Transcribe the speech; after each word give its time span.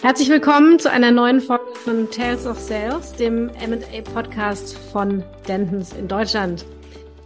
Herzlich 0.00 0.28
willkommen 0.28 0.78
zu 0.78 0.90
einer 0.92 1.10
neuen 1.10 1.40
Folge 1.40 1.74
von 1.74 2.08
Tales 2.08 2.46
of 2.46 2.56
Sales, 2.56 3.14
dem 3.14 3.48
M&A-Podcast 3.48 4.78
von 4.92 5.24
Dentons 5.48 5.92
in 5.92 6.06
Deutschland. 6.06 6.64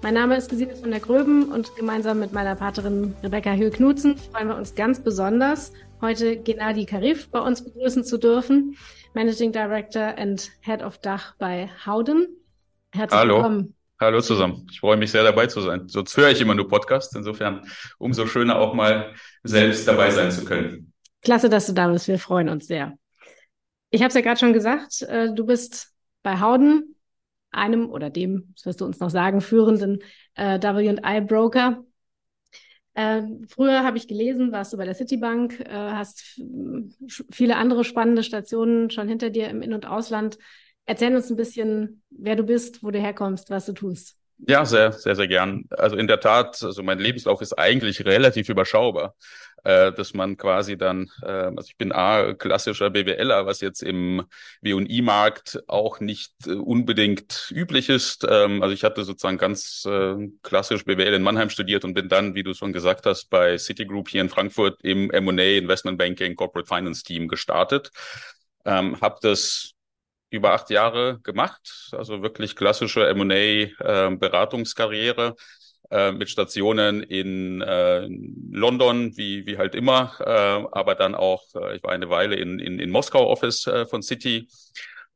Mein 0.02 0.14
Name 0.14 0.38
ist 0.38 0.48
Gesine 0.48 0.74
von 0.74 0.90
der 0.90 1.00
Gröben 1.00 1.52
und 1.52 1.76
gemeinsam 1.76 2.18
mit 2.18 2.32
meiner 2.32 2.56
Partnerin 2.56 3.14
Rebecca 3.22 3.52
Höhl-Knutzen 3.52 4.16
freuen 4.16 4.48
wir 4.48 4.56
uns 4.56 4.74
ganz 4.74 5.04
besonders, 5.04 5.74
heute 6.00 6.38
Gennady 6.38 6.86
Karif 6.86 7.30
bei 7.30 7.40
uns 7.40 7.62
begrüßen 7.62 8.04
zu 8.04 8.16
dürfen, 8.16 8.78
Managing 9.12 9.52
Director 9.52 10.16
and 10.16 10.50
Head 10.62 10.82
of 10.82 10.96
Dach 10.96 11.34
bei 11.38 11.68
Howden. 11.84 12.26
Herzlich 12.90 13.20
Hallo. 13.20 13.36
willkommen. 13.36 13.74
Hallo 14.00 14.20
zusammen. 14.22 14.66
Ich 14.70 14.80
freue 14.80 14.96
mich 14.96 15.10
sehr 15.10 15.22
dabei 15.22 15.46
zu 15.46 15.60
sein. 15.60 15.88
Sonst 15.88 16.16
höre 16.16 16.30
ich 16.30 16.40
immer 16.40 16.54
nur 16.54 16.68
Podcasts. 16.68 17.14
Insofern 17.14 17.68
umso 17.98 18.26
schöner 18.26 18.58
auch 18.58 18.74
mal 18.74 19.12
selbst 19.44 19.86
dabei 19.86 20.10
sein 20.10 20.32
zu 20.32 20.44
können. 20.44 20.91
Klasse, 21.22 21.48
dass 21.48 21.66
du 21.66 21.72
da 21.72 21.88
bist. 21.88 22.08
Wir 22.08 22.18
freuen 22.18 22.48
uns 22.48 22.66
sehr. 22.66 22.98
Ich 23.90 24.00
habe 24.00 24.08
es 24.08 24.14
ja 24.14 24.20
gerade 24.20 24.40
schon 24.40 24.52
gesagt, 24.52 25.02
äh, 25.02 25.32
du 25.32 25.46
bist 25.46 25.92
bei 26.22 26.40
Howden, 26.40 26.96
einem 27.50 27.90
oder 27.90 28.10
dem, 28.10 28.52
das 28.56 28.66
wirst 28.66 28.80
du 28.80 28.86
uns 28.86 28.98
noch 29.00 29.10
sagen, 29.10 29.40
führenden 29.40 30.02
äh, 30.34 30.58
W&I-Broker. 30.60 31.84
Äh, 32.94 33.22
früher 33.48 33.84
habe 33.84 33.96
ich 33.96 34.08
gelesen, 34.08 34.52
warst 34.52 34.72
du 34.72 34.76
bei 34.76 34.84
der 34.84 34.94
Citibank, 34.94 35.60
äh, 35.60 35.68
hast 35.68 36.40
viele 37.30 37.56
andere 37.56 37.84
spannende 37.84 38.22
Stationen 38.22 38.90
schon 38.90 39.08
hinter 39.08 39.30
dir 39.30 39.48
im 39.48 39.62
In- 39.62 39.74
und 39.74 39.86
Ausland. 39.86 40.38
Erzähl 40.84 41.14
uns 41.14 41.30
ein 41.30 41.36
bisschen, 41.36 42.02
wer 42.10 42.36
du 42.36 42.42
bist, 42.44 42.82
wo 42.82 42.90
du 42.90 42.98
herkommst, 42.98 43.50
was 43.50 43.66
du 43.66 43.72
tust. 43.72 44.16
Ja, 44.48 44.64
sehr, 44.64 44.90
sehr, 44.92 45.14
sehr 45.14 45.28
gern. 45.28 45.64
Also 45.70 45.96
in 45.96 46.08
der 46.08 46.18
Tat, 46.18 46.60
also 46.64 46.82
mein 46.82 46.98
Lebenslauf 46.98 47.40
ist 47.42 47.52
eigentlich 47.56 48.04
relativ 48.04 48.48
überschaubar, 48.48 49.14
äh, 49.62 49.92
dass 49.92 50.14
man 50.14 50.36
quasi 50.36 50.76
dann, 50.76 51.08
äh, 51.22 51.26
also 51.28 51.62
ich 51.68 51.76
bin 51.76 51.92
A, 51.92 52.34
klassischer 52.34 52.90
BWLer, 52.90 53.46
was 53.46 53.60
jetzt 53.60 53.82
im 53.84 54.24
W&I-Markt 54.60 55.62
auch 55.68 56.00
nicht 56.00 56.32
äh, 56.48 56.54
unbedingt 56.54 57.52
üblich 57.54 57.88
ist. 57.88 58.26
Ähm, 58.28 58.62
also 58.62 58.74
ich 58.74 58.82
hatte 58.82 59.04
sozusagen 59.04 59.38
ganz 59.38 59.84
äh, 59.86 60.16
klassisch 60.42 60.84
BWL 60.84 61.14
in 61.14 61.22
Mannheim 61.22 61.48
studiert 61.50 61.84
und 61.84 61.94
bin 61.94 62.08
dann, 62.08 62.34
wie 62.34 62.42
du 62.42 62.52
schon 62.52 62.72
gesagt 62.72 63.06
hast, 63.06 63.30
bei 63.30 63.56
Citigroup 63.58 64.08
hier 64.08 64.22
in 64.22 64.28
Frankfurt 64.28 64.80
im 64.82 65.08
M&A 65.12 65.58
Investment 65.58 65.98
Banking 65.98 66.34
Corporate 66.34 66.66
Finance 66.66 67.04
Team 67.04 67.28
gestartet. 67.28 67.92
Ähm, 68.64 69.00
habe 69.00 69.18
das 69.22 69.72
über 70.32 70.52
acht 70.52 70.70
Jahre 70.70 71.20
gemacht, 71.22 71.90
also 71.92 72.22
wirklich 72.22 72.56
klassische 72.56 73.06
M&A-Beratungskarriere 73.08 75.28
äh, 75.28 75.34
äh, 75.92 76.10
mit 76.10 76.30
Stationen 76.30 77.02
in 77.02 77.60
äh, 77.60 78.08
London, 78.50 79.14
wie, 79.16 79.46
wie 79.46 79.58
halt 79.58 79.74
immer, 79.74 80.14
äh, 80.20 80.66
aber 80.72 80.94
dann 80.94 81.14
auch, 81.14 81.44
äh, 81.54 81.76
ich 81.76 81.82
war 81.82 81.92
eine 81.92 82.08
Weile 82.08 82.36
in, 82.36 82.58
in, 82.58 82.78
in 82.78 82.90
Moskau 82.90 83.28
Office 83.28 83.66
äh, 83.66 83.84
von 83.84 84.00
City, 84.00 84.48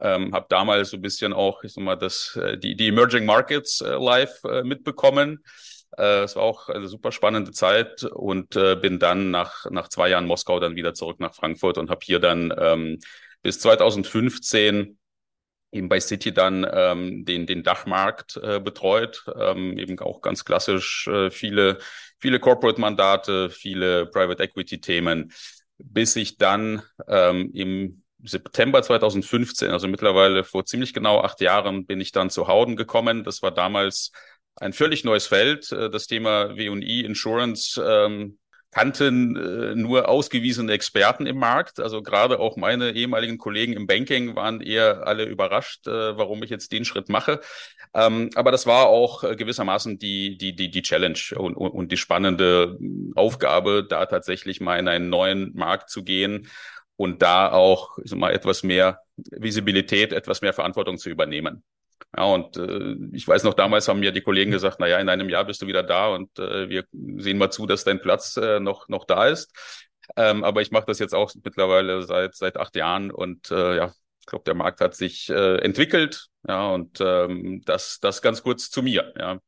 ähm, 0.00 0.34
habe 0.34 0.44
damals 0.50 0.90
so 0.90 0.98
ein 0.98 1.00
bisschen 1.00 1.32
auch, 1.32 1.64
ich 1.64 1.72
sag 1.72 1.82
mal, 1.82 1.96
das, 1.96 2.36
äh, 2.36 2.58
die, 2.58 2.76
die 2.76 2.88
Emerging 2.88 3.24
Markets 3.24 3.80
äh, 3.80 3.94
live 3.94 4.44
äh, 4.44 4.64
mitbekommen. 4.64 5.42
Äh, 5.96 6.24
es 6.24 6.36
war 6.36 6.42
auch 6.42 6.68
eine 6.68 6.88
super 6.88 7.10
spannende 7.10 7.52
Zeit 7.52 8.04
und 8.04 8.54
äh, 8.56 8.76
bin 8.76 8.98
dann 8.98 9.30
nach, 9.30 9.64
nach 9.70 9.88
zwei 9.88 10.10
Jahren 10.10 10.26
Moskau 10.26 10.60
dann 10.60 10.76
wieder 10.76 10.92
zurück 10.92 11.20
nach 11.20 11.34
Frankfurt 11.34 11.78
und 11.78 11.88
habe 11.88 12.00
hier 12.04 12.20
dann 12.20 12.52
ähm, 12.58 12.98
bis 13.42 13.60
2015 13.60 14.98
eben 15.72 15.88
bei 15.88 16.00
City 16.00 16.32
dann 16.32 16.66
ähm, 16.70 17.24
den, 17.24 17.46
den 17.46 17.62
Dachmarkt 17.62 18.36
äh, 18.42 18.60
betreut, 18.60 19.24
ähm, 19.38 19.78
eben 19.78 19.98
auch 19.98 20.20
ganz 20.20 20.44
klassisch 20.44 21.06
äh, 21.08 21.30
viele, 21.30 21.78
viele 22.18 22.40
Corporate-Mandate, 22.40 23.50
viele 23.50 24.06
Private 24.06 24.42
Equity-Themen, 24.42 25.32
bis 25.78 26.16
ich 26.16 26.38
dann 26.38 26.82
ähm, 27.08 27.50
im 27.52 28.02
September 28.22 28.82
2015, 28.82 29.70
also 29.70 29.88
mittlerweile 29.88 30.42
vor 30.44 30.64
ziemlich 30.64 30.94
genau 30.94 31.20
acht 31.20 31.40
Jahren, 31.40 31.86
bin 31.86 32.00
ich 32.00 32.12
dann 32.12 32.30
zu 32.30 32.48
Howden 32.48 32.76
gekommen. 32.76 33.24
Das 33.24 33.42
war 33.42 33.50
damals 33.50 34.12
ein 34.56 34.72
völlig 34.72 35.04
neues 35.04 35.26
Feld, 35.26 35.70
äh, 35.72 35.90
das 35.90 36.06
Thema 36.06 36.56
W&E 36.56 37.00
Insurance. 37.00 37.82
Ähm, 37.84 38.38
kannten 38.70 39.36
äh, 39.36 39.74
nur 39.74 40.08
ausgewiesene 40.08 40.72
Experten 40.72 41.26
im 41.26 41.38
Markt. 41.38 41.80
Also 41.80 42.02
gerade 42.02 42.38
auch 42.38 42.56
meine 42.56 42.92
ehemaligen 42.92 43.38
Kollegen 43.38 43.72
im 43.72 43.86
Banking 43.86 44.36
waren 44.36 44.60
eher 44.60 45.06
alle 45.06 45.24
überrascht, 45.24 45.86
äh, 45.86 46.16
warum 46.16 46.42
ich 46.42 46.50
jetzt 46.50 46.72
den 46.72 46.84
Schritt 46.84 47.08
mache. 47.08 47.40
Ähm, 47.94 48.30
aber 48.34 48.50
das 48.50 48.66
war 48.66 48.86
auch 48.86 49.24
äh, 49.24 49.36
gewissermaßen 49.36 49.98
die, 49.98 50.36
die, 50.36 50.54
die, 50.54 50.70
die 50.70 50.82
Challenge 50.82 51.18
und, 51.36 51.56
und, 51.56 51.92
die 51.92 51.96
spannende 51.96 52.78
Aufgabe, 53.14 53.86
da 53.88 54.04
tatsächlich 54.06 54.60
mal 54.60 54.78
in 54.78 54.88
einen 54.88 55.08
neuen 55.08 55.54
Markt 55.54 55.88
zu 55.88 56.04
gehen 56.04 56.48
und 56.96 57.22
da 57.22 57.50
auch 57.52 57.98
ich 57.98 58.10
sag 58.10 58.18
mal, 58.18 58.32
etwas 58.32 58.62
mehr 58.62 59.00
Visibilität, 59.16 60.12
etwas 60.12 60.42
mehr 60.42 60.52
Verantwortung 60.52 60.98
zu 60.98 61.08
übernehmen. 61.08 61.62
Ja, 62.16 62.24
und 62.24 62.56
äh, 62.56 62.96
ich 63.12 63.26
weiß 63.26 63.44
noch, 63.44 63.54
damals 63.54 63.88
haben 63.88 64.00
mir 64.00 64.12
die 64.12 64.22
Kollegen 64.22 64.50
gesagt, 64.50 64.76
na 64.80 64.86
ja, 64.86 64.98
in 64.98 65.08
einem 65.08 65.28
Jahr 65.28 65.44
bist 65.44 65.62
du 65.62 65.66
wieder 65.66 65.82
da 65.82 66.08
und 66.08 66.38
äh, 66.38 66.68
wir 66.68 66.84
sehen 66.92 67.38
mal 67.38 67.50
zu, 67.50 67.66
dass 67.66 67.84
dein 67.84 68.00
Platz 68.00 68.36
äh, 68.36 68.60
noch, 68.60 68.88
noch 68.88 69.04
da 69.04 69.26
ist. 69.26 69.52
Ähm, 70.16 70.44
aber 70.44 70.62
ich 70.62 70.70
mache 70.70 70.86
das 70.86 70.98
jetzt 70.98 71.14
auch 71.14 71.32
mittlerweile 71.42 72.02
seit, 72.02 72.34
seit 72.34 72.56
acht 72.56 72.76
Jahren 72.76 73.10
und 73.10 73.50
äh, 73.50 73.76
ja, 73.76 73.92
ich 74.20 74.26
glaube, 74.26 74.44
der 74.44 74.54
Markt 74.54 74.80
hat 74.80 74.94
sich 74.94 75.28
äh, 75.30 75.58
entwickelt. 75.58 76.26
Ja, 76.48 76.70
und 76.70 77.00
ähm, 77.00 77.62
das, 77.64 77.98
das 78.00 78.22
ganz 78.22 78.42
kurz 78.42 78.70
zu 78.70 78.82
mir. 78.82 79.12
Ja. 79.18 79.38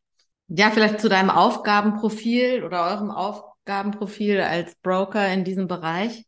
ja, 0.49 0.71
vielleicht 0.71 1.01
zu 1.01 1.09
deinem 1.09 1.31
Aufgabenprofil 1.31 2.65
oder 2.65 2.87
eurem 2.87 3.11
Aufgabenprofil 3.11 4.41
als 4.41 4.77
Broker 4.77 5.33
in 5.33 5.45
diesem 5.45 5.69
Bereich. 5.69 6.28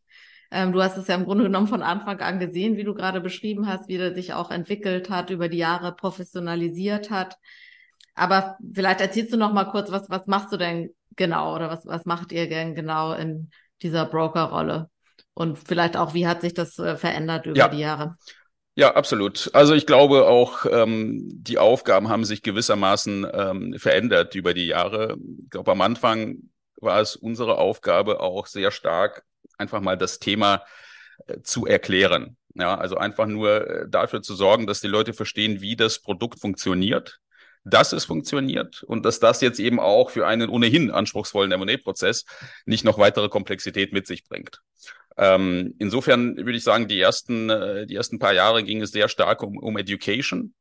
Ähm, 0.51 0.73
du 0.73 0.83
hast 0.83 0.97
es 0.97 1.07
ja 1.07 1.15
im 1.15 1.23
Grunde 1.23 1.45
genommen 1.45 1.67
von 1.67 1.81
Anfang 1.81 2.19
an 2.19 2.39
gesehen, 2.39 2.75
wie 2.75 2.83
du 2.83 2.93
gerade 2.93 3.21
beschrieben 3.21 3.67
hast, 3.67 3.87
wie 3.87 3.97
der 3.97 4.13
sich 4.13 4.33
auch 4.33 4.51
entwickelt 4.51 5.09
hat, 5.09 5.29
über 5.29 5.47
die 5.47 5.57
Jahre 5.57 5.95
professionalisiert 5.95 7.09
hat. 7.09 7.37
Aber 8.13 8.57
vielleicht 8.73 8.99
erzählst 8.99 9.31
du 9.31 9.37
noch 9.37 9.53
mal 9.53 9.65
kurz, 9.65 9.89
was, 9.91 10.09
was 10.09 10.27
machst 10.27 10.51
du 10.51 10.57
denn 10.57 10.93
genau 11.15 11.55
oder 11.55 11.69
was, 11.69 11.85
was 11.85 12.05
macht 12.05 12.33
ihr 12.33 12.49
denn 12.49 12.75
genau 12.75 13.13
in 13.13 13.49
dieser 13.81 14.05
Brokerrolle? 14.05 14.89
Und 15.33 15.57
vielleicht 15.57 15.95
auch, 15.95 16.13
wie 16.13 16.27
hat 16.27 16.41
sich 16.41 16.53
das 16.53 16.77
äh, 16.77 16.97
verändert 16.97 17.45
über 17.45 17.57
ja. 17.57 17.67
die 17.69 17.79
Jahre? 17.79 18.17
Ja, 18.75 18.95
absolut. 18.95 19.49
Also 19.53 19.73
ich 19.73 19.85
glaube 19.85 20.27
auch, 20.27 20.65
ähm, 20.69 21.27
die 21.31 21.57
Aufgaben 21.57 22.09
haben 22.09 22.25
sich 22.25 22.41
gewissermaßen 22.41 23.27
ähm, 23.33 23.75
verändert 23.77 24.35
über 24.35 24.53
die 24.53 24.67
Jahre. 24.67 25.17
Ich 25.43 25.49
glaube, 25.49 25.71
am 25.71 25.81
Anfang 25.81 26.37
war 26.77 26.99
es 26.99 27.15
unsere 27.15 27.57
Aufgabe 27.57 28.19
auch 28.19 28.47
sehr 28.47 28.71
stark, 28.71 29.23
einfach 29.61 29.81
mal 29.81 29.97
das 29.97 30.19
Thema 30.19 30.63
äh, 31.27 31.41
zu 31.43 31.65
erklären. 31.65 32.37
Ja, 32.55 32.77
also 32.77 32.97
einfach 32.97 33.27
nur 33.27 33.67
äh, 33.67 33.85
dafür 33.89 34.21
zu 34.21 34.35
sorgen, 34.35 34.67
dass 34.67 34.81
die 34.81 34.87
Leute 34.87 35.13
verstehen, 35.13 35.61
wie 35.61 35.77
das 35.77 35.99
Produkt 35.99 36.39
funktioniert, 36.39 37.19
dass 37.63 37.93
es 37.93 38.03
funktioniert 38.05 38.83
und 38.83 39.05
dass 39.05 39.19
das 39.19 39.39
jetzt 39.39 39.59
eben 39.59 39.79
auch 39.79 40.09
für 40.09 40.27
einen 40.27 40.49
ohnehin 40.49 40.91
anspruchsvollen 40.91 41.51
M&A-Prozess 41.51 42.25
nicht 42.65 42.83
noch 42.83 42.97
weitere 42.97 43.29
Komplexität 43.29 43.93
mit 43.93 44.07
sich 44.07 44.25
bringt. 44.25 44.61
Ähm, 45.17 45.75
insofern 45.79 46.35
würde 46.37 46.57
ich 46.57 46.63
sagen, 46.63 46.87
die 46.87 46.99
ersten, 46.99 47.49
äh, 47.49 47.85
die 47.85 47.95
ersten 47.95 48.19
paar 48.19 48.33
Jahre 48.33 48.63
ging 48.63 48.81
es 48.81 48.91
sehr 48.91 49.07
stark 49.07 49.43
um, 49.43 49.57
um 49.57 49.77
Education, 49.77 50.53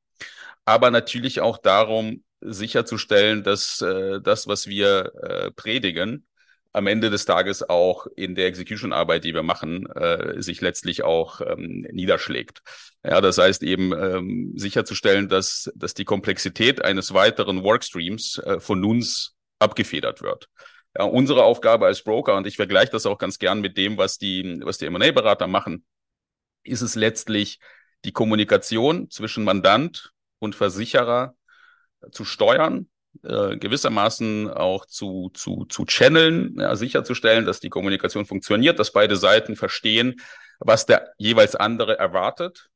aber 0.64 0.90
natürlich 0.90 1.40
auch 1.40 1.58
darum, 1.58 2.22
sicherzustellen, 2.40 3.42
dass 3.42 3.80
äh, 3.82 4.20
das, 4.20 4.46
was 4.46 4.66
wir 4.66 5.12
äh, 5.22 5.50
predigen, 5.50 6.26
am 6.72 6.86
Ende 6.86 7.10
des 7.10 7.24
Tages 7.24 7.68
auch 7.68 8.06
in 8.16 8.34
der 8.34 8.46
Execution-Arbeit, 8.46 9.24
die 9.24 9.34
wir 9.34 9.42
machen, 9.42 9.86
äh, 9.90 10.40
sich 10.40 10.60
letztlich 10.60 11.02
auch 11.02 11.40
ähm, 11.40 11.86
niederschlägt. 11.90 12.62
Ja, 13.04 13.20
das 13.20 13.38
heißt 13.38 13.62
eben 13.62 13.92
ähm, 13.92 14.52
sicherzustellen, 14.56 15.28
dass, 15.28 15.70
dass 15.74 15.94
die 15.94 16.04
Komplexität 16.04 16.84
eines 16.84 17.12
weiteren 17.12 17.64
Workstreams 17.64 18.38
äh, 18.38 18.60
von 18.60 18.84
uns 18.84 19.34
abgefedert 19.58 20.22
wird. 20.22 20.48
Ja, 20.96 21.04
unsere 21.04 21.44
Aufgabe 21.44 21.86
als 21.86 22.02
Broker, 22.02 22.36
und 22.36 22.46
ich 22.46 22.56
vergleiche 22.56 22.92
das 22.92 23.06
auch 23.06 23.18
ganz 23.18 23.38
gern 23.38 23.60
mit 23.60 23.76
dem, 23.76 23.96
was 23.96 24.18
die, 24.18 24.60
was 24.62 24.78
die 24.78 24.86
M&A-Berater 24.86 25.46
machen, 25.46 25.84
ist 26.62 26.82
es 26.82 26.94
letztlich 26.94 27.58
die 28.04 28.12
Kommunikation 28.12 29.10
zwischen 29.10 29.44
Mandant 29.44 30.12
und 30.38 30.54
Versicherer 30.54 31.34
zu 32.12 32.24
steuern 32.24 32.88
äh, 33.22 33.56
gewissermaßen 33.56 34.50
auch 34.50 34.86
zu, 34.86 35.30
zu, 35.34 35.66
zu 35.68 35.84
channeln, 35.84 36.56
ja, 36.58 36.76
sicherzustellen, 36.76 37.44
dass 37.44 37.60
die 37.60 37.68
Kommunikation 37.70 38.26
funktioniert, 38.26 38.78
dass 38.78 38.92
beide 38.92 39.16
Seiten 39.16 39.56
verstehen, 39.56 40.20
was 40.58 40.86
der 40.86 41.12
jeweils 41.18 41.56
andere 41.56 41.98
erwartet 41.98 42.70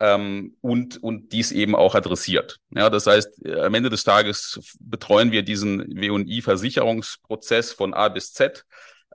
ähm, 0.00 0.56
und, 0.60 1.02
und 1.02 1.32
dies 1.32 1.52
eben 1.52 1.74
auch 1.74 1.94
adressiert. 1.94 2.58
Ja, 2.70 2.90
das 2.90 3.06
heißt, 3.06 3.46
äh, 3.46 3.60
am 3.60 3.74
Ende 3.74 3.90
des 3.90 4.04
Tages 4.04 4.60
betreuen 4.80 5.32
wir 5.32 5.42
diesen 5.42 5.80
W&I-Versicherungsprozess 5.94 7.72
von 7.72 7.94
A 7.94 8.08
bis 8.08 8.32
Z, 8.32 8.64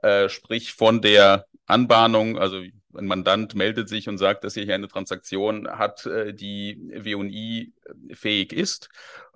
äh, 0.02 0.28
sprich 0.28 0.72
von 0.72 1.02
der 1.02 1.46
Anbahnung, 1.66 2.38
also 2.38 2.62
ein 2.94 3.06
Mandant 3.06 3.54
meldet 3.54 3.88
sich 3.88 4.08
und 4.08 4.18
sagt, 4.18 4.44
dass 4.44 4.56
er 4.56 4.64
hier 4.64 4.74
eine 4.74 4.88
Transaktion 4.88 5.68
hat, 5.68 6.06
äh, 6.06 6.34
die 6.34 6.78
W&I 6.90 7.72
fähig 8.12 8.52
ist, 8.52 8.88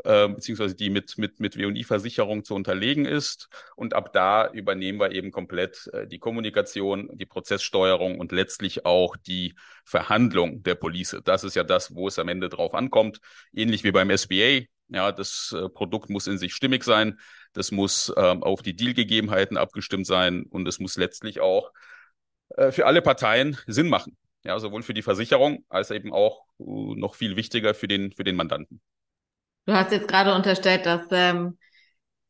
äh, 0.05 0.29
beziehungsweise 0.29 0.75
die 0.75 0.91
mit, 0.91 1.19
mit, 1.19 1.41
mit 1.41 1.57
W&I-Versicherung 1.57 2.45
zu 2.45 2.55
unterlegen 2.55 3.05
ist. 3.05 3.49
Und 3.77 3.95
ab 3.95 4.13
da 4.13 4.51
übernehmen 4.51 4.99
wir 5.01 5.13
eben 5.13 5.31
komplett 5.31 5.89
äh, 5.93 6.07
die 6.07 6.19
Kommunikation, 6.19 7.11
die 7.13 7.27
Prozesssteuerung 7.27 8.19
und 8.19 8.33
letztlich 8.33 8.85
auch 8.87 9.17
die 9.17 9.55
Verhandlung 9.85 10.63
der 10.63 10.75
Police. 10.75 11.21
Das 11.25 11.45
ist 11.45 11.57
ja 11.57 11.65
das, 11.65 11.95
wo 11.95 12.09
es 12.09 12.19
am 12.19 12.29
Ende 12.29 12.49
drauf 12.49 12.75
ankommt. 12.75 13.21
Ähnlich 13.53 13.85
wie 13.85 13.93
beim 13.93 14.17
SBA. 14.17 14.63
Ja, 14.89 15.13
das 15.13 15.55
äh, 15.57 15.69
Produkt 15.69 16.11
muss 16.11 16.27
in 16.27 16.39
sich 16.39 16.55
stimmig 16.55 16.85
sein. 16.85 17.19
Das 17.53 17.71
muss 17.71 18.13
ähm, 18.17 18.43
auf 18.43 18.63
die 18.63 18.77
Dealgegebenheiten 18.77 19.57
abgestimmt 19.57 20.07
sein 20.07 20.45
und 20.45 20.67
es 20.69 20.79
muss 20.79 20.97
letztlich 20.97 21.41
auch 21.41 21.73
äh, 22.57 22.71
für 22.71 22.87
alle 22.87 23.03
Parteien 23.03 23.57
Sinn 23.67 23.89
machen. 23.89 24.17
Ja, 24.45 24.59
sowohl 24.59 24.83
für 24.83 24.95
die 24.95 25.03
Versicherung 25.03 25.65
als 25.69 25.91
eben 25.91 26.13
auch 26.13 26.45
uh, 26.59 26.95
noch 26.95 27.15
viel 27.15 27.35
wichtiger 27.35 27.75
für 27.75 27.89
den, 27.89 28.13
für 28.13 28.25
den 28.25 28.37
Mandanten. 28.37 28.81
Du 29.65 29.73
hast 29.73 29.91
jetzt 29.91 30.07
gerade 30.07 30.35
unterstellt, 30.35 30.85
dass 30.85 31.03
ähm, 31.11 31.59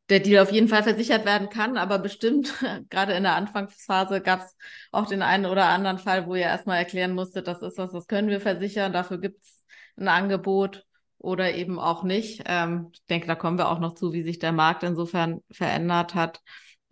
der 0.08 0.20
Deal 0.20 0.42
auf 0.42 0.52
jeden 0.52 0.68
Fall 0.68 0.84
versichert 0.84 1.24
werden 1.24 1.48
kann, 1.48 1.76
aber 1.76 1.98
bestimmt, 1.98 2.54
gerade 2.90 3.14
in 3.14 3.24
der 3.24 3.34
Anfangsphase 3.34 4.20
gab 4.20 4.42
es 4.42 4.56
auch 4.92 5.06
den 5.06 5.22
einen 5.22 5.46
oder 5.46 5.66
anderen 5.66 5.98
Fall, 5.98 6.26
wo 6.26 6.36
ihr 6.36 6.42
erstmal 6.42 6.78
erklären 6.78 7.14
musstet, 7.14 7.48
das 7.48 7.62
ist 7.62 7.78
was, 7.78 7.90
das 7.90 8.06
können 8.06 8.28
wir 8.28 8.40
versichern, 8.40 8.92
dafür 8.92 9.18
gibt's 9.18 9.64
ein 9.96 10.06
Angebot 10.06 10.86
oder 11.18 11.54
eben 11.54 11.80
auch 11.80 12.04
nicht. 12.04 12.42
Ähm, 12.46 12.90
ich 12.92 13.04
denke, 13.06 13.26
da 13.26 13.34
kommen 13.34 13.58
wir 13.58 13.68
auch 13.68 13.80
noch 13.80 13.94
zu, 13.94 14.12
wie 14.12 14.22
sich 14.22 14.38
der 14.38 14.52
Markt 14.52 14.84
insofern 14.84 15.40
verändert 15.50 16.14
hat 16.14 16.40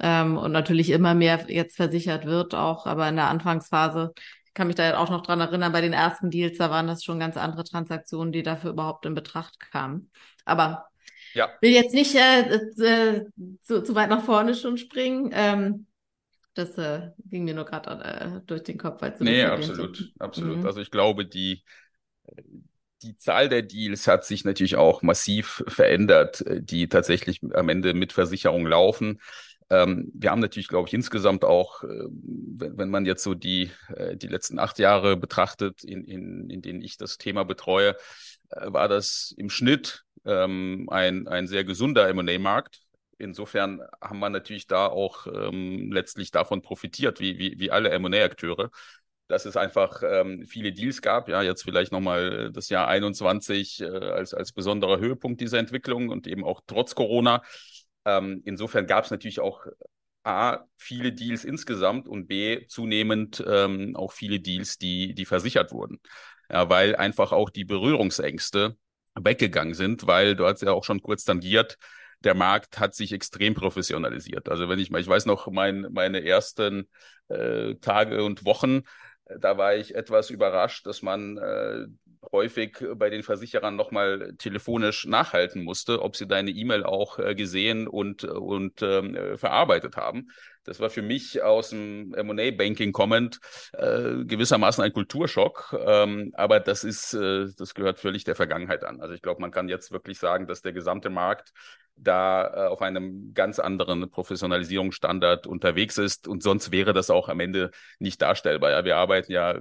ähm, 0.03 0.37
und 0.37 0.53
natürlich 0.53 0.91
immer 0.91 1.15
mehr 1.15 1.47
jetzt 1.49 1.77
versichert 1.77 2.27
wird 2.27 2.55
auch, 2.55 2.87
aber 2.87 3.09
in 3.09 3.17
der 3.17 3.29
Anfangsphase 3.29 4.13
ich 4.53 4.55
kann 4.55 4.67
mich 4.67 4.77
da 4.77 4.99
auch 4.99 5.09
noch 5.09 5.23
dran 5.23 5.41
erinnern, 5.41 5.73
bei 5.73 5.81
den 5.81 5.95
ersten 5.95 6.31
Deals, 6.31 6.59
da 6.59 6.69
waren 6.69 6.87
das 6.87 7.03
schon 7.03 7.19
ganz 7.19 7.39
andere 7.39 7.65
Transaktionen, 7.65 8.35
die 8.35 8.43
dafür 8.43 8.73
überhaupt 8.73 9.07
in 9.07 9.15
Betracht 9.15 9.59
kamen. 9.59 10.11
Aber 10.45 10.89
ja. 11.33 11.49
will 11.63 11.71
jetzt 11.71 11.95
nicht 11.95 12.15
äh, 12.15 12.41
äh, 12.51 13.25
zu, 13.63 13.83
zu 13.83 13.95
weit 13.95 14.11
nach 14.11 14.23
vorne 14.23 14.55
schon 14.55 14.77
springen. 14.77 15.31
Ähm, 15.33 15.87
das 16.53 16.77
äh, 16.77 17.13
ging 17.25 17.45
mir 17.45 17.55
nur 17.55 17.65
gerade 17.65 18.05
äh, 18.05 18.41
durch 18.45 18.63
den 18.63 18.77
Kopf. 18.77 19.03
Als 19.03 19.17
du 19.17 19.25
nee, 19.25 19.43
absolut, 19.43 20.13
absolut. 20.19 20.59
Mhm. 20.59 20.67
Also 20.67 20.83
ich 20.83 20.91
glaube, 20.91 21.25
die, 21.25 21.65
die 23.01 23.17
Zahl 23.17 23.49
der 23.49 23.63
Deals 23.63 24.07
hat 24.07 24.27
sich 24.27 24.45
natürlich 24.45 24.77
auch 24.77 25.01
massiv 25.01 25.65
verändert, 25.67 26.45
die 26.47 26.91
tatsächlich 26.91 27.41
am 27.55 27.71
Ende 27.71 27.95
mit 27.95 28.13
Versicherung 28.13 28.67
laufen. 28.67 29.19
Ähm, 29.71 30.11
wir 30.15 30.31
haben 30.31 30.41
natürlich, 30.41 30.69
glaube 30.69 30.89
ich, 30.89 30.95
insgesamt 30.95 31.45
auch, 31.45 31.83
äh, 31.83 31.89
wenn, 31.89 32.79
wenn, 32.79 32.91
man 32.91 33.07
jetzt 33.07 33.23
so 33.23 33.35
die, 33.35 33.71
äh, 33.95 34.17
die 34.17 34.29
letzten 34.29 34.59
acht 34.59 34.79
Jahre 34.79 35.17
betrachtet, 35.17 35.85
in, 35.85 36.05
in, 36.05 36.51
in 36.51 36.63
denen 36.63 36.83
ich 36.83 36.97
das 36.97 37.19
Thema 37.19 37.45
betreue, 37.45 37.97
äh, 38.51 38.73
war 38.73 38.89
das 38.89 39.35
im 39.37 39.51
Schnitt 39.51 40.05
ähm, 40.25 40.89
ein, 40.91 41.29
ein 41.29 41.47
sehr 41.47 41.65
gesunder 41.65 42.09
M&A-Markt. 42.09 42.81
Insofern 43.19 43.81
haben 44.01 44.19
wir 44.19 44.31
natürlich 44.31 44.67
da 44.67 44.87
auch 44.87 45.27
ähm, 45.27 45.93
letztlich 45.93 46.31
davon 46.31 46.63
profitiert, 46.63 47.21
wie, 47.21 47.39
wie, 47.39 47.59
wie 47.59 47.71
alle 47.71 47.91
M&A-Akteure 47.91 48.71
dass 49.33 49.47
es 49.47 49.57
einfach 49.57 50.03
ähm, 50.05 50.45
viele 50.47 50.73
Deals 50.73 51.01
gab. 51.01 51.29
Ja, 51.29 51.41
jetzt 51.41 51.63
vielleicht 51.63 51.91
nochmal 51.91 52.53
das 52.53 52.69
Jahr 52.69 52.87
21 52.89 53.81
äh, 53.81 53.87
als, 53.87 54.35
als 54.35 54.53
besonderer 54.53 54.99
Höhepunkt 54.99 55.41
dieser 55.41 55.59
Entwicklung 55.59 56.11
und 56.11 56.27
eben 56.27 56.45
auch 56.45 56.61
trotz 56.67 56.95
Corona 56.95 57.43
ähm, 58.05 58.43
insofern 58.45 58.87
gab 58.87 59.05
es 59.05 59.11
natürlich 59.11 59.41
auch 59.41 59.67
A, 60.25 60.65
viele 60.77 61.13
Deals 61.13 61.45
insgesamt 61.45 62.07
und 62.09 62.29
B, 62.29 62.67
zunehmend 62.69 63.43
ähm, 63.47 63.97
auch 63.97 64.13
viele 64.13 64.41
Deals, 64.41 64.79
die, 64.79 65.15
die 65.15 65.25
versichert 65.25 65.73
wurden. 65.73 66.01
Ja, 66.51 66.69
weil 66.69 66.97
einfach 66.97 67.33
auch 67.33 67.51
die 67.51 67.65
Berührungsängste 67.65 68.77
weggegangen 69.15 69.75
sind, 69.75 70.07
weil 70.07 70.37
du 70.37 70.47
hast 70.47 70.63
ja 70.63 70.73
auch 70.73 70.85
schon 70.85 71.03
kurz 71.03 71.25
tangiert, 71.25 71.77
der 72.21 72.35
Markt 72.35 72.79
hat 72.79 72.95
sich 72.95 73.13
extrem 73.13 73.55
professionalisiert. 73.55 74.49
Also 74.49 74.69
wenn 74.69 74.79
ich 74.79 74.91
mal, 74.91 75.01
ich 75.01 75.09
weiß 75.09 75.27
noch, 75.27 75.49
mein, 75.51 75.89
meine 75.91 76.25
ersten 76.25 76.89
äh, 77.29 77.75
Tage 77.77 78.23
und 78.23 78.45
Wochen, 78.45 78.83
da 79.41 79.57
war 79.59 79.75
ich 79.75 79.95
etwas 79.95 80.31
überrascht, 80.31 80.87
dass 80.87 81.03
man 81.03 81.39
äh, 81.39 81.87
häufig 82.31 82.85
bei 82.95 83.11
den 83.11 83.23
Versicherern 83.23 83.75
nochmal 83.77 84.35
telefonisch 84.39 85.07
nachhalten 85.07 85.65
musste, 85.65 86.03
ob 86.03 86.17
sie 86.17 86.27
deine 86.27 86.51
E-Mail 86.51 86.85
auch 86.85 87.19
äh, 87.19 87.35
gesehen 87.35 87.89
und, 87.89 88.25
und 88.25 88.83
ähm, 88.83 89.37
verarbeitet 89.37 89.97
haben. 89.97 90.29
Das 90.65 90.79
war 90.79 90.91
für 90.91 91.03
mich 91.03 91.43
aus 91.43 91.71
dem 91.71 92.15
M&A-Banking 92.15 92.93
kommend 92.93 93.41
äh, 93.73 94.25
gewissermaßen 94.25 94.85
ein 94.85 94.93
Kulturschock. 94.93 95.77
Ähm, 95.85 96.33
aber 96.35 96.61
das 96.61 96.85
ist, 96.85 97.15
äh, 97.15 97.49
das 97.57 97.75
gehört 97.75 97.99
völlig 97.99 98.25
der 98.25 98.37
Vergangenheit 98.37 98.85
an. 98.85 99.01
Also 99.01 99.15
ich 99.15 99.23
glaube, 99.23 99.41
man 99.41 99.51
kann 99.51 99.69
jetzt 99.69 99.91
wirklich 99.91 100.19
sagen, 100.19 100.47
dass 100.47 100.63
der 100.63 100.73
gesamte 100.73 101.11
Markt 101.11 101.53
da 101.97 102.47
äh, 102.47 102.69
auf 102.69 102.83
einem 102.83 103.33
ganz 103.35 103.59
anderen 103.59 104.11
Professionalisierungsstandard 104.11 105.47
unterwegs 105.47 105.99
ist. 105.99 106.27
Und 106.29 106.43
sonst 106.43 106.73
wäre 106.73 106.93
das 106.93 107.11
auch 107.11 107.29
am 107.29 107.41
Ende 107.41 107.71
nicht 107.99 108.21
darstellbar. 108.21 108.71
Ja, 108.71 108.85
wir 108.85 108.97
arbeiten 108.97 109.33
ja 109.33 109.59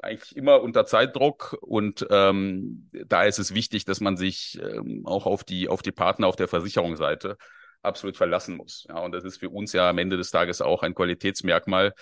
eigentlich 0.00 0.36
immer 0.36 0.62
unter 0.62 0.86
Zeitdruck 0.86 1.56
und 1.60 2.06
ähm, 2.10 2.90
da 3.06 3.24
ist 3.24 3.38
es 3.38 3.54
wichtig, 3.54 3.84
dass 3.84 4.00
man 4.00 4.16
sich 4.16 4.58
ähm, 4.60 5.02
auch 5.04 5.26
auf 5.26 5.44
die, 5.44 5.68
auf 5.68 5.82
die 5.82 5.92
Partner 5.92 6.26
auf 6.26 6.36
der 6.36 6.48
Versicherungsseite 6.48 7.36
absolut 7.82 8.16
verlassen 8.16 8.56
muss. 8.56 8.84
Ja, 8.88 8.98
und 8.98 9.12
das 9.12 9.24
ist 9.24 9.38
für 9.38 9.50
uns 9.50 9.72
ja 9.72 9.88
am 9.88 9.98
Ende 9.98 10.16
des 10.16 10.30
Tages 10.30 10.60
auch 10.60 10.82
ein 10.82 10.94
Qualitätsmerkmal. 10.94 11.94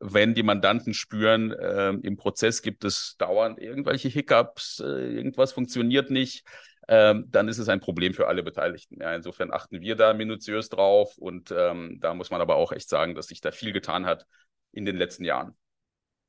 Wenn 0.00 0.34
die 0.34 0.42
Mandanten 0.42 0.92
spüren, 0.92 1.52
äh, 1.52 1.90
im 1.90 2.16
Prozess 2.16 2.62
gibt 2.62 2.84
es 2.84 3.16
dauernd 3.18 3.58
irgendwelche 3.58 4.08
Hiccups, 4.08 4.80
äh, 4.80 5.14
irgendwas 5.14 5.52
funktioniert 5.52 6.10
nicht, 6.10 6.44
äh, 6.88 7.14
dann 7.26 7.48
ist 7.48 7.58
es 7.58 7.68
ein 7.68 7.80
Problem 7.80 8.14
für 8.14 8.26
alle 8.28 8.42
Beteiligten. 8.42 9.00
Ja, 9.00 9.14
insofern 9.14 9.52
achten 9.52 9.80
wir 9.80 9.96
da 9.96 10.12
minutiös 10.14 10.68
drauf 10.68 11.16
und 11.18 11.50
ähm, 11.56 11.98
da 12.00 12.14
muss 12.14 12.30
man 12.30 12.40
aber 12.40 12.56
auch 12.56 12.72
echt 12.72 12.88
sagen, 12.88 13.14
dass 13.14 13.28
sich 13.28 13.40
da 13.40 13.52
viel 13.52 13.72
getan 13.72 14.06
hat 14.06 14.26
in 14.72 14.84
den 14.84 14.96
letzten 14.96 15.24
Jahren. 15.24 15.56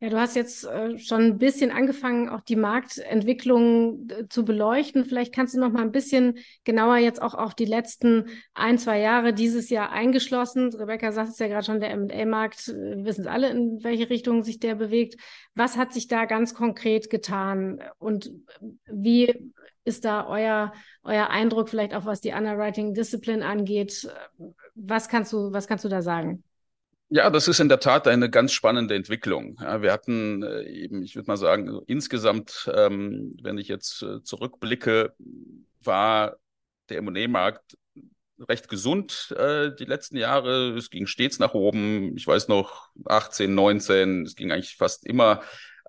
Ja, 0.01 0.09
du 0.09 0.19
hast 0.19 0.35
jetzt 0.35 0.65
äh, 0.65 0.99
schon 0.99 1.21
ein 1.21 1.37
bisschen 1.37 1.71
angefangen, 1.71 2.27
auch 2.27 2.41
die 2.41 2.57
Marktentwicklung 2.57 4.09
äh, 4.09 4.27
zu 4.27 4.43
beleuchten. 4.43 5.05
Vielleicht 5.05 5.33
kannst 5.33 5.55
du 5.55 5.59
noch 5.59 5.71
mal 5.71 5.83
ein 5.83 5.93
bisschen 5.93 6.37
genauer 6.65 6.97
jetzt 6.97 7.21
auch 7.21 7.33
auf 7.33 7.55
die 7.55 7.63
letzten 7.65 8.25
ein, 8.53 8.77
zwei 8.77 8.99
Jahre 8.99 9.33
dieses 9.33 9.69
Jahr 9.69 9.91
eingeschlossen. 9.91 10.73
Rebecca 10.73 11.13
sagt 11.13 11.29
es 11.29 11.39
ja 11.39 11.47
gerade 11.47 11.65
schon, 11.65 11.79
der 11.79 11.91
M&A-Markt, 11.91 12.67
äh, 12.67 12.97
wir 12.97 13.05
wissen 13.05 13.21
es 13.21 13.27
alle, 13.27 13.49
in 13.49 13.83
welche 13.85 14.09
Richtung 14.09 14.43
sich 14.43 14.59
der 14.59 14.75
bewegt. 14.75 15.15
Was 15.55 15.77
hat 15.77 15.93
sich 15.93 16.07
da 16.09 16.25
ganz 16.25 16.53
konkret 16.53 17.09
getan? 17.09 17.81
Und 17.97 18.31
wie 18.87 19.53
ist 19.85 20.03
da 20.03 20.27
euer, 20.27 20.73
euer 21.03 21.29
Eindruck 21.29 21.69
vielleicht 21.69 21.93
auch, 21.93 22.05
was 22.05 22.19
die 22.19 22.33
Underwriting 22.33 22.93
Discipline 22.93 23.45
angeht? 23.45 24.09
Was 24.73 25.07
kannst 25.07 25.31
du, 25.31 25.53
was 25.53 25.67
kannst 25.67 25.85
du 25.85 25.89
da 25.89 26.01
sagen? 26.01 26.43
Ja, 27.09 27.29
das 27.29 27.47
ist 27.47 27.59
in 27.59 27.69
der 27.69 27.79
Tat 27.79 28.07
eine 28.07 28.29
ganz 28.29 28.51
spannende 28.51 28.95
Entwicklung. 28.95 29.57
Ja, 29.61 29.81
wir 29.81 29.91
hatten 29.93 30.41
äh, 30.43 30.63
eben, 30.63 31.03
ich 31.03 31.15
würde 31.15 31.27
mal 31.27 31.37
sagen, 31.37 31.79
insgesamt, 31.85 32.69
ähm, 32.73 33.31
wenn 33.43 33.57
ich 33.59 33.67
jetzt 33.67 34.01
äh, 34.01 34.23
zurückblicke, 34.23 35.13
war 35.83 36.37
der 36.89 36.97
M&A-Markt 36.97 37.77
recht 38.39 38.67
gesund 38.69 39.33
äh, 39.37 39.71
die 39.75 39.85
letzten 39.85 40.17
Jahre. 40.17 40.75
Es 40.77 40.89
ging 40.89 41.05
stets 41.05 41.39
nach 41.39 41.53
oben. 41.53 42.17
Ich 42.17 42.25
weiß 42.27 42.47
noch 42.47 42.89
18, 43.05 43.53
19, 43.53 44.23
es 44.25 44.35
ging 44.35 44.51
eigentlich 44.51 44.75
fast 44.75 45.05
immer 45.05 45.41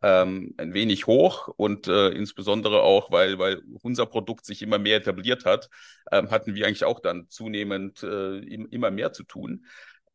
ähm, 0.03 0.55
ein 0.59 0.75
wenig 0.75 1.07
hoch 1.07 1.49
und 1.49 1.89
äh, 1.89 2.11
insbesondere 2.11 2.83
auch, 2.83 3.11
weil, 3.11 3.39
weil 3.39 3.63
unser 3.83 4.07
Produkt 4.07 4.45
sich 4.45 4.61
immer 4.63 4.79
mehr 4.79 4.99
etabliert 4.99 5.47
hat, 5.47 5.71
ähm, 6.13 6.31
hatten 6.31 6.55
wir 6.55 6.67
eigentlich 6.67 6.85
auch 6.85 7.01
dann 7.01 7.29
zunehmend 7.31 8.03
äh, 8.03 8.39
immer 8.39 8.91
mehr 8.91 9.13
zu 9.13 9.25
tun. 9.25 9.65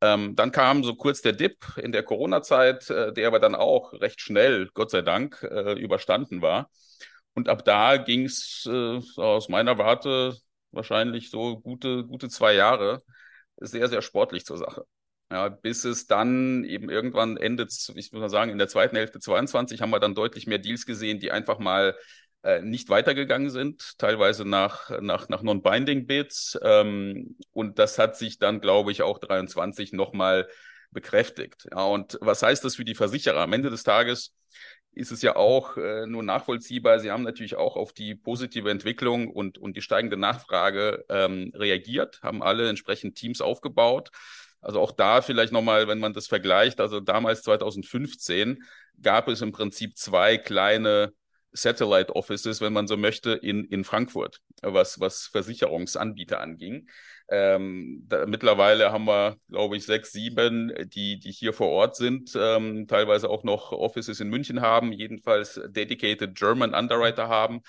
Ähm, 0.02 0.36
dann 0.36 0.52
kam 0.52 0.84
so 0.84 0.96
kurz 0.96 1.22
der 1.22 1.34
Dip 1.34 1.78
in 1.78 1.92
der 1.92 2.04
Corona-Zeit, 2.04 2.90
äh, 2.90 3.14
der 3.14 3.28
aber 3.28 3.40
dann 3.40 3.56
auch 3.56 3.94
recht 3.94 4.20
schnell, 4.22 4.70
Gott 4.74 4.92
sei 4.92 5.02
Dank, 5.02 5.44
äh, 5.44 5.74
überstanden 5.80 6.42
war. 6.42 6.70
Und 7.34 7.50
ab 7.50 7.64
da 7.66 7.98
ging 7.98 8.26
es 8.26 8.68
äh, 8.70 9.00
aus 9.18 9.48
meiner 9.50 9.78
Warte 9.78 10.36
wahrscheinlich 10.72 11.30
so 11.30 11.60
gute, 11.60 12.06
gute 12.06 12.30
zwei 12.30 12.54
Jahre 12.54 13.04
sehr, 13.58 13.88
sehr 13.90 14.02
sportlich 14.02 14.46
zur 14.46 14.58
Sache. 14.58 14.86
Ja, 15.32 15.48
bis 15.48 15.86
es 15.86 16.08
dann 16.08 16.66
eben 16.66 16.90
irgendwann 16.90 17.38
endet, 17.38 17.72
ich 17.96 18.12
muss 18.12 18.22
mal 18.22 18.30
sagen, 18.30 18.52
in 18.52 18.58
der 18.58 18.68
zweiten 18.68 18.98
Hälfte 18.98 19.20
22 19.20 19.82
haben 19.82 19.92
wir 19.92 20.00
dann 20.02 20.16
deutlich 20.16 20.46
mehr 20.46 20.58
Deals 20.58 20.86
gesehen, 20.86 21.20
die 21.20 21.32
einfach 21.32 21.58
mal 21.58 21.96
äh, 22.44 22.62
nicht 22.62 22.90
weitergegangen 22.90 23.50
sind, 23.50 23.98
teilweise 24.00 24.46
nach, 24.46 24.90
nach, 25.02 25.30
nach 25.30 25.44
Non-Binding-Bids. 25.44 26.60
Ähm, 26.64 27.38
und 27.52 27.80
das 27.80 28.00
hat 28.00 28.18
sich 28.18 28.40
dann, 28.40 28.62
glaube 28.62 28.92
ich, 28.92 29.02
auch 29.02 29.20
23 29.20 29.94
nochmal 29.94 30.48
bekräftigt. 30.92 31.68
Ja, 31.72 31.86
und 31.86 32.18
was 32.22 32.44
heißt 32.44 32.66
das 32.66 32.76
für 32.76 32.86
die 32.86 32.96
Versicherer? 32.96 33.42
Am 33.42 33.54
Ende 33.54 33.70
des 33.70 33.84
Tages 33.84 34.34
ist 34.94 35.12
es 35.12 35.22
ja 35.22 35.36
auch 35.36 35.78
äh, 35.78 36.06
nur 36.06 36.24
nachvollziehbar. 36.24 37.00
Sie 37.00 37.12
haben 37.12 37.24
natürlich 37.24 37.56
auch 37.56 37.78
auf 37.78 37.94
die 37.94 38.16
positive 38.16 38.70
Entwicklung 38.70 39.30
und, 39.30 39.58
und 39.58 39.78
die 39.78 39.82
steigende 39.82 40.18
Nachfrage 40.18 41.06
ähm, 41.10 41.52
reagiert, 41.56 42.20
haben 42.22 42.44
alle 42.44 42.68
entsprechend 42.70 43.16
Teams 43.16 43.40
aufgebaut 43.40 44.12
Also 44.60 44.82
auch 44.82 44.92
da 44.92 45.22
vielleicht 45.22 45.54
nochmal, 45.54 45.88
wenn 45.88 46.00
man 46.00 46.14
das 46.14 46.28
vergleicht, 46.28 46.82
also 46.82 47.00
damals 47.00 47.44
2015 47.44 48.64
gab 49.02 49.28
es 49.30 49.42
im 49.42 49.52
Prinzip 49.52 49.98
zwei 49.98 50.38
kleine 50.38 51.14
Satellite 51.54 52.16
Offices, 52.16 52.62
wenn 52.62 52.74
man 52.74 52.88
so 52.88 52.98
möchte, 52.98 53.32
in, 53.32 53.66
in 53.66 53.84
Frankfurt, 53.84 54.40
was, 54.62 55.00
was 55.00 55.28
Versicherungsanbieter 55.28 56.40
anging. 56.40 56.88
Ähm, 57.30 58.04
da, 58.08 58.26
mittlerweile 58.26 58.92
haben 58.92 59.06
wir, 59.06 59.38
glaube 59.50 59.78
ich, 59.78 59.86
sechs, 59.86 60.12
sieben, 60.12 60.74
die, 60.90 61.20
die 61.20 61.32
hier 61.32 61.54
vor 61.54 61.70
Ort 61.70 61.96
sind, 61.96 62.32
ähm, 62.36 62.88
teilweise 62.88 63.30
auch 63.30 63.44
noch 63.44 63.72
Offices 63.72 64.20
in 64.20 64.30
München 64.30 64.62
haben, 64.62 64.92
jedenfalls 64.92 65.60
dedicated 65.70 66.36
German 66.36 66.74
Underwriter 66.74 67.30
haben, 67.30 67.62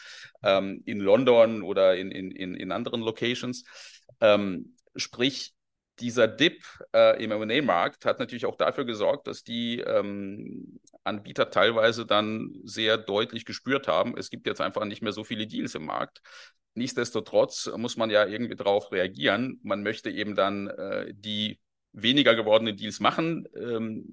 ähm, 0.43 0.83
in 0.85 0.99
London 0.99 1.63
oder 1.63 1.97
in, 1.97 2.11
in, 2.11 2.33
in, 2.33 2.73
anderen 2.73 3.03
Locations. 3.03 3.65
Ähm, 4.21 4.75
sprich, 4.97 5.55
dieser 6.03 6.29
Dip 6.29 6.63
äh, 6.95 7.23
im 7.23 7.31
M&A-Markt 7.31 8.05
hat 8.05 8.19
natürlich 8.19 8.45
auch 8.45 8.57
dafür 8.57 8.85
gesorgt, 8.85 9.27
dass 9.27 9.45
die 9.45 9.79
ähm, 9.81 10.81
Anbieter 11.05 11.51
teilweise 11.51 12.05
dann 12.05 12.53
sehr 12.65 12.99
deutlich 12.99 13.45
gespürt 13.45 13.89
haben, 13.89 14.17
es 14.19 14.29
gibt 14.29 14.47
jetzt 14.47 14.61
einfach 14.61 14.85
nicht 14.85 15.03
mehr 15.03 15.13
so 15.13 15.25
viele 15.25 15.47
Deals 15.47 15.75
im 15.75 15.87
Markt. 15.87 16.21
Nichtsdestotrotz 16.75 17.71
muss 17.77 17.97
man 17.97 18.11
ja 18.11 18.27
irgendwie 18.27 18.57
darauf 18.57 18.91
reagieren. 18.93 19.61
Man 19.63 19.83
möchte 19.83 20.11
eben 20.11 20.35
dann 20.35 20.69
äh, 20.69 21.13
die 21.15 21.61
weniger 21.93 22.35
gewordenen 22.35 22.77
Deals 22.77 22.99
machen. 22.99 23.47
Ähm, 23.55 24.05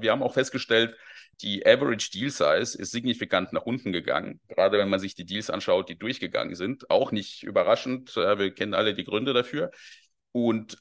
wir 0.00 0.10
haben 0.10 0.22
auch 0.22 0.34
festgestellt, 0.34 0.96
die 1.42 1.66
Average 1.66 2.10
Deal 2.10 2.30
Size 2.30 2.78
ist 2.78 2.90
signifikant 2.90 3.52
nach 3.52 3.66
unten 3.66 3.92
gegangen. 3.92 4.40
Gerade 4.48 4.78
wenn 4.78 4.88
man 4.88 5.00
sich 5.00 5.14
die 5.14 5.26
Deals 5.26 5.50
anschaut, 5.50 5.90
die 5.90 5.98
durchgegangen 5.98 6.54
sind. 6.54 6.90
Auch 6.90 7.12
nicht 7.12 7.42
überraschend. 7.42 8.16
Wir 8.16 8.54
kennen 8.54 8.72
alle 8.72 8.94
die 8.94 9.04
Gründe 9.04 9.34
dafür. 9.34 9.70
Und 10.32 10.78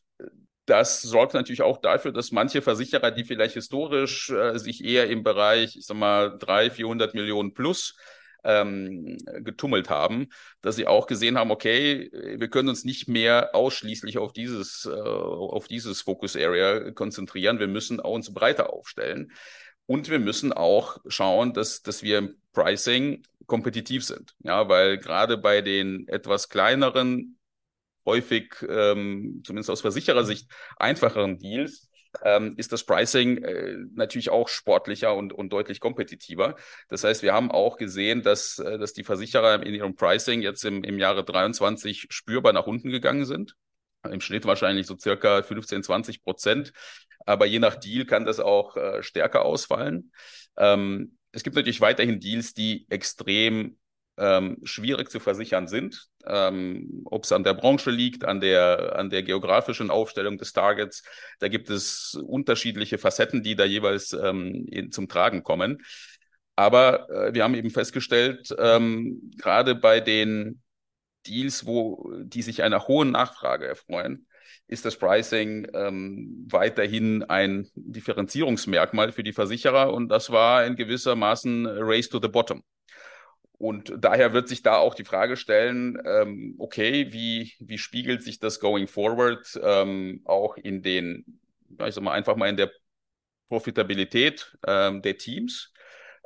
das 0.65 1.01
sorgt 1.01 1.33
natürlich 1.33 1.61
auch 1.61 1.77
dafür, 1.77 2.11
dass 2.11 2.31
manche 2.31 2.61
Versicherer, 2.61 3.11
die 3.11 3.23
vielleicht 3.23 3.53
historisch 3.53 4.29
äh, 4.31 4.57
sich 4.57 4.83
eher 4.83 5.09
im 5.09 5.23
Bereich, 5.23 5.75
ich 5.75 5.85
sag 5.85 5.97
mal, 5.97 6.37
300, 6.39 6.73
400 6.73 7.13
Millionen 7.13 7.53
plus 7.53 7.95
ähm, 8.43 9.17
getummelt 9.39 9.89
haben, 9.89 10.27
dass 10.61 10.75
sie 10.75 10.87
auch 10.87 11.07
gesehen 11.07 11.37
haben, 11.37 11.51
okay, 11.51 12.09
wir 12.37 12.47
können 12.47 12.69
uns 12.69 12.85
nicht 12.85 13.07
mehr 13.07 13.53
ausschließlich 13.53 14.17
auf 14.17 14.33
dieses, 14.33 14.85
äh, 14.85 14.91
auf 14.91 15.67
dieses 15.67 16.01
Focus 16.01 16.35
Area 16.35 16.91
konzentrieren. 16.91 17.59
Wir 17.59 17.67
müssen 17.67 17.99
uns 17.99 18.33
breiter 18.33 18.71
aufstellen. 18.71 19.31
Und 19.87 20.09
wir 20.09 20.19
müssen 20.19 20.51
auch 20.51 20.97
schauen, 21.07 21.53
dass, 21.53 21.83
dass 21.83 22.01
wir 22.01 22.17
im 22.19 22.35
Pricing 22.53 23.23
kompetitiv 23.45 24.03
sind. 24.03 24.35
Ja, 24.39 24.67
weil 24.67 24.97
gerade 24.97 25.37
bei 25.37 25.61
den 25.61 26.07
etwas 26.07 26.49
kleineren 26.49 27.37
häufig, 28.05 28.55
ähm, 28.67 29.41
zumindest 29.45 29.69
aus 29.69 29.81
Versicherersicht, 29.81 30.49
einfacheren 30.77 31.37
Deals, 31.39 31.89
ähm, 32.23 32.53
ist 32.57 32.71
das 32.71 32.83
Pricing 32.83 33.43
äh, 33.43 33.75
natürlich 33.93 34.29
auch 34.29 34.47
sportlicher 34.47 35.15
und, 35.15 35.33
und 35.33 35.51
deutlich 35.51 35.79
kompetitiver. 35.79 36.55
Das 36.89 37.03
heißt, 37.03 37.23
wir 37.23 37.33
haben 37.33 37.51
auch 37.51 37.77
gesehen, 37.77 38.21
dass, 38.21 38.59
äh, 38.59 38.77
dass 38.77 38.93
die 38.93 39.03
Versicherer 39.03 39.63
in 39.63 39.73
ihrem 39.73 39.95
Pricing 39.95 40.41
jetzt 40.41 40.63
im, 40.65 40.83
im 40.83 40.99
Jahre 40.99 41.23
23 41.23 42.07
spürbar 42.09 42.53
nach 42.53 42.67
unten 42.67 42.89
gegangen 42.89 43.25
sind. 43.25 43.55
Im 44.09 44.21
Schnitt 44.21 44.45
wahrscheinlich 44.45 44.85
so 44.87 44.97
circa 44.97 45.41
15, 45.41 45.83
20 45.83 46.23
Prozent. 46.23 46.73
Aber 47.25 47.45
je 47.45 47.59
nach 47.59 47.75
Deal 47.75 48.05
kann 48.05 48.25
das 48.25 48.39
auch 48.39 48.77
äh, 48.77 49.01
stärker 49.01 49.43
ausfallen. 49.43 50.11
Ähm, 50.57 51.17
es 51.31 51.43
gibt 51.43 51.55
natürlich 51.55 51.81
weiterhin 51.81 52.19
Deals, 52.19 52.53
die 52.53 52.85
extrem 52.89 53.77
ähm, 54.17 54.57
schwierig 54.63 55.09
zu 55.09 55.19
versichern 55.19 55.67
sind. 55.67 56.07
Ähm, 56.27 57.01
Ob 57.05 57.23
es 57.23 57.31
an 57.31 57.43
der 57.43 57.53
Branche 57.53 57.91
liegt, 57.91 58.25
an 58.25 58.41
der, 58.41 58.95
an 58.97 59.09
der 59.09 59.23
geografischen 59.23 59.89
Aufstellung 59.89 60.37
des 60.37 60.53
Targets, 60.53 61.03
da 61.39 61.47
gibt 61.47 61.69
es 61.69 62.15
unterschiedliche 62.25 62.97
Facetten, 62.97 63.43
die 63.43 63.55
da 63.55 63.65
jeweils 63.65 64.13
ähm, 64.13 64.65
in, 64.69 64.91
zum 64.91 65.07
Tragen 65.07 65.43
kommen. 65.43 65.81
Aber 66.55 67.09
äh, 67.09 67.33
wir 67.33 67.43
haben 67.43 67.55
eben 67.55 67.69
festgestellt, 67.69 68.55
ähm, 68.57 69.31
gerade 69.37 69.75
bei 69.75 69.99
den 69.99 70.61
Deals, 71.27 71.65
wo 71.65 72.11
die 72.23 72.41
sich 72.41 72.63
einer 72.63 72.87
hohen 72.87 73.11
Nachfrage 73.11 73.67
erfreuen, 73.67 74.27
ist 74.67 74.85
das 74.85 74.97
Pricing 74.97 75.67
ähm, 75.73 76.47
weiterhin 76.49 77.23
ein 77.23 77.69
Differenzierungsmerkmal 77.75 79.11
für 79.11 79.23
die 79.23 79.33
Versicherer 79.33 79.93
und 79.93 80.09
das 80.09 80.31
war 80.31 80.65
in 80.65 80.75
gewissermaßen 80.75 81.67
Race 81.67 82.09
to 82.09 82.19
the 82.21 82.27
Bottom. 82.27 82.63
Und 83.57 83.93
daher 83.97 84.33
wird 84.33 84.49
sich 84.49 84.63
da 84.63 84.77
auch 84.77 84.95
die 84.95 85.05
Frage 85.05 85.37
stellen, 85.37 85.97
ähm, 86.05 86.55
okay, 86.57 87.11
wie, 87.13 87.53
wie 87.59 87.77
spiegelt 87.77 88.23
sich 88.23 88.39
das 88.39 88.59
going 88.59 88.87
forward 88.87 89.59
ähm, 89.63 90.21
auch 90.25 90.57
in 90.57 90.81
den, 90.81 91.39
ich 91.85 91.95
sag 91.95 92.03
mal, 92.03 92.11
einfach 92.13 92.35
mal 92.35 92.49
in 92.49 92.57
der 92.57 92.71
Profitabilität 93.47 94.57
ähm, 94.67 95.01
der 95.01 95.17
Teams? 95.17 95.73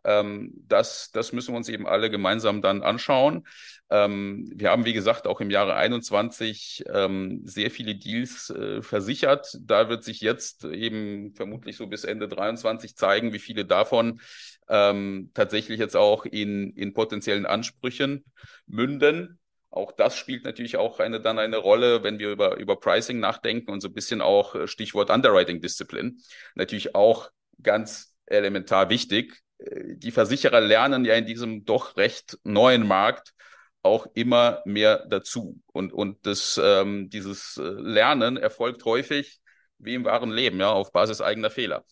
Ähm, 0.04 0.54
das, 0.68 1.12
das 1.12 1.34
müssen 1.34 1.54
wir 1.54 1.58
uns 1.58 1.70
eben 1.70 1.88
alle 1.88 2.10
gemeinsam 2.10 2.62
dann 2.62 2.82
anschauen. 2.82 3.46
Ähm, 3.90 4.50
wir 4.54 4.70
haben, 4.70 4.86
wie 4.86 4.94
gesagt, 4.94 5.28
auch 5.28 5.42
im 5.42 5.50
Jahre 5.50 5.76
21 5.76 6.84
ähm, 6.94 7.42
sehr 7.44 7.72
viele 7.72 7.96
Deals 7.96 8.50
äh, 8.50 8.82
versichert. 8.82 9.58
Da 9.62 9.90
wird 9.90 10.04
sich 10.04 10.22
jetzt 10.22 10.64
eben 10.66 11.34
vermutlich 11.36 11.78
so 11.78 11.88
bis 11.88 12.04
Ende 12.04 12.28
23 12.28 12.96
zeigen, 12.96 13.34
wie 13.34 13.40
viele 13.40 13.66
davon 13.66 14.22
ähm, 14.68 15.32
tatsächlich 15.34 15.80
jetzt 15.80 15.96
auch 15.96 16.26
in, 16.26 16.72
in 16.74 16.94
potenziellen 16.94 17.46
Ansprüchen 17.46 18.24
münden. 18.68 19.40
Auch 19.72 19.92
das 19.92 20.18
spielt 20.18 20.46
natürlich 20.46 20.78
auch 20.78 21.00
eine, 21.00 21.22
dann 21.22 21.38
eine 21.38 21.58
Rolle, 21.58 22.04
wenn 22.04 22.18
wir 22.18 22.32
über, 22.32 22.58
über 22.58 22.80
Pricing 22.80 23.20
nachdenken 23.20 23.72
und 23.72 23.82
so 23.82 23.88
ein 23.88 23.94
bisschen 23.94 24.22
auch 24.22 24.56
äh, 24.56 24.68
Stichwort 24.68 25.10
Underwriting 25.10 25.62
Disziplin. 25.62 26.22
Natürlich 26.56 26.96
auch 26.96 27.30
ganz 27.62 28.16
elementar 28.26 28.90
wichtig. 28.90 29.42
Die 29.60 30.12
Versicherer 30.12 30.62
lernen 30.62 31.06
ja 31.06 31.16
in 31.16 31.26
diesem 31.26 31.66
doch 31.66 31.98
recht 31.98 32.38
neuen 32.44 32.88
Markt 32.88 33.34
auch 33.82 34.08
immer 34.14 34.62
mehr 34.66 35.06
dazu. 35.08 35.62
Und, 35.74 35.94
und 35.94 36.26
das, 36.26 36.60
ähm, 36.62 37.10
dieses 37.10 37.58
äh, 37.58 37.64
Lernen 37.64 38.38
erfolgt 38.38 38.86
häufig 38.86 39.40
wie 39.78 39.96
im 39.96 40.04
wahren 40.04 40.32
Leben, 40.32 40.60
ja, 40.60 40.72
auf 40.72 40.92
Basis 40.92 41.22
eigener 41.22 41.50
Fehler. 41.50 41.86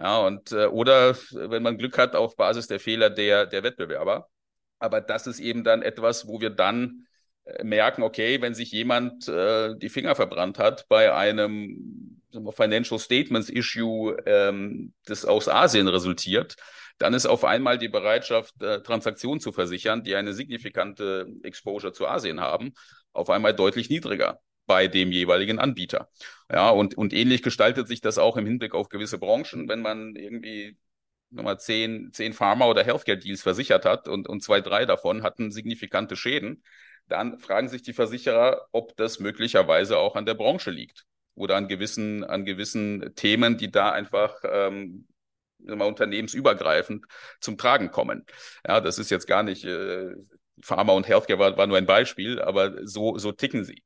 Ja, 0.00 0.20
und 0.20 0.52
äh, 0.52 0.66
oder 0.66 1.16
wenn 1.32 1.62
man 1.62 1.78
Glück 1.78 1.98
hat, 1.98 2.14
auf 2.14 2.36
Basis 2.36 2.68
der 2.68 2.80
Fehler 2.80 3.10
der, 3.10 3.46
der 3.46 3.62
Wettbewerber. 3.62 4.28
Aber 4.78 5.00
das 5.00 5.26
ist 5.26 5.40
eben 5.40 5.64
dann 5.64 5.82
etwas, 5.82 6.26
wo 6.26 6.40
wir 6.40 6.50
dann 6.50 7.06
äh, 7.44 7.64
merken, 7.64 8.02
okay, 8.02 8.40
wenn 8.40 8.54
sich 8.54 8.70
jemand 8.72 9.28
äh, 9.28 9.76
die 9.76 9.88
Finger 9.88 10.14
verbrannt 10.14 10.58
hat 10.58 10.86
bei 10.88 11.12
einem 11.12 12.20
Financial 12.52 12.98
Statements 12.98 13.50
Issue, 13.50 14.16
ähm, 14.24 14.94
das 15.04 15.24
aus 15.24 15.48
Asien 15.48 15.88
resultiert, 15.88 16.56
dann 16.98 17.14
ist 17.14 17.26
auf 17.26 17.44
einmal 17.44 17.78
die 17.78 17.88
Bereitschaft, 17.88 18.60
äh, 18.62 18.82
Transaktionen 18.82 19.40
zu 19.40 19.52
versichern, 19.52 20.04
die 20.04 20.14
eine 20.14 20.34
signifikante 20.34 21.26
Exposure 21.42 21.92
zu 21.92 22.06
Asien 22.06 22.40
haben, 22.40 22.72
auf 23.12 23.30
einmal 23.30 23.54
deutlich 23.54 23.90
niedriger 23.90 24.40
bei 24.66 24.88
dem 24.88 25.12
jeweiligen 25.12 25.58
Anbieter. 25.58 26.08
Ja, 26.50 26.70
und, 26.70 26.96
und 26.96 27.12
ähnlich 27.12 27.42
gestaltet 27.42 27.88
sich 27.88 28.00
das 28.00 28.18
auch 28.18 28.36
im 28.36 28.46
Hinblick 28.46 28.74
auf 28.74 28.88
gewisse 28.88 29.18
Branchen, 29.18 29.68
wenn 29.68 29.82
man 29.82 30.14
irgendwie 30.16 30.76
nochmal 31.30 31.58
zehn, 31.58 32.12
zehn 32.12 32.32
Pharma- 32.32 32.66
oder 32.66 32.84
Healthcare-Deals 32.84 33.42
versichert 33.42 33.84
hat 33.84 34.08
und, 34.08 34.28
und 34.28 34.42
zwei, 34.42 34.60
drei 34.60 34.84
davon 34.86 35.22
hatten 35.22 35.50
signifikante 35.50 36.16
Schäden, 36.16 36.62
dann 37.08 37.38
fragen 37.38 37.68
sich 37.68 37.82
die 37.82 37.92
Versicherer, 37.92 38.68
ob 38.70 38.96
das 38.96 39.18
möglicherweise 39.18 39.98
auch 39.98 40.14
an 40.14 40.26
der 40.26 40.34
Branche 40.34 40.70
liegt 40.70 41.04
oder 41.34 41.56
an 41.56 41.68
gewissen, 41.68 42.24
an 42.24 42.44
gewissen 42.44 43.14
Themen, 43.16 43.56
die 43.56 43.70
da 43.70 43.90
einfach 43.90 44.36
ähm, 44.44 45.06
mal 45.64 45.86
unternehmensübergreifend 45.86 47.06
zum 47.40 47.56
Tragen 47.58 47.90
kommen. 47.90 48.24
Ja, 48.66 48.80
das 48.80 48.98
ist 48.98 49.10
jetzt 49.10 49.26
gar 49.26 49.42
nicht, 49.42 49.64
äh, 49.64 50.14
Pharma 50.62 50.92
und 50.92 51.08
Healthcare 51.08 51.38
war, 51.38 51.56
war 51.56 51.66
nur 51.66 51.76
ein 51.76 51.86
Beispiel, 51.86 52.40
aber 52.40 52.86
so, 52.86 53.18
so 53.18 53.32
ticken 53.32 53.64
sie. 53.64 53.82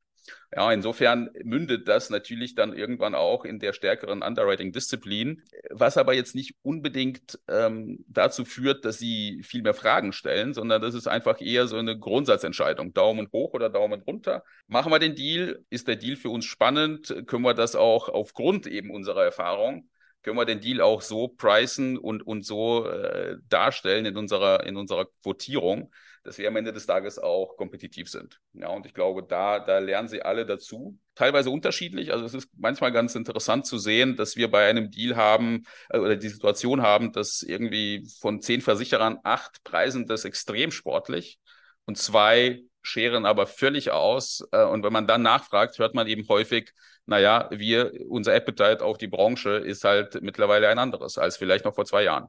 Ja, 0.55 0.73
insofern 0.73 1.31
mündet 1.45 1.89
das 1.89 2.11
natürlich 2.11 2.55
dann 2.55 2.73
irgendwann 2.73 3.15
auch 3.15 3.45
in 3.45 3.59
der 3.59 3.73
stärkeren 3.73 4.23
Underwriting-Disziplin, 4.23 5.43
was 5.71 5.97
aber 5.97 6.15
jetzt 6.15 6.35
nicht 6.35 6.55
unbedingt 6.63 7.39
ähm, 7.49 8.05
dazu 8.09 8.45
führt, 8.45 8.85
dass 8.85 8.99
sie 8.99 9.43
viel 9.45 9.63
mehr 9.63 9.75
Fragen 9.75 10.13
stellen, 10.13 10.55
sondern 10.55 10.81
das 10.83 10.95
ist 10.95 11.09
einfach 11.09 11.41
eher 11.41 11.67
so 11.67 11.77
eine 11.77 11.99
Grundsatzentscheidung. 11.99 12.93
Daumen 12.93 13.29
hoch 13.33 13.55
oder 13.55 13.69
Daumen 13.69 14.03
runter. 14.03 14.45
Machen 14.67 14.93
wir 14.93 14.99
den 14.99 15.15
Deal? 15.15 15.65
Ist 15.71 15.89
der 15.89 15.97
Deal 15.97 16.17
für 16.17 16.31
uns 16.31 16.45
spannend? 16.45 17.15
Können 17.27 17.43
wir 17.43 17.55
das 17.55 17.77
auch 17.77 18.09
aufgrund 18.09 18.67
eben 18.67 18.91
unserer 18.91 19.25
Erfahrung 19.25 19.89
können 20.27 20.39
wir 20.39 20.45
den 20.45 20.61
Deal 20.61 20.81
auch 20.81 21.03
so 21.03 21.29
pricen 21.29 21.97
und, 21.97 22.27
und 22.27 22.45
so 22.45 22.85
äh, 22.91 23.37
darstellen 23.49 24.07
in 24.07 24.17
unserer, 24.17 24.67
in 24.67 24.77
unserer 24.77 25.07
Quotierung, 25.23 25.93
dass 26.25 26.37
wir 26.37 26.49
am 26.49 26.57
Ende 26.57 26.73
des 26.73 26.85
Tages 26.85 27.21
auch 27.21 27.57
kompetitiv 27.57 28.11
sind. 28.11 28.41
Ja, 28.53 28.71
und 28.71 28.87
ich 28.87 28.93
glaube, 28.93 29.23
da, 29.23 29.61
da 29.61 29.79
lernen 29.79 30.09
sie 30.09 30.23
alle 30.23 30.45
dazu. 30.45 30.99
Teilweise 31.15 31.51
unterschiedlich. 31.51 32.13
Also 32.13 32.25
es 32.25 32.35
ist 32.35 32.49
manchmal 32.57 32.91
ganz 32.91 33.15
interessant 33.15 33.67
zu 33.67 33.79
sehen, 33.79 34.17
dass 34.17 34.35
wir 34.35 34.51
bei 34.51 34.69
einem 34.69 34.91
Deal 34.91 35.15
haben 35.15 35.63
äh, 35.91 35.99
oder 35.99 36.17
die 36.17 36.29
Situation 36.29 36.83
haben, 36.83 37.13
dass 37.13 37.43
irgendwie 37.43 38.05
von 38.19 38.43
zehn 38.43 38.63
Versicherern 38.63 39.21
acht 39.23 39.63
preisen 39.63 40.09
das 40.09 40.25
extrem 40.25 40.73
sportlich 40.73 41.39
und 41.85 41.99
zwei 41.99 42.65
scheren 42.83 43.27
aber 43.27 43.47
völlig 43.47 43.93
aus. 43.93 44.45
Äh, 44.51 44.65
und 44.65 44.83
wenn 44.83 44.93
man 44.93 45.07
dann 45.07 45.23
nachfragt, 45.23 45.79
hört 45.79 45.95
man 45.95 46.09
eben 46.09 46.27
häufig, 46.29 46.73
naja, 47.07 47.49
wir, 47.51 47.93
unser 48.09 48.35
Appetite 48.35 48.85
auf 48.85 48.99
die 48.99 49.07
Branche 49.07 49.51
ist 49.51 49.85
halt 49.85 50.21
mittlerweile 50.23 50.69
ein 50.69 50.79
anderes 50.79 51.19
als 51.19 51.37
vielleicht 51.37 51.65
noch 51.65 51.75
vor 51.75 51.85
zwei 51.85 52.03
Jahren. 52.03 52.27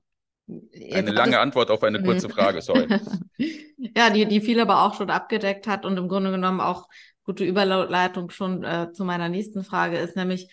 Jetzt 0.72 0.96
eine 0.96 1.12
lange 1.12 1.40
Antwort 1.40 1.70
auf 1.70 1.84
eine 1.84 2.02
kurze 2.02 2.30
Frage, 2.30 2.62
sorry. 2.62 2.88
ja, 3.78 4.10
die, 4.10 4.26
die 4.26 4.40
viel 4.40 4.60
aber 4.62 4.84
auch 4.84 4.94
schon 4.94 5.10
abgedeckt 5.10 5.68
hat 5.68 5.86
und 5.86 5.98
im 5.98 6.08
Grunde 6.08 6.32
genommen 6.32 6.62
auch 6.62 6.88
gute 7.24 7.44
Überleitung 7.44 8.30
schon 8.30 8.64
äh, 8.64 8.92
zu 8.94 9.04
meiner 9.04 9.28
nächsten 9.28 9.64
Frage 9.64 9.98
ist, 9.98 10.16
nämlich, 10.16 10.50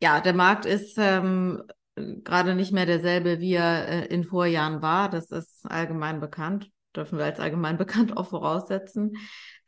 ja, 0.00 0.20
der 0.20 0.32
Markt 0.32 0.64
ist 0.64 0.96
ähm, 0.98 1.62
gerade 1.96 2.54
nicht 2.54 2.72
mehr 2.72 2.86
derselbe, 2.86 3.40
wie 3.40 3.54
er 3.54 3.88
äh, 3.88 4.06
in 4.06 4.24
Vorjahren 4.24 4.80
war. 4.80 5.10
Das 5.10 5.30
ist 5.30 5.66
allgemein 5.66 6.20
bekannt, 6.20 6.70
dürfen 6.94 7.18
wir 7.18 7.26
als 7.26 7.40
allgemein 7.40 7.76
bekannt 7.78 8.16
auch 8.16 8.28
voraussetzen. 8.28 9.16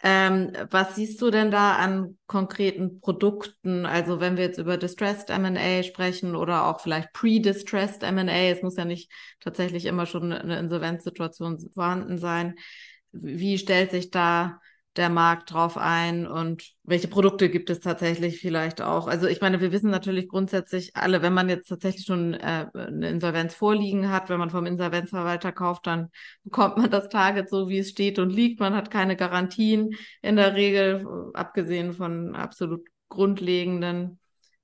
Ähm, 0.03 0.53
was 0.71 0.95
siehst 0.95 1.21
du 1.21 1.31
denn 1.31 1.51
da 1.51 1.75
an 1.77 2.19
konkreten 2.27 3.01
Produkten? 3.01 3.85
Also 3.85 4.21
wenn 4.21 4.37
wir 4.37 4.45
jetzt 4.45 4.59
über 4.59 4.77
Distressed 4.77 5.31
M&A 5.31 5.83
sprechen 5.83 6.37
oder 6.37 6.67
auch 6.67 6.81
vielleicht 6.81 7.13
Pre-Distressed 7.13 8.05
M&A, 8.05 8.51
es 8.51 8.63
muss 8.63 8.77
ja 8.77 8.85
nicht 8.85 9.11
tatsächlich 9.41 9.87
immer 9.87 10.07
schon 10.07 10.33
eine 10.33 10.59
Insolvenzsituation 10.61 11.59
vorhanden 11.75 12.19
sein. 12.19 12.55
Wie 13.11 13.59
stellt 13.59 13.91
sich 13.91 14.11
da 14.11 14.61
der 14.97 15.11
Markt 15.11 15.53
drauf 15.53 15.77
ein 15.77 16.27
und 16.27 16.73
welche 16.83 17.09
Produkte 17.09 17.51
gibt 17.51 17.71
es 17.71 17.81
tatsächlich 17.81 18.41
vielleicht 18.41 18.83
auch? 18.83 19.07
Also 19.07 19.27
ich 19.27 19.41
meine, 19.41 19.61
wir 19.61 19.71
wissen 19.71 19.91
natürlich 19.91 20.29
grundsätzlich 20.29 20.97
alle, 20.97 21.23
wenn 21.23 21.35
man 21.35 21.49
jetzt 21.49 21.69
tatsächlich 21.69 22.05
schon 22.05 22.35
äh, 22.35 22.67
eine 22.75 23.09
Insolvenz 23.09 23.55
vorliegen 23.55 24.11
hat, 24.11 24.29
wenn 24.29 24.39
man 24.39 24.51
vom 24.51 24.67
Insolvenzverwalter 24.67 25.53
kauft, 25.53 25.87
dann 25.87 26.09
bekommt 26.43 26.79
man 26.79 26.91
das 26.91 27.09
Target 27.09 27.49
so, 27.49 27.69
wie 27.69 27.79
es 27.79 27.91
steht 27.91 28.19
und 28.19 28.31
liegt. 28.31 28.61
Man 28.61 28.75
hat 28.75 28.91
keine 28.91 29.17
Garantien 29.17 29.91
in 30.23 30.37
der 30.37 30.55
Regel, 30.55 31.07
abgesehen 31.35 31.93
von 31.93 32.35
absolut 32.35 32.87
grundlegenden 33.09 34.19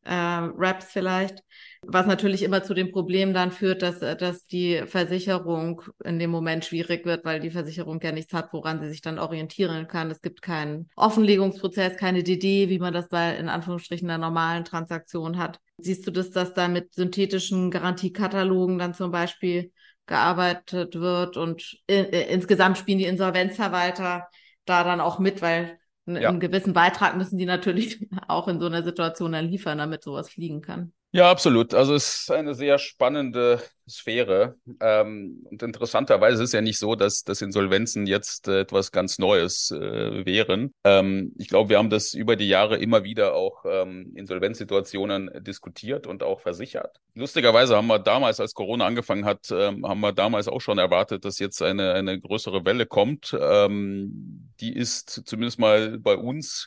äh, 0.04 0.12
Raps 0.14 0.86
vielleicht. 0.92 1.42
Was 1.86 2.06
natürlich 2.06 2.42
immer 2.42 2.62
zu 2.62 2.72
dem 2.72 2.92
Problem 2.92 3.34
dann 3.34 3.52
führt, 3.52 3.82
dass, 3.82 4.00
dass 4.00 4.46
die 4.46 4.82
Versicherung 4.86 5.82
in 6.04 6.18
dem 6.18 6.30
Moment 6.30 6.64
schwierig 6.64 7.04
wird, 7.04 7.24
weil 7.24 7.40
die 7.40 7.50
Versicherung 7.50 8.00
ja 8.02 8.12
nichts 8.12 8.32
hat, 8.32 8.52
woran 8.52 8.80
sie 8.80 8.88
sich 8.88 9.02
dann 9.02 9.18
orientieren 9.18 9.86
kann. 9.86 10.10
Es 10.10 10.22
gibt 10.22 10.40
keinen 10.40 10.88
Offenlegungsprozess, 10.96 11.96
keine 11.96 12.22
DD, 12.22 12.68
wie 12.68 12.78
man 12.78 12.94
das 12.94 13.08
bei 13.08 13.36
in 13.36 13.48
Anführungsstrichen 13.48 14.08
einer 14.08 14.24
normalen 14.24 14.64
Transaktion 14.64 15.38
hat. 15.38 15.58
Siehst 15.78 16.06
du 16.06 16.10
das, 16.10 16.30
dass 16.30 16.54
da 16.54 16.68
mit 16.68 16.94
synthetischen 16.94 17.70
Garantiekatalogen 17.70 18.78
dann 18.78 18.94
zum 18.94 19.10
Beispiel 19.10 19.72
gearbeitet 20.06 20.94
wird 20.96 21.36
und 21.36 21.78
in, 21.86 22.04
äh, 22.06 22.32
insgesamt 22.32 22.78
spielen 22.78 22.98
die 22.98 23.06
Insolvenzverwalter 23.06 24.28
da 24.64 24.84
dann 24.84 25.00
auch 25.00 25.18
mit, 25.18 25.42
weil 25.42 25.78
einen, 26.06 26.22
ja. 26.22 26.30
gewissen 26.32 26.72
Beitrag 26.72 27.16
müssen 27.16 27.38
die 27.38 27.46
natürlich 27.46 28.06
auch 28.28 28.48
in 28.48 28.60
so 28.60 28.66
einer 28.66 28.82
Situation 28.82 29.32
dann 29.32 29.48
liefern, 29.48 29.78
damit 29.78 30.02
sowas 30.02 30.30
fliegen 30.30 30.60
kann. 30.60 30.92
Ja, 31.14 31.30
absolut. 31.30 31.74
Also 31.74 31.94
es 31.94 32.22
ist 32.22 32.32
eine 32.32 32.54
sehr 32.54 32.76
spannende 32.78 33.62
Sphäre. 33.88 34.56
Ähm, 34.80 35.46
und 35.48 35.62
interessanterweise 35.62 36.42
ist 36.42 36.48
es 36.48 36.52
ja 36.52 36.60
nicht 36.60 36.78
so, 36.78 36.96
dass, 36.96 37.22
dass 37.22 37.40
Insolvenzen 37.40 38.06
jetzt 38.06 38.48
äh, 38.48 38.62
etwas 38.62 38.90
ganz 38.90 39.20
Neues 39.20 39.70
äh, 39.70 40.26
wären. 40.26 40.74
Ähm, 40.82 41.32
ich 41.38 41.46
glaube, 41.46 41.70
wir 41.70 41.78
haben 41.78 41.90
das 41.90 42.14
über 42.14 42.34
die 42.34 42.48
Jahre 42.48 42.78
immer 42.78 43.04
wieder 43.04 43.34
auch 43.34 43.64
ähm, 43.64 44.12
Insolvenzsituationen 44.16 45.30
diskutiert 45.44 46.08
und 46.08 46.24
auch 46.24 46.40
versichert. 46.40 46.98
Lustigerweise 47.14 47.76
haben 47.76 47.86
wir 47.86 48.00
damals, 48.00 48.40
als 48.40 48.54
Corona 48.54 48.84
angefangen 48.84 49.24
hat, 49.24 49.52
ähm, 49.52 49.86
haben 49.86 50.00
wir 50.00 50.12
damals 50.12 50.48
auch 50.48 50.60
schon 50.60 50.78
erwartet, 50.78 51.24
dass 51.24 51.38
jetzt 51.38 51.62
eine, 51.62 51.92
eine 51.92 52.18
größere 52.18 52.64
Welle 52.64 52.86
kommt. 52.86 53.36
Die 54.64 54.72
ist 54.74 55.22
zumindest 55.26 55.58
mal 55.58 55.98
bei 55.98 56.16
uns 56.16 56.66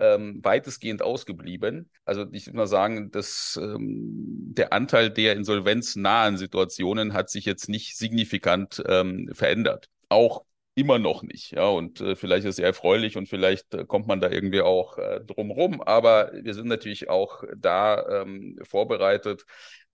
ähm, 0.00 0.40
weitestgehend 0.42 1.00
ausgeblieben. 1.00 1.90
Also 2.04 2.26
ich 2.32 2.46
würde 2.46 2.56
mal 2.56 2.66
sagen, 2.66 3.12
dass 3.12 3.56
ähm, 3.62 4.52
der 4.52 4.72
Anteil 4.72 5.10
der 5.10 5.34
insolvenznahen 5.34 6.38
Situationen 6.38 7.12
hat 7.12 7.30
sich 7.30 7.44
jetzt 7.44 7.68
nicht 7.68 7.96
signifikant 7.96 8.82
ähm, 8.88 9.30
verändert. 9.32 9.86
Auch 10.08 10.44
immer 10.74 10.98
noch 10.98 11.22
nicht. 11.22 11.52
Ja, 11.52 11.68
und 11.68 12.00
äh, 12.00 12.16
vielleicht 12.16 12.46
ist 12.46 12.58
es 12.58 12.64
erfreulich 12.64 13.16
und 13.16 13.28
vielleicht 13.28 13.74
äh, 13.74 13.84
kommt 13.84 14.08
man 14.08 14.20
da 14.20 14.28
irgendwie 14.28 14.60
auch 14.60 14.98
äh, 14.98 15.20
drum 15.20 15.80
Aber 15.82 16.32
wir 16.34 16.52
sind 16.52 16.66
natürlich 16.66 17.08
auch 17.08 17.44
da 17.56 18.22
ähm, 18.22 18.58
vorbereitet, 18.64 19.44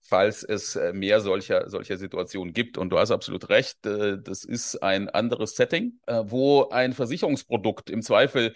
falls 0.03 0.43
es 0.43 0.75
äh, 0.75 0.93
mehr 0.93 1.21
solcher, 1.21 1.69
solcher 1.69 1.97
Situationen 1.97 2.53
gibt. 2.53 2.77
Und 2.77 2.89
du 2.89 2.99
hast 2.99 3.11
absolut 3.11 3.49
recht, 3.49 3.85
äh, 3.85 4.17
das 4.21 4.43
ist 4.43 4.83
ein 4.83 5.09
anderes 5.09 5.55
Setting, 5.55 5.99
äh, 6.05 6.23
wo 6.25 6.69
ein 6.69 6.93
Versicherungsprodukt 6.93 7.89
im 7.89 8.01
Zweifel 8.01 8.53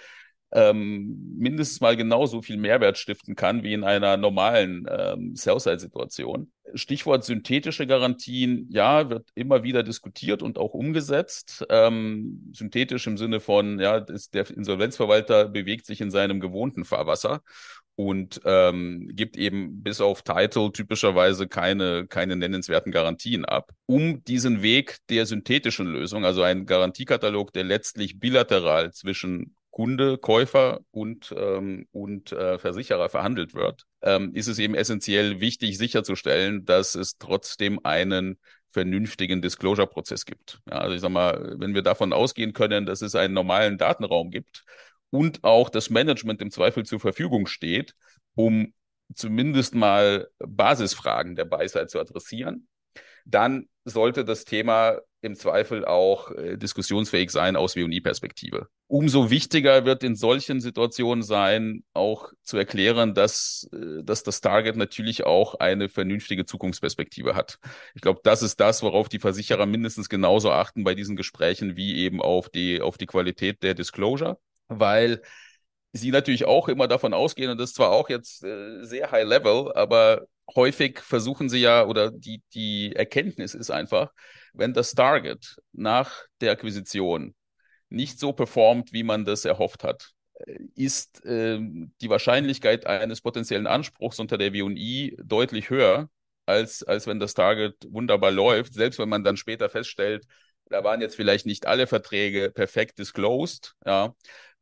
ähm, 0.52 1.36
mindestens 1.38 1.82
mal 1.82 1.98
genauso 1.98 2.42
viel 2.42 2.58
Mehrwert 2.58 2.98
stiften 2.98 3.36
kann 3.36 3.64
wie 3.64 3.74
in 3.74 3.84
einer 3.84 4.16
normalen 4.16 4.86
ähm, 4.90 5.36
Sell-Side-Situation. 5.36 6.52
Stichwort 6.74 7.26
synthetische 7.26 7.86
Garantien, 7.86 8.68
ja, 8.70 9.10
wird 9.10 9.28
immer 9.36 9.64
wieder 9.64 9.84
diskutiert 9.84 10.42
und 10.42 10.58
auch 10.58 10.74
umgesetzt. 10.74 11.66
Ähm, 11.70 12.50
synthetisch 12.54 13.08
im 13.08 13.18
Sinne 13.18 13.40
von, 13.42 13.80
ja, 13.80 13.98
ist 13.98 14.34
der 14.34 14.50
Insolvenzverwalter 14.50 15.50
bewegt 15.50 15.86
sich 15.86 16.00
in 16.00 16.12
seinem 16.12 16.40
gewohnten 16.40 16.86
Fahrwasser 16.86 17.42
und 17.98 18.42
ähm, 18.46 19.10
gibt 19.14 19.38
eben 19.38 19.82
bis 19.82 20.02
auf 20.02 20.22
Title 20.22 20.72
typischerweise 20.72 21.48
keine, 21.48 22.06
keine 22.06 22.36
nennenswerten 22.36 22.92
Garantien 22.92 23.44
ab. 23.44 23.72
Um 23.88 24.24
diesen 24.24 24.62
Weg 24.62 24.98
der 25.10 25.26
synthetischen 25.26 25.88
Lösung, 25.88 26.24
also 26.24 26.44
ein 26.44 26.68
Garantiekatalog, 26.68 27.52
der 27.54 27.64
letztlich 27.64 28.20
bilateral 28.20 28.94
zwischen 28.94 29.56
Kunde, 29.72 30.20
Käufer 30.20 30.82
und, 30.92 31.34
ähm, 31.36 31.88
und 31.92 32.32
äh, 32.34 32.60
Versicherer 32.60 33.10
verhandelt 33.10 33.56
wird, 33.56 33.86
ähm, 34.04 34.32
ist 34.36 34.48
es 34.48 34.60
eben 34.60 34.76
essentiell 34.76 35.40
wichtig 35.40 35.80
sicherzustellen, 35.80 36.66
dass 36.66 36.94
es 36.94 37.18
trotzdem 37.18 37.84
einen 37.84 38.38
vernünftigen 38.70 39.42
Disclosure-Prozess 39.42 40.26
gibt. 40.26 40.60
Ja, 40.70 40.78
also 40.78 40.94
ich 40.94 41.02
sag 41.02 41.10
mal, 41.10 41.56
wenn 41.58 41.74
wir 41.74 41.82
davon 41.82 42.14
ausgehen 42.14 42.54
können, 42.54 42.86
dass 42.86 43.02
es 43.02 43.16
einen 43.16 43.34
normalen 43.34 43.80
Datenraum 43.80 44.30
gibt 44.30 44.66
und 45.10 45.44
auch 45.44 45.70
das 45.70 45.90
Management 45.90 46.42
im 46.42 46.52
Zweifel 46.52 46.86
zur 46.86 47.00
Verfügung 47.00 47.48
steht, 47.48 47.96
um 48.36 48.74
zumindest 49.14 49.76
mal 49.76 50.28
Basisfragen 50.40 51.36
der 51.36 51.46
Beizeit 51.46 51.90
zu 51.90 52.00
adressieren, 52.00 52.68
dann 53.26 53.68
sollte 53.86 54.26
das 54.26 54.46
Thema 54.46 55.00
im 55.22 55.36
Zweifel 55.36 55.84
auch 55.86 56.32
äh, 56.32 56.58
diskussionsfähig 56.58 57.32
sein 57.32 57.56
aus 57.56 57.76
WI-Perspektive. 57.76 58.68
Umso 58.88 59.30
wichtiger 59.30 59.84
wird 59.84 60.04
in 60.04 60.16
solchen 60.16 60.62
Situationen 60.62 61.24
sein, 61.24 61.84
auch 61.94 62.32
zu 62.44 62.58
erklären, 62.58 63.14
dass, 63.14 63.68
äh, 63.74 64.04
dass 64.04 64.24
das 64.24 64.42
Target 64.42 64.76
natürlich 64.76 65.26
auch 65.26 65.56
eine 65.56 65.90
vernünftige 65.90 66.46
Zukunftsperspektive 66.46 67.36
hat. 67.36 67.60
Ich 67.96 68.02
glaube, 68.02 68.22
das 68.24 68.44
ist 68.44 68.60
das, 68.60 68.84
worauf 68.84 69.10
die 69.10 69.20
Versicherer 69.20 69.66
mindestens 69.66 70.08
genauso 70.08 70.52
achten 70.52 70.84
bei 70.84 70.94
diesen 70.94 71.16
Gesprächen 71.16 71.76
wie 71.76 71.98
eben 71.98 72.22
auf 72.22 72.50
die, 72.50 72.82
auf 72.82 72.98
die 72.98 73.08
Qualität 73.08 73.64
der 73.64 73.74
Disclosure, 73.74 74.40
weil 74.68 75.22
sie 75.94 76.12
natürlich 76.12 76.46
auch 76.46 76.68
immer 76.68 76.88
davon 76.88 77.14
ausgehen, 77.14 77.52
und 77.52 77.58
das 77.60 77.72
ist 77.72 77.76
zwar 77.76 77.92
auch 77.92 78.10
jetzt 78.10 78.44
äh, 78.44 78.84
sehr 78.84 79.12
high 79.12 79.26
level, 79.26 79.72
aber 79.74 80.28
häufig 80.56 81.00
versuchen 81.00 81.50
sie 81.50 81.60
ja, 81.60 81.86
oder 81.86 82.12
die, 82.12 82.42
die 82.54 82.96
Erkenntnis 82.96 83.54
ist 83.54 83.72
einfach, 83.72 84.12
wenn 84.54 84.74
das 84.74 84.94
Target 84.94 85.58
nach 85.74 86.14
der 86.42 86.52
Akquisition 86.52 87.36
nicht 87.90 88.20
so 88.20 88.34
performt, 88.34 88.94
wie 88.94 89.04
man 89.04 89.26
das 89.26 89.46
erhofft 89.46 89.84
hat, 89.84 90.12
äh, 90.36 90.60
ist 90.76 91.24
äh, 91.26 91.60
die 92.02 92.10
Wahrscheinlichkeit 92.10 92.86
eines 92.86 93.22
potenziellen 93.22 93.68
Anspruchs 93.68 94.20
unter 94.20 94.38
der 94.38 94.54
WI 94.54 95.18
deutlich 95.24 95.70
höher, 95.70 96.10
als, 96.46 96.84
als 96.84 97.08
wenn 97.08 97.20
das 97.20 97.34
Target 97.34 97.76
wunderbar 97.90 98.32
läuft, 98.32 98.74
selbst 98.74 99.00
wenn 99.00 99.10
man 99.10 99.24
dann 99.24 99.38
später 99.38 99.70
feststellt, 99.70 100.26
da 100.70 100.84
waren 100.84 101.02
jetzt 101.02 101.16
vielleicht 101.16 101.46
nicht 101.46 101.66
alle 101.66 101.88
Verträge 101.88 102.52
perfekt 102.52 103.00
disclosed, 103.00 103.76
ja, 103.86 104.14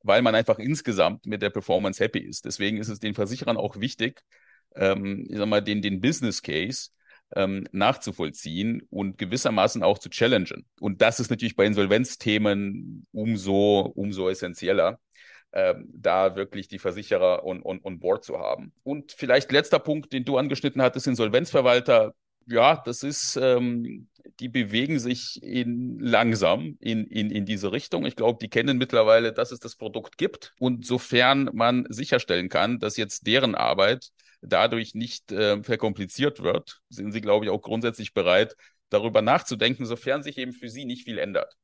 weil 0.05 0.21
man 0.21 0.35
einfach 0.35 0.59
insgesamt 0.59 1.25
mit 1.25 1.41
der 1.41 1.49
Performance 1.49 2.03
happy 2.03 2.19
ist. 2.19 2.45
Deswegen 2.45 2.77
ist 2.77 2.89
es 2.89 2.99
den 2.99 3.15
Versicherern 3.15 3.57
auch 3.57 3.79
wichtig, 3.79 4.21
ähm, 4.75 5.25
ich 5.29 5.37
sag 5.37 5.47
mal, 5.47 5.61
den, 5.61 5.81
den 5.81 5.99
Business 5.99 6.41
Case 6.41 6.89
ähm, 7.35 7.67
nachzuvollziehen 7.71 8.83
und 8.89 9.17
gewissermaßen 9.17 9.81
auch 9.81 9.97
zu 9.97 10.09
challengen. 10.09 10.65
Und 10.79 11.01
das 11.01 11.19
ist 11.19 11.29
natürlich 11.29 11.55
bei 11.55 11.65
Insolvenzthemen 11.65 13.07
umso, 13.11 13.79
umso 13.95 14.29
essentieller, 14.29 14.99
ähm, 15.53 15.89
da 15.91 16.35
wirklich 16.35 16.67
die 16.67 16.79
Versicherer 16.79 17.43
on, 17.43 17.63
on, 17.63 17.79
on 17.83 17.99
board 17.99 18.23
zu 18.23 18.37
haben. 18.37 18.73
Und 18.83 19.11
vielleicht 19.11 19.51
letzter 19.51 19.79
Punkt, 19.79 20.13
den 20.13 20.23
du 20.23 20.37
angeschnitten 20.37 20.81
hattest, 20.81 21.07
Insolvenzverwalter. 21.07 22.13
Ja, 22.47 22.75
das 22.85 23.01
ist, 23.01 23.37
ähm, 23.41 24.07
die 24.39 24.49
bewegen 24.49 24.99
sich 24.99 25.41
in, 25.41 25.99
langsam 25.99 26.77
in, 26.79 27.05
in, 27.07 27.31
in 27.31 27.45
diese 27.45 27.71
Richtung. 27.71 28.05
Ich 28.05 28.15
glaube, 28.15 28.37
die 28.39 28.49
kennen 28.49 28.77
mittlerweile, 28.77 29.33
dass 29.33 29.51
es 29.51 29.59
das 29.59 29.75
Produkt 29.75 30.17
gibt. 30.17 30.53
Und 30.59 30.85
sofern 30.85 31.49
man 31.53 31.85
sicherstellen 31.89 32.49
kann, 32.49 32.79
dass 32.79 32.97
jetzt 32.97 33.25
deren 33.25 33.55
Arbeit 33.55 34.11
dadurch 34.41 34.93
nicht 34.93 35.31
äh, 35.31 35.63
verkompliziert 35.63 36.43
wird, 36.43 36.81
sind 36.89 37.11
sie, 37.11 37.21
glaube 37.21 37.45
ich, 37.45 37.51
auch 37.51 37.61
grundsätzlich 37.61 38.13
bereit, 38.13 38.55
darüber 38.89 39.23
nachzudenken, 39.23 39.87
sofern 39.87 40.21
sich 40.21 40.37
eben 40.37 40.53
für 40.53 40.69
sie 40.69 40.85
nicht 40.85 41.05
viel 41.05 41.17
ändert. 41.17 41.55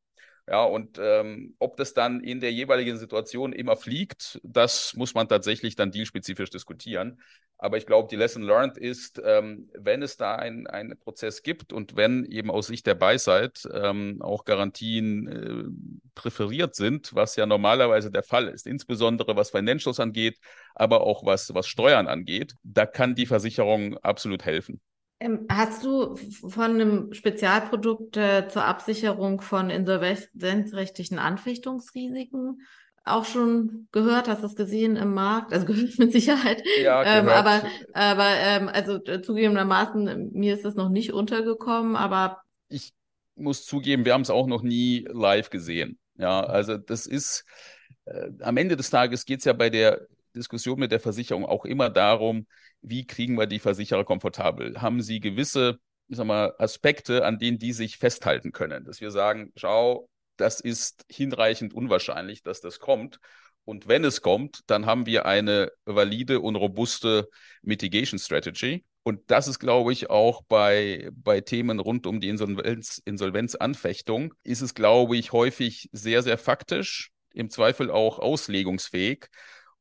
Ja, 0.48 0.64
und 0.64 0.98
ähm, 1.00 1.56
ob 1.60 1.78
das 1.78 1.94
dann 1.94 2.22
in 2.24 2.40
der 2.42 2.52
jeweiligen 2.52 2.98
Situation 2.98 3.54
immer 3.54 3.78
fliegt, 3.78 4.40
das 4.44 4.94
muss 4.96 5.14
man 5.14 5.30
tatsächlich 5.30 5.76
dann 5.76 5.92
dealspezifisch 5.92 6.50
diskutieren. 6.50 7.22
Aber 7.58 7.78
ich 7.78 7.86
glaube, 7.86 8.08
die 8.10 8.16
Lesson 8.16 8.42
learned 8.42 8.78
ist, 8.78 9.22
ähm, 9.24 9.70
wenn 9.78 10.02
es 10.02 10.18
da 10.18 10.36
einen 10.36 10.98
Prozess 11.00 11.44
gibt 11.44 11.72
und 11.72 11.96
wenn 11.96 12.26
eben 12.26 12.50
aus 12.50 12.68
Sicht 12.68 12.88
der 12.88 12.96
Buy-Side 12.96 13.54
ähm, 13.72 14.20
auch 14.22 14.44
Garantien 14.46 15.28
äh, 15.28 16.02
präferiert 16.16 16.76
sind, 16.76 17.14
was 17.14 17.36
ja 17.36 17.46
normalerweise 17.46 18.10
der 18.12 18.24
Fall 18.24 18.48
ist, 18.48 18.66
insbesondere 18.66 19.36
was 19.36 19.52
Financials 19.52 20.00
angeht, 20.00 20.40
aber 20.74 21.02
auch 21.02 21.24
was, 21.24 21.54
was 21.54 21.68
Steuern 21.68 22.08
angeht, 22.08 22.56
da 22.64 22.88
kann 22.88 23.14
die 23.14 23.28
Versicherung 23.28 23.96
absolut 24.00 24.44
helfen. 24.44 24.82
Ähm, 25.22 25.46
hast 25.50 25.84
du 25.84 26.16
von 26.16 26.72
einem 26.72 27.14
Spezialprodukt 27.14 28.18
äh, 28.18 28.48
zur 28.48 28.66
Absicherung 28.66 29.40
von 29.42 29.70
insolvenzrechtlichen 29.70 31.20
Anfechtungsrisiken 31.20 32.66
auch 33.04 33.26
schon 33.26 33.88
gehört? 33.92 34.28
Hast 34.28 34.42
du 34.42 34.48
es 34.48 34.56
gesehen 34.56 34.96
im 34.96 35.14
Markt? 35.14 35.54
Also 35.54 35.66
gehört 35.68 36.00
mit 36.00 36.12
Sicherheit. 36.12 36.64
Ja, 36.82 37.04
ähm, 37.04 37.30
aber 37.30 37.62
aber 37.94 38.30
ähm, 38.30 38.68
also 38.68 38.96
äh, 39.06 39.22
zugegebenermaßen, 39.22 40.32
mir 40.34 40.56
ist 40.56 40.66
das 40.66 40.74
noch 40.74 40.90
nicht 40.90 41.14
untergekommen, 41.14 41.96
aber. 41.96 42.42
Ich 42.68 42.92
muss 43.36 43.64
zugeben, 43.64 44.06
wir 44.06 44.14
haben 44.14 44.22
es 44.22 44.32
auch 44.32 44.48
noch 44.48 44.64
nie 44.64 45.06
live 45.08 45.52
gesehen. 45.52 46.00
Ja, 46.18 46.42
also 46.42 46.78
das 46.78 47.06
ist 47.06 47.46
äh, 48.06 48.32
am 48.40 48.58
Ende 48.58 48.76
des 48.76 48.90
Tages 48.90 49.26
geht 49.26 49.40
es 49.40 49.46
ja 49.46 49.54
bei 49.54 49.70
der 49.70 50.02
Diskussion 50.36 50.80
mit 50.80 50.92
der 50.92 51.00
Versicherung 51.00 51.46
auch 51.46 51.66
immer 51.66 51.92
darum, 51.92 52.48
wie 52.82 53.06
kriegen 53.06 53.38
wir 53.38 53.48
die 53.48 53.60
Versicherer 53.60 54.04
komfortabel? 54.04 54.82
Haben 54.82 55.02
sie 55.02 55.20
gewisse, 55.20 55.80
ich 56.08 56.18
sag 56.18 56.26
mal, 56.26 56.54
Aspekte, 56.58 57.26
an 57.26 57.40
denen 57.40 57.60
die 57.60 57.74
sich 57.74 57.98
festhalten 57.98 58.52
können? 58.52 58.86
Dass 58.86 59.02
wir 59.02 59.12
sagen, 59.12 59.52
schau, 59.56 60.10
das 60.38 60.60
ist 60.60 61.06
hinreichend 61.10 61.74
unwahrscheinlich, 61.74 62.44
dass 62.44 62.62
das 62.62 62.80
kommt. 62.80 63.20
Und 63.64 63.88
wenn 63.88 64.04
es 64.04 64.22
kommt, 64.22 64.62
dann 64.68 64.86
haben 64.86 65.06
wir 65.06 65.26
eine 65.26 65.72
valide 65.86 66.40
und 66.40 66.56
robuste 66.56 67.30
Mitigation 67.62 68.20
Strategy. 68.20 68.84
Und 69.04 69.32
das 69.32 69.48
ist, 69.48 69.60
glaube 69.60 69.94
ich, 69.94 70.10
auch 70.10 70.44
bei, 70.44 71.10
bei 71.14 71.42
Themen 71.42 71.80
rund 71.80 72.06
um 72.06 72.20
die 72.20 72.30
Insolvenz, 72.30 73.02
Insolvenzanfechtung, 73.04 74.34
ist 74.44 74.62
es, 74.62 74.74
glaube 74.76 75.18
ich, 75.18 75.32
häufig 75.32 75.90
sehr, 75.92 76.22
sehr 76.22 76.38
faktisch, 76.38 77.12
im 77.34 77.50
Zweifel 77.50 77.90
auch 77.90 78.20
auslegungsfähig. 78.20 79.28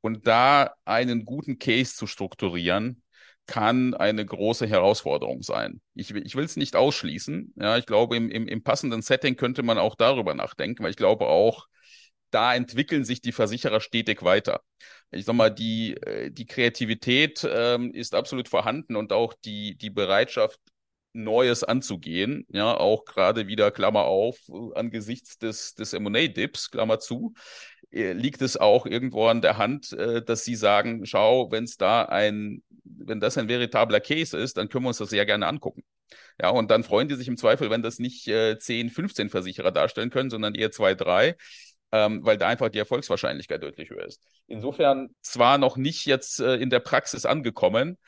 Und 0.00 0.26
da 0.26 0.74
einen 0.84 1.24
guten 1.24 1.58
Case 1.58 1.94
zu 1.94 2.06
strukturieren, 2.06 3.02
kann 3.46 3.94
eine 3.94 4.24
große 4.24 4.66
Herausforderung 4.66 5.42
sein. 5.42 5.80
Ich, 5.94 6.14
ich 6.14 6.36
will 6.36 6.44
es 6.44 6.56
nicht 6.56 6.76
ausschließen. 6.76 7.54
Ja, 7.56 7.76
ich 7.78 7.86
glaube, 7.86 8.16
im, 8.16 8.30
im, 8.30 8.46
im 8.46 8.62
passenden 8.62 9.02
Setting 9.02 9.36
könnte 9.36 9.62
man 9.62 9.76
auch 9.76 9.96
darüber 9.96 10.34
nachdenken, 10.34 10.84
weil 10.84 10.90
ich 10.90 10.96
glaube 10.96 11.26
auch, 11.26 11.66
da 12.30 12.54
entwickeln 12.54 13.04
sich 13.04 13.20
die 13.20 13.32
Versicherer 13.32 13.80
stetig 13.80 14.22
weiter. 14.22 14.60
Ich 15.10 15.24
sag 15.24 15.34
mal, 15.34 15.50
die, 15.50 15.96
äh, 15.96 16.30
die 16.30 16.46
Kreativität 16.46 17.44
ähm, 17.50 17.92
ist 17.92 18.14
absolut 18.14 18.48
vorhanden 18.48 18.94
und 18.94 19.12
auch 19.12 19.34
die, 19.44 19.76
die 19.76 19.90
Bereitschaft, 19.90 20.60
Neues 21.12 21.64
anzugehen. 21.64 22.46
Ja, 22.50 22.76
auch 22.76 23.04
gerade 23.04 23.46
wieder 23.46 23.70
Klammer 23.70 24.04
auf, 24.04 24.38
angesichts 24.74 25.38
des, 25.38 25.74
des 25.74 25.92
M&A-Dips, 25.92 26.70
Klammer 26.70 27.00
zu, 27.00 27.34
äh, 27.34 27.38
liegt 27.90 28.42
es 28.42 28.56
auch 28.56 28.86
irgendwo 28.86 29.26
an 29.26 29.40
der 29.40 29.58
Hand, 29.58 29.92
äh, 29.92 30.22
dass 30.22 30.44
sie 30.44 30.54
sagen, 30.54 31.06
schau, 31.06 31.50
wenn 31.50 31.64
es 31.64 31.76
da 31.76 32.04
ein, 32.04 32.62
wenn 32.84 33.20
das 33.20 33.36
ein 33.36 33.48
veritabler 33.48 34.00
Case 34.00 34.36
ist, 34.36 34.56
dann 34.56 34.68
können 34.68 34.84
wir 34.84 34.88
uns 34.88 34.98
das 34.98 35.10
sehr 35.10 35.26
gerne 35.26 35.46
angucken. 35.46 35.82
Ja, 36.40 36.50
und 36.50 36.70
dann 36.70 36.84
freuen 36.84 37.08
die 37.08 37.14
sich 37.16 37.28
im 37.28 37.36
Zweifel, 37.36 37.70
wenn 37.70 37.82
das 37.82 37.98
nicht 37.98 38.26
äh, 38.28 38.58
10, 38.58 38.90
15 38.90 39.28
Versicherer 39.28 39.72
darstellen 39.72 40.10
können, 40.10 40.30
sondern 40.30 40.54
eher 40.54 40.70
zwei, 40.70 40.94
drei, 40.94 41.36
ähm, 41.92 42.24
weil 42.24 42.38
da 42.38 42.48
einfach 42.48 42.68
die 42.68 42.78
Erfolgswahrscheinlichkeit 42.78 43.62
deutlich 43.62 43.90
höher 43.90 44.06
ist. 44.06 44.22
Insofern 44.46 45.10
zwar 45.22 45.58
noch 45.58 45.76
nicht 45.76 46.06
jetzt 46.06 46.40
äh, 46.40 46.56
in 46.56 46.70
der 46.70 46.80
Praxis 46.80 47.26
angekommen, 47.26 47.98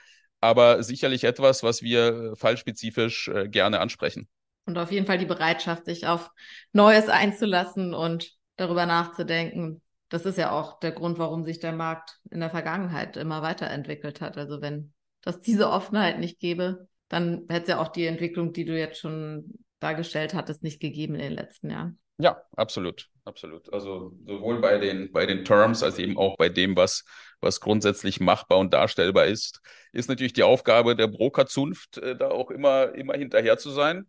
aber 0.40 0.82
sicherlich 0.82 1.24
etwas, 1.24 1.62
was 1.62 1.82
wir 1.82 2.34
fallspezifisch 2.36 3.28
äh, 3.28 3.48
gerne 3.48 3.80
ansprechen. 3.80 4.28
Und 4.64 4.78
auf 4.78 4.92
jeden 4.92 5.06
Fall 5.06 5.18
die 5.18 5.26
Bereitschaft, 5.26 5.84
sich 5.84 6.06
auf 6.06 6.30
Neues 6.72 7.08
einzulassen 7.08 7.94
und 7.94 8.32
darüber 8.56 8.86
nachzudenken. 8.86 9.82
Das 10.08 10.26
ist 10.26 10.38
ja 10.38 10.52
auch 10.52 10.78
der 10.80 10.92
Grund, 10.92 11.18
warum 11.18 11.44
sich 11.44 11.58
der 11.58 11.72
Markt 11.72 12.18
in 12.30 12.40
der 12.40 12.50
Vergangenheit 12.50 13.16
immer 13.16 13.42
weiterentwickelt 13.42 14.20
hat. 14.20 14.36
Also 14.36 14.60
wenn 14.60 14.92
das 15.22 15.40
diese 15.40 15.70
Offenheit 15.70 16.18
nicht 16.18 16.38
gäbe, 16.38 16.88
dann 17.08 17.46
hätte 17.48 17.62
es 17.62 17.68
ja 17.68 17.80
auch 17.80 17.88
die 17.88 18.06
Entwicklung, 18.06 18.52
die 18.52 18.64
du 18.64 18.78
jetzt 18.78 18.98
schon 18.98 19.54
dargestellt 19.80 20.34
hattest, 20.34 20.62
nicht 20.62 20.80
gegeben 20.80 21.14
in 21.14 21.20
den 21.20 21.32
letzten 21.32 21.70
Jahren. 21.70 21.98
Ja, 22.18 22.40
absolut, 22.56 23.08
absolut. 23.24 23.72
Also 23.72 24.16
sowohl 24.26 24.60
bei 24.60 24.78
den, 24.78 25.10
bei 25.12 25.26
den 25.26 25.44
Terms 25.44 25.82
als 25.82 25.98
eben 25.98 26.16
auch 26.18 26.36
bei 26.36 26.48
dem, 26.48 26.76
was, 26.76 27.04
was 27.40 27.60
grundsätzlich 27.60 28.20
machbar 28.20 28.58
und 28.58 28.72
darstellbar 28.72 29.26
ist, 29.26 29.60
ist 29.92 30.08
natürlich 30.08 30.32
die 30.32 30.42
Aufgabe 30.42 30.94
der 30.94 31.08
Brokerzunft, 31.08 31.98
äh, 31.98 32.16
da 32.16 32.30
auch 32.30 32.50
immer, 32.50 32.94
immer 32.94 33.14
hinterher 33.14 33.58
zu 33.58 33.70
sein 33.70 34.06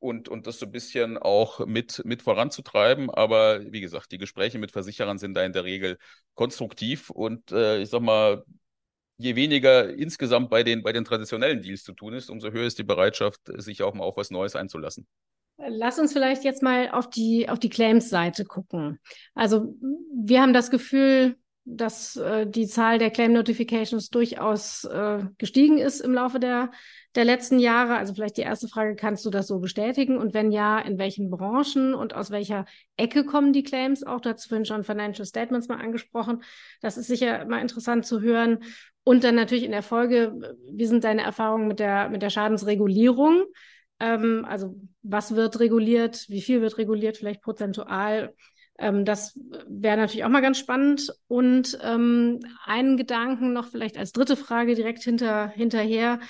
und, 0.00 0.28
und 0.28 0.46
das 0.46 0.58
so 0.58 0.66
ein 0.66 0.72
bisschen 0.72 1.18
auch 1.18 1.66
mit, 1.66 2.02
mit 2.04 2.22
voranzutreiben. 2.22 3.10
Aber 3.10 3.60
wie 3.72 3.80
gesagt, 3.80 4.12
die 4.12 4.18
Gespräche 4.18 4.58
mit 4.58 4.72
Versicherern 4.72 5.18
sind 5.18 5.34
da 5.34 5.44
in 5.44 5.52
der 5.52 5.64
Regel 5.64 5.98
konstruktiv 6.34 7.10
und 7.10 7.52
äh, 7.52 7.80
ich 7.80 7.90
sag 7.90 8.00
mal, 8.00 8.44
je 9.18 9.34
weniger 9.34 9.92
insgesamt 9.92 10.48
bei 10.48 10.62
den, 10.62 10.82
bei 10.82 10.92
den 10.92 11.04
traditionellen 11.04 11.60
Deals 11.60 11.82
zu 11.82 11.92
tun 11.92 12.14
ist, 12.14 12.30
umso 12.30 12.50
höher 12.52 12.66
ist 12.66 12.78
die 12.78 12.84
Bereitschaft, 12.84 13.40
sich 13.56 13.82
auch 13.82 13.94
mal 13.94 14.04
auf 14.04 14.16
was 14.16 14.30
Neues 14.30 14.54
einzulassen. 14.54 15.06
Lass 15.56 15.98
uns 15.98 16.12
vielleicht 16.12 16.44
jetzt 16.44 16.62
mal 16.62 16.90
auf 16.90 17.10
die, 17.10 17.48
auf 17.48 17.58
die 17.58 17.68
Claims-Seite 17.68 18.44
gucken. 18.44 19.00
Also 19.34 19.74
wir 20.14 20.40
haben 20.40 20.52
das 20.52 20.70
Gefühl, 20.70 21.36
dass 21.70 22.16
äh, 22.16 22.46
die 22.46 22.66
Zahl 22.66 22.98
der 22.98 23.10
Claim 23.10 23.32
Notifications 23.32 24.08
durchaus 24.08 24.84
äh, 24.84 25.24
gestiegen 25.36 25.78
ist 25.78 26.00
im 26.00 26.14
Laufe 26.14 26.40
der, 26.40 26.70
der 27.14 27.24
letzten 27.24 27.58
Jahre. 27.58 27.96
Also 27.96 28.14
vielleicht 28.14 28.38
die 28.38 28.42
erste 28.42 28.68
Frage, 28.68 28.96
kannst 28.96 29.26
du 29.26 29.30
das 29.30 29.46
so 29.46 29.58
bestätigen? 29.58 30.16
Und 30.16 30.32
wenn 30.32 30.50
ja, 30.50 30.78
in 30.78 30.98
welchen 30.98 31.28
Branchen 31.30 31.94
und 31.94 32.14
aus 32.14 32.30
welcher 32.30 32.64
Ecke 32.96 33.24
kommen 33.24 33.52
die 33.52 33.62
Claims? 33.62 34.02
Auch 34.02 34.20
hast 34.24 34.46
vorhin 34.46 34.64
schon 34.64 34.82
Financial 34.82 35.26
Statements 35.26 35.68
mal 35.68 35.80
angesprochen. 35.80 36.42
Das 36.80 36.96
ist 36.96 37.06
sicher 37.06 37.44
mal 37.44 37.60
interessant 37.60 38.06
zu 38.06 38.20
hören. 38.20 38.60
Und 39.04 39.24
dann 39.24 39.34
natürlich 39.34 39.64
in 39.64 39.72
der 39.72 39.82
Folge, 39.82 40.56
wie 40.72 40.86
sind 40.86 41.04
deine 41.04 41.22
Erfahrungen 41.22 41.68
mit 41.68 41.80
der, 41.80 42.08
mit 42.08 42.22
der 42.22 42.30
Schadensregulierung? 42.30 43.44
Ähm, 44.00 44.46
also 44.48 44.74
was 45.02 45.34
wird 45.34 45.60
reguliert? 45.60 46.26
Wie 46.28 46.40
viel 46.40 46.62
wird 46.62 46.78
reguliert? 46.78 47.18
Vielleicht 47.18 47.42
prozentual? 47.42 48.34
Ähm, 48.78 49.04
das 49.04 49.38
wäre 49.66 49.96
natürlich 49.96 50.24
auch 50.24 50.30
mal 50.30 50.40
ganz 50.40 50.58
spannend. 50.58 51.12
Und 51.26 51.78
ähm, 51.82 52.40
einen 52.64 52.96
Gedanken 52.96 53.52
noch 53.52 53.68
vielleicht 53.68 53.98
als 53.98 54.12
dritte 54.12 54.36
Frage 54.36 54.74
direkt 54.74 55.02
hinter, 55.02 55.48
hinterher. 55.48 56.20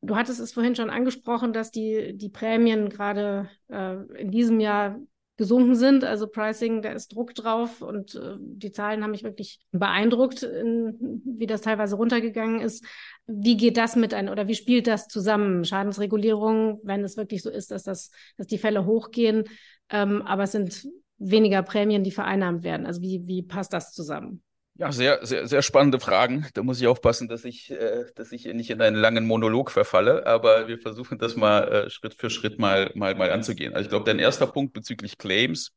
Du 0.00 0.16
hattest 0.16 0.40
es 0.40 0.52
vorhin 0.52 0.74
schon 0.74 0.90
angesprochen, 0.90 1.52
dass 1.52 1.70
die, 1.70 2.16
die 2.16 2.28
Prämien 2.28 2.88
gerade 2.88 3.48
äh, 3.68 3.94
in 4.20 4.32
diesem 4.32 4.58
Jahr 4.58 4.98
gesunken 5.36 5.76
sind. 5.76 6.04
Also 6.04 6.26
Pricing, 6.26 6.82
da 6.82 6.92
ist 6.92 7.14
Druck 7.14 7.34
drauf 7.34 7.82
und 7.82 8.16
äh, 8.16 8.36
die 8.38 8.72
Zahlen 8.72 9.02
haben 9.02 9.12
mich 9.12 9.22
wirklich 9.22 9.60
beeindruckt, 9.70 10.42
in, 10.42 11.22
wie 11.24 11.46
das 11.46 11.62
teilweise 11.62 11.96
runtergegangen 11.96 12.60
ist. 12.60 12.84
Wie 13.26 13.56
geht 13.56 13.76
das 13.76 13.96
mit 13.96 14.12
ein 14.12 14.28
oder 14.28 14.48
wie 14.48 14.54
spielt 14.54 14.86
das 14.86 15.08
zusammen? 15.08 15.64
Schadensregulierung, 15.64 16.80
wenn 16.82 17.02
es 17.02 17.16
wirklich 17.16 17.42
so 17.42 17.50
ist, 17.50 17.70
dass 17.70 17.84
das, 17.84 18.10
dass 18.36 18.46
die 18.46 18.58
Fälle 18.58 18.84
hochgehen, 18.84 19.44
ähm, 19.88 20.22
aber 20.22 20.44
es 20.44 20.52
sind 20.52 20.86
weniger 21.22 21.62
Prämien, 21.62 22.04
die 22.04 22.10
vereinnahmt 22.10 22.64
werden. 22.64 22.86
Also 22.86 23.00
wie, 23.00 23.22
wie 23.26 23.42
passt 23.42 23.72
das 23.72 23.92
zusammen? 23.92 24.42
Ja, 24.74 24.90
sehr, 24.90 25.24
sehr, 25.24 25.46
sehr 25.46 25.62
spannende 25.62 26.00
Fragen. 26.00 26.46
Da 26.54 26.62
muss 26.62 26.80
ich 26.80 26.86
aufpassen, 26.86 27.28
dass 27.28 27.44
ich, 27.44 27.70
äh, 27.70 28.06
dass 28.14 28.32
ich 28.32 28.46
nicht 28.46 28.70
in 28.70 28.80
einen 28.80 28.96
langen 28.96 29.26
Monolog 29.26 29.70
verfalle, 29.70 30.26
aber 30.26 30.66
wir 30.66 30.78
versuchen 30.78 31.18
das 31.18 31.36
mal 31.36 31.68
äh, 31.68 31.90
Schritt 31.90 32.14
für 32.14 32.30
Schritt 32.30 32.58
mal, 32.58 32.90
mal, 32.94 33.14
mal 33.14 33.30
anzugehen. 33.30 33.74
Also 33.74 33.84
ich 33.84 33.90
glaube, 33.90 34.06
dein 34.06 34.18
erster 34.18 34.46
Punkt 34.46 34.72
bezüglich 34.72 35.18
Claims. 35.18 35.72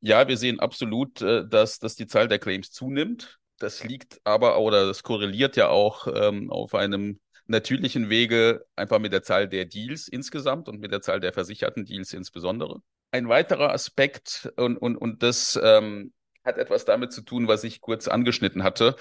Ja, 0.00 0.28
wir 0.28 0.36
sehen 0.36 0.60
absolut, 0.60 1.22
äh, 1.22 1.48
dass, 1.48 1.78
dass 1.78 1.96
die 1.96 2.06
Zahl 2.06 2.28
der 2.28 2.38
Claims 2.38 2.70
zunimmt. 2.70 3.38
Das 3.58 3.82
liegt 3.82 4.20
aber, 4.24 4.58
oder 4.60 4.86
das 4.86 5.02
korreliert 5.02 5.56
ja 5.56 5.68
auch 5.68 6.06
ähm, 6.06 6.50
auf 6.50 6.74
einem 6.74 7.18
natürlichen 7.46 8.10
Wege 8.10 8.64
einfach 8.76 8.98
mit 8.98 9.12
der 9.12 9.22
Zahl 9.22 9.48
der 9.48 9.64
Deals 9.64 10.08
insgesamt 10.08 10.68
und 10.68 10.80
mit 10.80 10.92
der 10.92 11.00
Zahl 11.00 11.20
der 11.20 11.32
versicherten 11.32 11.86
Deals 11.86 12.12
insbesondere 12.12 12.82
ein 13.12 13.28
weiterer 13.28 13.72
Aspekt, 13.72 14.50
und, 14.56 14.76
und, 14.76 14.96
und 14.96 15.22
das 15.22 15.58
ähm, 15.62 16.12
hat 16.44 16.58
etwas 16.58 16.84
damit 16.84 17.12
zu 17.12 17.22
tun, 17.22 17.46
was 17.46 17.62
ich 17.62 17.80
kurz 17.80 18.08
angeschnitten 18.08 18.64
hatte, 18.64 18.96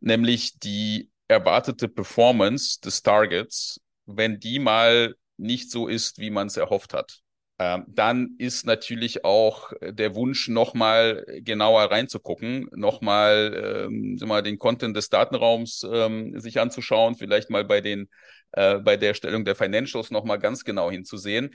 nämlich 0.00 0.58
die 0.58 1.10
erwartete 1.28 1.88
Performance 1.88 2.80
des 2.80 3.02
Targets, 3.02 3.80
wenn 4.06 4.38
die 4.38 4.58
mal 4.58 5.14
nicht 5.36 5.70
so 5.70 5.88
ist, 5.88 6.18
wie 6.18 6.30
man 6.30 6.46
es 6.46 6.56
erhofft 6.56 6.94
hat. 6.94 7.20
Ähm, 7.58 7.84
dann 7.88 8.34
ist 8.38 8.66
natürlich 8.66 9.24
auch 9.24 9.72
der 9.82 10.14
Wunsch, 10.14 10.48
nochmal 10.48 11.24
genauer 11.40 11.90
reinzugucken, 11.90 12.68
nochmal 12.72 13.86
ähm, 13.88 14.18
mal 14.24 14.42
den 14.42 14.58
Content 14.58 14.96
des 14.96 15.08
Datenraums 15.08 15.84
ähm, 15.90 16.38
sich 16.38 16.60
anzuschauen, 16.60 17.16
vielleicht 17.16 17.48
mal 17.48 17.64
bei 17.64 17.80
den 17.80 18.10
äh, 18.52 18.78
bei 18.78 18.96
der 18.96 19.08
Erstellung 19.10 19.44
der 19.46 19.56
Financials 19.56 20.10
nochmal 20.10 20.38
ganz 20.38 20.64
genau 20.64 20.90
hinzusehen 20.90 21.50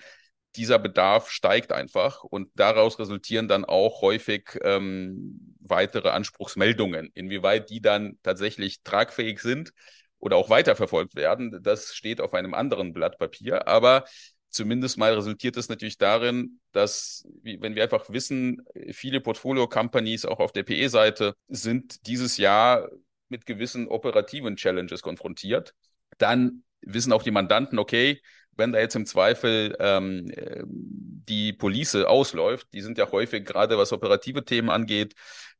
dieser 0.56 0.80
Bedarf 0.80 1.30
steigt 1.30 1.72
einfach 1.72 2.24
und 2.24 2.50
daraus 2.56 3.00
resultieren 3.00 3.48
dann 3.48 3.66
auch 3.66 4.02
häufig 4.02 4.60
ähm, 4.64 5.56
weitere 5.60 6.10
Anspruchsmeldungen. 6.10 7.10
Inwieweit 7.14 7.70
die 7.70 7.82
dann 7.82 8.18
tatsächlich 8.24 8.84
tragfähig 8.84 9.40
sind 9.40 9.72
oder 10.20 10.36
auch 10.36 10.50
weiterverfolgt 10.50 11.16
werden, 11.16 11.60
das 11.64 11.96
steht 11.96 12.22
auf 12.22 12.34
einem 12.34 12.54
anderen 12.54 12.94
Blatt 12.94 13.18
Papier. 13.18 13.68
Aber 13.68 14.06
zumindest 14.50 14.98
mal 14.98 15.14
resultiert 15.14 15.58
es 15.58 15.70
natürlich 15.70 15.98
darin, 15.98 16.60
dass, 16.74 17.26
wenn 17.44 17.76
wir 17.76 17.84
einfach 17.84 18.10
wissen, 18.10 18.62
viele 18.92 19.22
Portfolio-Companies 19.22 20.26
auch 20.26 20.40
auf 20.40 20.52
der 20.52 20.64
PE-Seite 20.64 21.34
sind 21.48 22.06
dieses 22.08 22.38
Jahr 22.38 22.90
mit 23.30 23.46
gewissen 23.46 23.88
operativen 23.88 24.58
Challenges 24.58 25.02
konfrontiert, 25.02 25.74
dann 26.18 26.64
wissen 26.82 27.14
auch 27.14 27.24
die 27.24 27.32
Mandanten, 27.32 27.80
okay, 27.80 28.22
wenn 28.58 28.72
da 28.72 28.80
jetzt 28.80 28.96
im 28.96 29.06
Zweifel 29.06 29.76
ähm, 29.80 30.32
die 30.66 31.54
Police 31.54 31.96
ausläuft, 31.96 32.68
die 32.74 32.82
sind 32.82 32.98
ja 32.98 33.12
häufig 33.12 33.46
gerade 33.46 33.78
was 33.78 33.94
operative 33.94 34.44
Themen 34.44 34.70
angeht, 34.70 35.14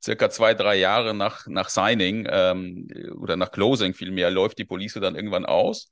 circa 0.04 0.30
zwei, 0.30 0.54
drei 0.54 0.76
Jahre 0.76 1.14
nach, 1.14 1.48
nach 1.48 1.70
Signing 1.70 2.28
ähm, 2.30 2.88
oder 3.20 3.38
nach 3.38 3.52
Closing 3.52 3.94
vielmehr 3.94 4.32
läuft 4.32 4.58
die 4.58 4.66
Police 4.66 5.00
dann 5.02 5.16
irgendwann 5.16 5.46
aus, 5.46 5.90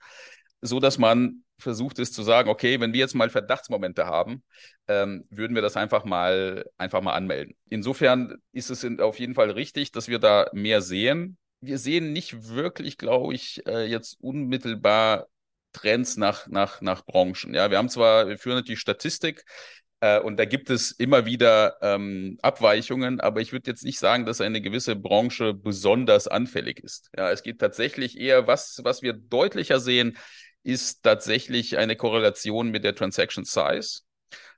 so 0.62 0.80
dass 0.80 0.98
man 0.98 1.44
versucht 1.58 2.00
ist 2.00 2.14
zu 2.14 2.24
sagen, 2.24 2.50
okay, 2.50 2.80
wenn 2.80 2.94
wir 2.94 3.00
jetzt 3.00 3.16
mal 3.16 3.30
Verdachtsmomente 3.30 4.06
haben, 4.06 4.44
ähm, 4.88 5.26
würden 5.30 5.56
wir 5.56 5.62
das 5.62 5.78
einfach 5.78 6.06
mal 6.06 6.66
einfach 6.78 7.02
mal 7.02 7.14
anmelden. 7.14 7.56
Insofern 7.70 8.38
ist 8.54 8.70
es 8.70 8.86
auf 9.00 9.20
jeden 9.20 9.36
Fall 9.36 9.52
richtig, 9.52 9.92
dass 9.92 10.08
wir 10.08 10.20
da 10.20 10.50
mehr 10.54 10.82
sehen. 10.82 11.38
Wir 11.62 11.78
sehen 11.78 12.14
nicht 12.14 12.48
wirklich, 12.48 12.98
glaube 12.98 13.34
ich, 13.34 13.66
äh, 13.68 13.86
jetzt 13.86 14.18
unmittelbar 14.22 15.28
Trends 15.72 16.18
nach, 16.18 16.48
nach, 16.48 16.82
nach 16.82 17.06
Branchen. 17.06 17.54
Ja, 17.54 17.70
wir 17.70 17.78
haben 17.78 17.90
zwar, 17.90 18.28
wir 18.28 18.38
führen 18.38 18.58
natürlich 18.58 18.80
Statistik, 18.80 19.46
äh, 20.02 20.20
und 20.20 20.38
da 20.38 20.46
gibt 20.46 20.70
es 20.70 20.92
immer 20.92 21.26
wieder 21.26 21.78
ähm, 21.82 22.38
Abweichungen, 22.42 23.20
aber 23.20 23.42
ich 23.42 23.52
würde 23.52 23.70
jetzt 23.70 23.84
nicht 23.84 24.00
sagen, 24.00 24.26
dass 24.26 24.42
eine 24.42 24.62
gewisse 24.62 24.96
Branche 24.96 25.54
besonders 25.54 26.28
anfällig 26.28 26.80
ist. 26.80 27.10
Ja, 27.18 27.32
es 27.32 27.44
geht 27.44 27.60
tatsächlich 27.60 28.18
eher, 28.18 28.48
was, 28.48 28.80
was 28.84 29.02
wir 29.02 29.14
deutlicher 29.14 29.80
sehen, 29.80 30.18
ist 30.64 31.04
tatsächlich 31.04 31.78
eine 31.78 31.96
Korrelation 31.96 32.70
mit 32.70 32.84
der 32.84 32.96
Transaction 32.96 33.44
Size. 33.46 34.02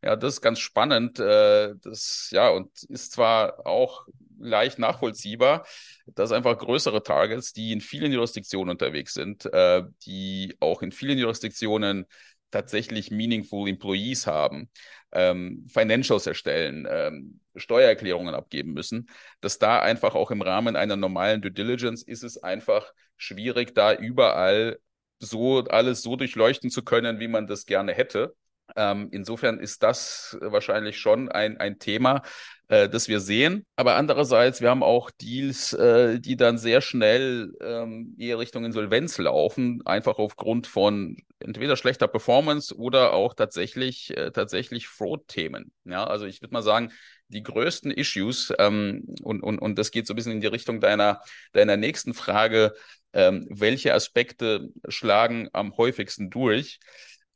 Ja, 0.04 0.15
das 0.15 0.36
ist 0.36 0.41
ganz 0.41 0.60
spannend. 0.60 1.19
Äh, 1.19 1.74
das, 1.82 2.30
ja, 2.32 2.50
und 2.50 2.71
ist 2.89 3.13
zwar 3.13 3.65
auch 3.65 4.06
leicht 4.43 4.80
nachvollziehbar, 4.80 5.65
dass 6.08 6.32
einfach 6.32 6.58
größere 6.58 7.04
Targets, 7.04 7.54
die 7.54 7.71
in 7.71 7.82
vielen 7.82 8.12
Jurisdiktionen 8.12 8.71
unterwegs 8.71 9.13
sind, 9.13 9.45
äh, 9.54 9.84
die 10.06 10.56
auch 10.60 10.82
in 10.82 10.91
vielen 10.91 11.17
Jurisdiktionen 11.17 12.06
tatsächlich 12.51 13.12
meaningful 13.12 13.67
Employees 13.69 14.27
haben, 14.27 14.69
ähm, 15.12 15.65
Financials 15.69 16.27
erstellen, 16.27 16.88
ähm, 16.89 17.39
Steuererklärungen 17.56 18.36
abgeben 18.36 18.73
müssen, 18.73 19.10
dass 19.39 19.58
da 19.58 19.80
einfach 19.80 20.15
auch 20.15 20.32
im 20.32 20.41
Rahmen 20.41 20.75
einer 20.75 20.95
normalen 20.95 21.41
Due 21.41 21.51
Diligence 21.51 22.04
ist 22.04 22.23
es 22.23 22.38
einfach 22.38 22.91
schwierig, 23.17 23.73
da 23.73 23.93
überall 23.93 24.80
so 25.19 25.63
alles 25.65 26.01
so 26.01 26.15
durchleuchten 26.15 26.69
zu 26.69 26.84
können, 26.84 27.19
wie 27.19 27.27
man 27.27 27.47
das 27.47 27.65
gerne 27.65 27.93
hätte. 27.93 28.36
Ähm, 28.75 29.10
insofern 29.12 29.60
ist 29.60 29.84
das 29.84 30.38
wahrscheinlich 30.41 30.97
schon 30.99 31.29
ein, 31.29 31.57
ein 31.57 31.79
Thema, 31.79 32.23
äh, 32.67 32.88
das 32.89 33.07
wir 33.07 33.19
sehen. 33.19 33.65
Aber 33.75 33.95
andererseits, 33.95 34.62
wir 34.62 34.69
haben 34.69 34.84
auch 34.84 35.12
Deals, 35.12 35.73
äh, 35.73 36.19
die 36.19 36.38
dann 36.38 36.57
sehr 36.57 36.81
schnell 36.81 37.53
ähm, 37.62 38.15
eher 38.17 38.39
Richtung 38.39 38.65
Insolvenz 38.65 39.17
laufen, 39.17 39.81
einfach 39.86 40.17
aufgrund 40.17 40.67
von 40.67 41.17
entweder 41.39 41.75
schlechter 41.75 42.07
Performance 42.07 42.75
oder 42.75 43.13
auch 43.13 43.34
tatsächlich, 43.34 44.15
äh, 44.15 44.31
tatsächlich 44.31 44.88
Fraud-Themen. 44.88 45.71
Ja, 45.86 46.05
also 46.05 46.25
ich 46.25 46.41
würde 46.41 46.53
mal 46.53 46.63
sagen, 46.63 46.91
die 47.27 47.43
größten 47.43 47.91
Issues, 47.91 48.53
ähm, 48.60 49.05
und, 49.21 49.41
und, 49.41 49.60
und 49.60 49.79
das 49.79 49.91
geht 49.91 50.07
so 50.07 50.13
ein 50.13 50.15
bisschen 50.15 50.34
in 50.34 50.41
die 50.41 50.47
Richtung 50.47 50.81
deiner, 50.81 51.21
deiner 51.53 51.77
nächsten 51.77 52.13
Frage, 52.13 52.73
ähm, 53.13 53.47
welche 53.49 53.93
Aspekte 53.93 54.69
schlagen 54.88 55.49
am 55.53 55.75
häufigsten 55.77 56.29
durch? 56.29 56.79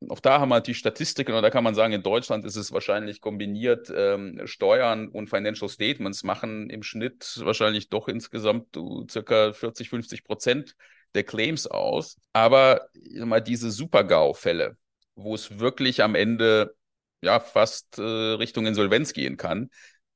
Auch 0.10 0.20
da 0.20 0.40
haben 0.40 0.50
wir 0.50 0.62
die 0.62 0.74
Statistiken 0.74 1.34
und 1.34 1.42
da 1.42 1.50
kann 1.50 1.64
man 1.64 1.76
sagen, 1.76 1.94
in 1.94 2.04
Deutschland 2.04 2.46
ist 2.46 2.56
es 2.56 2.72
wahrscheinlich 2.72 3.22
kombiniert, 3.22 3.92
ähm, 3.96 4.42
Steuern 4.46 5.08
und 5.10 5.30
Financial 5.30 5.70
Statements 5.70 6.24
machen 6.24 6.70
im 6.70 6.84
Schnitt 6.84 7.40
wahrscheinlich 7.44 7.90
doch 7.90 8.08
insgesamt 8.08 8.78
circa 9.10 9.54
40, 9.54 9.90
50 9.90 10.24
Prozent 10.24 10.76
der 11.14 11.24
Claims 11.24 11.68
aus. 11.68 12.18
Aber 12.34 12.90
mal 13.20 13.42
diese 13.42 13.72
Super-GAU-Fälle, 13.72 14.78
wo 15.16 15.36
es 15.36 15.60
wirklich 15.60 16.04
am 16.04 16.16
Ende 16.16 16.76
ja 17.22 17.40
fast 17.40 17.98
äh, 17.98 18.02
Richtung 18.02 18.66
Insolvenz 18.66 19.14
gehen 19.14 19.38
kann, 19.38 19.70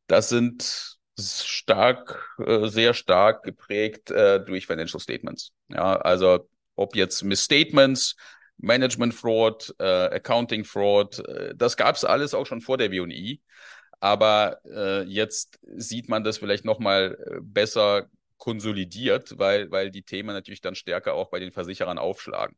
das 0.08 0.30
sind 0.30 0.98
stark, 1.18 2.36
äh, 2.40 2.68
sehr 2.68 2.94
stark 2.94 3.44
geprägt 3.44 4.12
äh, 4.12 4.44
durch 4.44 4.68
Financial 4.68 5.00
Statements. 5.00 5.52
Ja, 5.70 5.98
also 5.98 6.48
ob 6.76 6.96
jetzt 6.96 7.24
Misstatements, 7.24 8.16
Management 8.60 9.14
Fraud, 9.14 9.74
äh, 9.80 9.84
Accounting 9.84 10.66
Fraud, 10.66 11.20
äh, 11.20 11.56
das 11.56 11.78
gab 11.78 11.96
es 11.96 12.04
alles 12.04 12.34
auch 12.34 12.46
schon 12.46 12.62
vor 12.62 12.78
der 12.78 12.92
WI. 12.92 13.42
Aber 14.02 14.60
äh, 14.66 15.04
jetzt 15.04 15.60
sieht 15.76 16.08
man 16.08 16.24
das 16.24 16.38
vielleicht 16.38 16.64
nochmal 16.66 17.18
äh, 17.26 17.40
besser 17.42 18.08
konsolidiert, 18.38 19.38
weil, 19.38 19.70
weil 19.72 19.92
die 19.92 20.04
Themen 20.04 20.34
natürlich 20.34 20.62
dann 20.62 20.76
stärker 20.76 21.14
auch 21.14 21.30
bei 21.30 21.40
den 21.40 21.52
Versicherern 21.52 21.98
aufschlagen. 21.98 22.56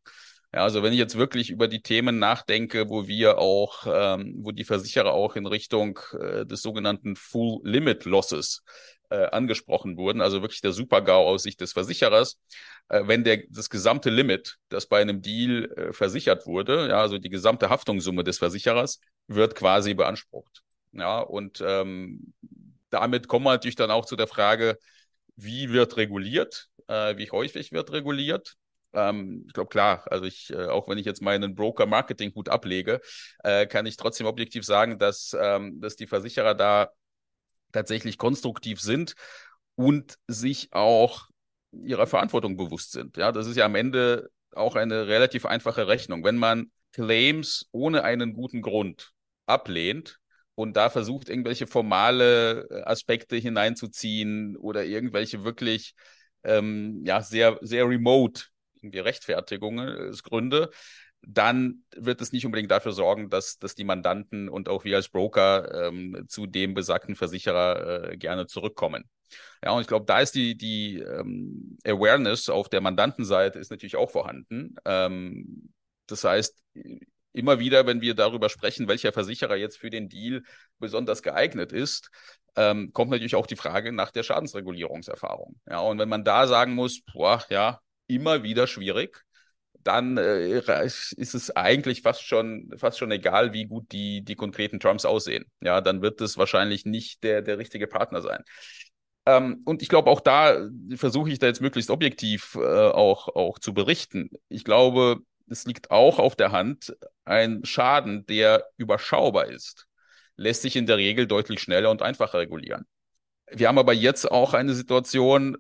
Ja, 0.54 0.64
also 0.64 0.84
wenn 0.84 0.92
ich 0.92 1.00
jetzt 1.00 1.18
wirklich 1.18 1.50
über 1.50 1.68
die 1.68 1.82
Themen 1.82 2.20
nachdenke, 2.20 2.90
wo 2.90 3.08
wir 3.08 3.38
auch, 3.38 3.88
ähm, 3.88 4.36
wo 4.40 4.52
die 4.52 4.66
Versicherer 4.66 5.12
auch 5.12 5.36
in 5.36 5.46
Richtung 5.46 6.00
äh, 6.20 6.46
des 6.46 6.62
sogenannten 6.62 7.16
Full 7.16 7.62
Limit 7.64 8.06
Losses 8.06 8.64
äh, 9.12 9.28
angesprochen 9.32 9.98
wurden, 9.98 10.22
also 10.22 10.42
wirklich 10.42 10.62
der 10.62 10.72
Super-GAU 10.72 11.28
aus 11.28 11.44
Sicht 11.44 11.62
des 11.62 11.74
Versicherers, 11.74 12.40
äh, 12.90 13.02
wenn 13.06 13.24
der 13.24 13.44
das 13.50 13.70
gesamte 13.70 14.10
Limit, 14.10 14.58
das 14.70 14.88
bei 14.88 15.02
einem 15.02 15.22
Deal 15.22 15.66
äh, 15.76 15.94
versichert 15.94 16.48
wurde, 16.48 16.88
ja, 16.90 17.02
also 17.02 17.18
die 17.18 17.30
gesamte 17.30 17.70
Haftungssumme 17.70 18.24
des 18.24 18.38
Versicherers, 18.38 19.00
wird 19.28 19.56
quasi 19.56 19.94
beansprucht. 19.94 20.64
Ja, 20.94 21.20
und 21.20 21.62
ähm, 21.66 22.34
damit 22.90 23.28
kommen 23.28 23.46
wir 23.46 23.52
natürlich 23.52 23.76
dann 23.76 23.92
auch 23.92 24.06
zu 24.06 24.16
der 24.16 24.28
Frage, 24.28 24.78
wie 25.36 25.72
wird 25.72 25.98
reguliert, 25.98 26.70
äh, 26.88 27.18
wie 27.18 27.32
häufig 27.32 27.72
wird 27.72 27.92
reguliert. 27.92 28.56
Ähm, 28.94 29.46
ich 29.48 29.54
glaube, 29.54 29.70
klar, 29.70 30.04
also 30.10 30.26
ich, 30.26 30.52
äh, 30.52 30.68
auch 30.68 30.88
wenn 30.88 30.98
ich 30.98 31.06
jetzt 31.06 31.22
meinen 31.22 31.56
Broker-Marketing-Hut 31.56 32.50
ablege, 32.50 33.02
äh, 33.44 33.66
kann 33.68 33.86
ich 33.86 33.98
trotzdem 33.98 34.28
objektiv 34.28 34.66
sagen, 34.66 35.00
dass, 35.00 35.36
ähm, 35.40 35.80
dass 35.80 35.96
die 35.96 36.08
Versicherer 36.08 36.56
da 36.56 36.92
tatsächlich 37.72 38.18
konstruktiv 38.18 38.82
sind 38.82 39.16
und 39.76 40.16
sich 40.28 40.70
auch 40.72 41.28
ihrer 41.72 42.08
Verantwortung 42.08 42.58
bewusst 42.58 42.92
sind. 42.92 43.18
Ja, 43.18 43.32
das 43.32 43.48
ist 43.48 43.56
ja 43.56 43.66
am 43.66 43.76
Ende 43.76 44.30
auch 44.54 44.76
eine 44.76 45.08
relativ 45.08 45.46
einfache 45.46 45.88
Rechnung. 45.88 46.24
Wenn 46.24 46.38
man 46.38 46.72
Claims 46.94 47.68
ohne 47.72 48.04
einen 48.04 48.34
guten 48.34 48.62
Grund 48.62 49.12
ablehnt 49.46 50.20
und 50.56 50.76
da 50.76 50.90
versucht, 50.90 51.30
irgendwelche 51.30 51.68
formale 51.68 52.68
äh, 52.70 52.82
Aspekte 52.84 53.38
hineinzuziehen 53.38 54.58
oder 54.58 54.84
irgendwelche 54.84 55.44
wirklich 55.44 55.94
ähm, 56.44 57.02
ja, 57.06 57.22
sehr, 57.22 57.58
sehr 57.62 57.88
remote 57.88 58.44
irgendwie 58.76 59.00
Rechtfertigungen, 59.00 60.12
äh, 60.12 60.18
Gründe, 60.24 60.70
dann 61.24 61.84
wird 61.96 62.22
es 62.22 62.32
nicht 62.32 62.46
unbedingt 62.46 62.72
dafür 62.72 62.94
sorgen, 62.94 63.30
dass, 63.30 63.60
dass 63.60 63.76
die 63.76 63.84
Mandanten 63.84 64.50
und 64.50 64.70
auch 64.70 64.84
wir 64.84 64.96
als 64.96 65.10
Broker 65.10 65.88
ähm, 65.88 66.26
zu 66.28 66.48
dem 66.48 66.74
besagten 66.74 67.16
Versicherer 67.16 68.12
äh, 68.12 68.18
gerne 68.18 68.48
zurückkommen. 68.48 69.10
Ja, 69.64 69.72
und 69.72 69.82
ich 69.82 69.88
glaube, 69.88 70.06
da 70.06 70.20
ist 70.20 70.36
die, 70.36 70.58
die 70.58 70.98
ähm, 70.98 71.78
Awareness 71.86 72.50
auf 72.50 72.70
der 72.70 72.82
Mandantenseite 72.82 73.60
ist 73.60 73.72
natürlich 73.72 73.96
auch 73.96 74.10
vorhanden. 74.10 74.76
Ähm, 74.84 75.74
das 76.08 76.24
heißt, 76.24 76.58
immer 77.34 77.60
wieder, 77.60 77.86
wenn 77.86 78.02
wir 78.02 78.16
darüber 78.16 78.50
sprechen, 78.50 78.88
welcher 78.88 79.14
Versicherer 79.14 79.56
jetzt 79.56 79.78
für 79.78 79.90
den 79.90 80.10
Deal 80.10 80.44
besonders 80.80 81.22
geeignet 81.22 81.72
ist, 81.72 82.10
ähm, 82.56 82.92
kommt 82.94 83.12
natürlich 83.12 83.36
auch 83.36 83.48
die 83.48 83.56
Frage 83.56 83.92
nach 83.92 84.12
der 84.12 84.24
Schadensregulierungserfahrung. 84.24 85.60
Ja, 85.70 85.80
und 85.80 86.00
wenn 86.00 86.10
man 86.10 86.26
da 86.26 86.48
sagen 86.48 86.74
muss, 86.74 87.02
boah, 87.14 87.44
ja, 87.50 87.80
immer 88.08 88.44
wieder 88.44 88.68
schwierig, 88.68 89.24
dann 89.84 90.18
äh, 90.18 90.58
ist 90.58 91.16
es 91.18 91.56
eigentlich 91.56 92.02
fast 92.02 92.24
schon, 92.24 92.72
fast 92.78 92.98
schon 92.98 93.12
egal, 93.12 93.54
wie 93.54 93.66
gut 93.66 93.92
die, 93.92 94.24
die 94.24 94.36
konkreten 94.36 94.80
Terms 94.80 95.06
aussehen. 95.06 95.46
Ja, 95.62 95.82
dann 95.82 96.02
wird 96.02 96.22
es 96.22 96.38
wahrscheinlich 96.38 96.86
nicht 96.86 97.24
der, 97.24 97.42
der 97.42 97.58
richtige 97.58 97.88
Partner 97.88 98.22
sein. 98.22 98.44
Ähm, 99.26 99.62
und 99.66 99.82
ich 99.82 99.90
glaube, 99.90 100.10
auch 100.10 100.22
da 100.22 100.68
versuche 100.96 101.32
ich 101.32 101.40
da 101.40 101.48
jetzt 101.48 101.62
möglichst 101.62 101.92
objektiv 101.92 102.56
äh, 102.56 102.60
auch, 102.60 103.28
auch 103.30 103.60
zu 103.60 103.74
berichten. 103.74 104.30
Ich 104.50 104.64
glaube, 104.64 105.20
es 105.48 105.66
liegt 105.66 105.92
auch 105.92 106.18
auf 106.20 106.36
der 106.36 106.52
Hand, 106.52 106.96
ein 107.26 107.64
Schaden, 107.66 108.26
der 108.26 108.66
überschaubar 108.78 109.48
ist, 109.48 109.88
lässt 110.38 110.64
sich 110.64 110.76
in 110.76 110.88
der 110.88 110.98
Regel 110.98 111.28
deutlich 111.28 111.60
schneller 111.60 111.92
und 111.92 112.02
einfacher 112.02 112.40
regulieren. 112.40 112.86
Wir 113.52 113.68
haben 113.68 113.78
aber 113.78 113.94
jetzt 113.94 114.32
auch 114.32 114.54
eine 114.54 114.74
Situation, 114.74 115.58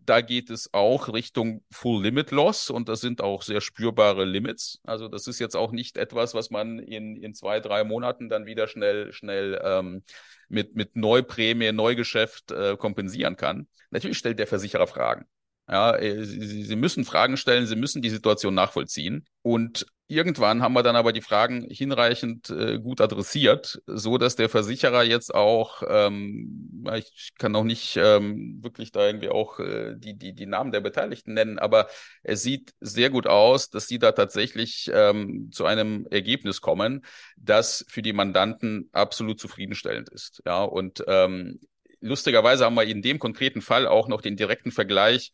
Da 0.00 0.20
geht 0.20 0.50
es 0.50 0.72
auch 0.74 1.12
Richtung 1.12 1.64
Full 1.70 2.02
Limit 2.02 2.30
Loss 2.30 2.70
und 2.70 2.88
das 2.88 3.00
sind 3.00 3.22
auch 3.22 3.42
sehr 3.42 3.60
spürbare 3.60 4.24
Limits. 4.24 4.80
Also 4.84 5.08
das 5.08 5.26
ist 5.26 5.38
jetzt 5.38 5.56
auch 5.56 5.72
nicht 5.72 5.96
etwas, 5.96 6.34
was 6.34 6.50
man 6.50 6.78
in, 6.78 7.16
in 7.16 7.34
zwei, 7.34 7.60
drei 7.60 7.84
Monaten 7.84 8.28
dann 8.28 8.46
wieder 8.46 8.68
schnell, 8.68 9.12
schnell 9.12 9.60
ähm, 9.62 10.02
mit, 10.48 10.74
mit 10.76 10.94
Neuprämie, 10.94 11.72
Neugeschäft 11.72 12.50
äh, 12.52 12.76
kompensieren 12.76 13.36
kann. 13.36 13.66
Natürlich 13.90 14.18
stellt 14.18 14.38
der 14.38 14.46
Versicherer 14.46 14.86
Fragen. 14.86 15.26
Ja, 15.68 15.96
äh, 15.96 16.24
sie, 16.24 16.64
sie 16.64 16.76
müssen 16.76 17.04
Fragen 17.04 17.36
stellen, 17.36 17.66
sie 17.66 17.76
müssen 17.76 18.02
die 18.02 18.10
Situation 18.10 18.54
nachvollziehen. 18.54 19.26
Und 19.42 19.86
irgendwann 20.08 20.62
haben 20.62 20.72
wir 20.72 20.82
dann 20.82 20.96
aber 20.96 21.12
die 21.12 21.20
Fragen 21.20 21.66
hinreichend 21.70 22.50
äh, 22.50 22.78
gut 22.78 23.00
adressiert, 23.00 23.80
so 23.86 24.18
dass 24.18 24.36
der 24.36 24.48
Versicherer 24.48 25.04
jetzt 25.04 25.34
auch, 25.34 25.82
ähm, 25.88 26.84
ich 26.96 27.30
kann 27.38 27.54
auch 27.54 27.64
nicht 27.64 27.96
ähm, 27.96 28.58
wirklich 28.62 28.90
da 28.90 29.06
irgendwie 29.06 29.28
auch 29.28 29.60
äh, 29.60 29.94
die, 29.96 30.14
die, 30.14 30.32
die 30.32 30.46
Namen 30.46 30.72
der 30.72 30.80
Beteiligten 30.80 31.34
nennen, 31.34 31.58
aber 31.58 31.88
es 32.22 32.42
sieht 32.42 32.72
sehr 32.80 33.10
gut 33.10 33.26
aus, 33.26 33.70
dass 33.70 33.86
sie 33.86 33.98
da 33.98 34.12
tatsächlich 34.12 34.90
ähm, 34.92 35.50
zu 35.52 35.66
einem 35.66 36.06
Ergebnis 36.10 36.60
kommen, 36.60 37.04
das 37.36 37.84
für 37.88 38.02
die 38.02 38.14
Mandanten 38.14 38.88
absolut 38.92 39.38
zufriedenstellend 39.38 40.08
ist. 40.08 40.42
Ja, 40.46 40.64
und 40.64 41.04
ähm, 41.06 41.60
lustigerweise 42.00 42.64
haben 42.64 42.74
wir 42.74 42.84
in 42.84 43.02
dem 43.02 43.18
konkreten 43.18 43.60
Fall 43.60 43.86
auch 43.86 44.08
noch 44.08 44.20
den 44.20 44.36
direkten 44.36 44.70
Vergleich 44.72 45.32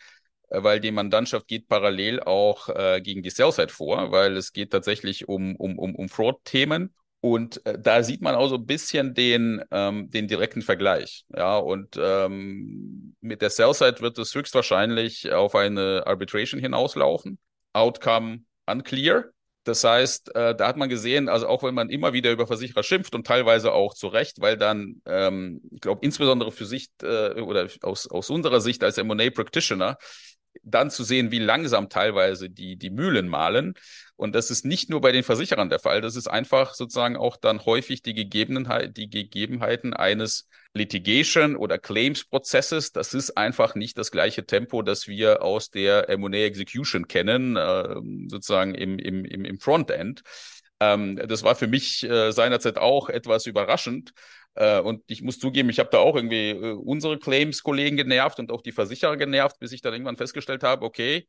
weil 0.63 0.81
die 0.81 0.91
Mandantschaft 0.91 1.49
geht 1.49 1.69
parallel 1.69 2.21
auch 2.21 2.69
äh, 2.69 3.01
gegen 3.01 3.23
die 3.23 3.31
Sell-Side 3.31 3.73
vor, 3.73 4.13
weil 4.13 4.37
es 4.37 4.53
geht 4.53 4.71
tatsächlich 4.71 5.29
um, 5.29 5.57
um, 5.57 5.79
um, 5.79 5.95
um 5.95 6.09
Fraud-Themen. 6.09 6.95
Und 7.21 7.65
äh, 7.65 7.79
da 7.81 8.03
sieht 8.03 8.21
man 8.21 8.35
auch 8.35 8.49
so 8.49 8.57
ein 8.57 8.67
bisschen 8.67 9.15
den, 9.15 9.65
ähm, 9.71 10.11
den 10.11 10.29
direkten 10.29 10.61
Vergleich. 10.61 11.25
Ja, 11.35 11.57
und 11.57 11.99
ähm, 11.99 13.17
mit 13.23 13.41
der 13.41 13.49
Sell-Side 13.49 14.01
wird 14.01 14.19
es 14.19 14.35
höchstwahrscheinlich 14.35 15.33
auf 15.33 15.55
eine 15.55 16.03
Arbitration 16.07 16.61
hinauslaufen. 16.61 17.39
Outcome 17.73 18.41
unclear. 18.67 19.25
Das 19.65 19.83
heißt, 19.83 20.35
äh, 20.37 20.55
da 20.55 20.69
hat 20.69 20.77
man 20.77 20.91
gesehen, 20.91 21.31
also 21.31 21.49
auch 21.49 21.63
wenn 21.63 21.75
man 21.75 21.89
immer 21.89 22.13
wieder 22.13 22.31
über 22.31 22.47
Versicherer 22.47 22.83
schimpft 22.83 23.15
und 23.15 23.27
teilweise 23.27 23.73
auch 23.73 23.95
zu 23.95 24.09
Recht, 24.09 24.43
weil 24.43 24.59
dann, 24.59 25.01
ähm, 25.07 25.63
ich 25.71 25.81
glaube, 25.81 26.05
insbesondere 26.05 26.53
für 26.53 26.67
Sicht 26.67 27.03
äh, 27.03 27.41
oder 27.41 27.69
aus, 27.81 28.07
aus 28.07 28.29
unserer 28.29 28.61
Sicht 28.61 28.85
als 28.85 28.99
M&A 28.99 29.31
Practitioner, 29.31 29.97
dann 30.63 30.91
zu 30.91 31.05
sehen, 31.05 31.31
wie 31.31 31.39
langsam 31.39 31.89
teilweise 31.89 32.51
die, 32.51 32.77
die 32.77 32.91
Mühlen 32.91 33.29
malen. 33.29 33.75
Und 34.17 34.35
das 34.35 34.51
ist 34.51 34.65
nicht 34.65 34.91
nur 34.91 35.01
bei 35.01 35.13
den 35.13 35.25
Versicherern 35.25 35.69
der 35.69 35.81
Fall, 35.81 36.01
das 36.01 36.17
ist 36.17 36.29
einfach 36.29 36.75
sozusagen 36.75 37.17
auch 37.17 37.37
dann 37.37 37.65
häufig 37.65 38.03
die, 38.03 38.15
Gegebenheit, 38.15 38.97
die 38.97 39.11
Gegebenheiten 39.11 39.93
eines 39.93 40.49
Litigation 40.73 41.57
oder 41.57 41.79
Claims-Prozesses. 41.79 42.93
Das 42.93 43.15
ist 43.15 43.37
einfach 43.37 43.75
nicht 43.75 43.99
das 43.99 44.11
gleiche 44.11 44.47
Tempo, 44.47 44.83
das 44.83 45.09
wir 45.09 45.43
aus 45.43 45.71
der 45.71 46.09
M&A 46.09 46.45
Execution 46.45 47.09
kennen, 47.09 47.57
äh, 47.57 47.97
sozusagen 48.29 48.75
im, 48.75 48.99
im, 48.99 49.25
im, 49.25 49.45
im 49.45 49.59
Frontend. 49.59 50.23
Ähm, 50.93 51.17
das 51.29 51.43
war 51.43 51.55
für 51.55 51.67
mich 51.67 52.03
äh, 52.05 52.33
seinerzeit 52.33 52.79
auch 52.79 53.09
etwas 53.09 53.47
überraschend. 53.47 54.13
Äh, 54.55 54.81
und 54.81 55.03
ich 55.07 55.23
muss 55.23 55.39
zugeben, 55.39 55.71
ich 55.71 55.79
habe 55.79 55.91
da 55.91 55.99
auch 55.99 56.17
irgendwie 56.17 56.51
äh, 56.51 56.73
unsere 56.73 57.19
Claims-Kollegen 57.19 57.97
genervt 57.97 58.39
und 58.39 58.53
auch 58.53 58.63
die 58.63 58.73
Versicherer 58.73 59.17
genervt, 59.17 59.59
bis 59.59 59.73
ich 59.73 59.83
dann 59.83 59.93
irgendwann 59.93 60.17
festgestellt 60.17 60.63
habe, 60.63 60.85
okay, 60.85 61.27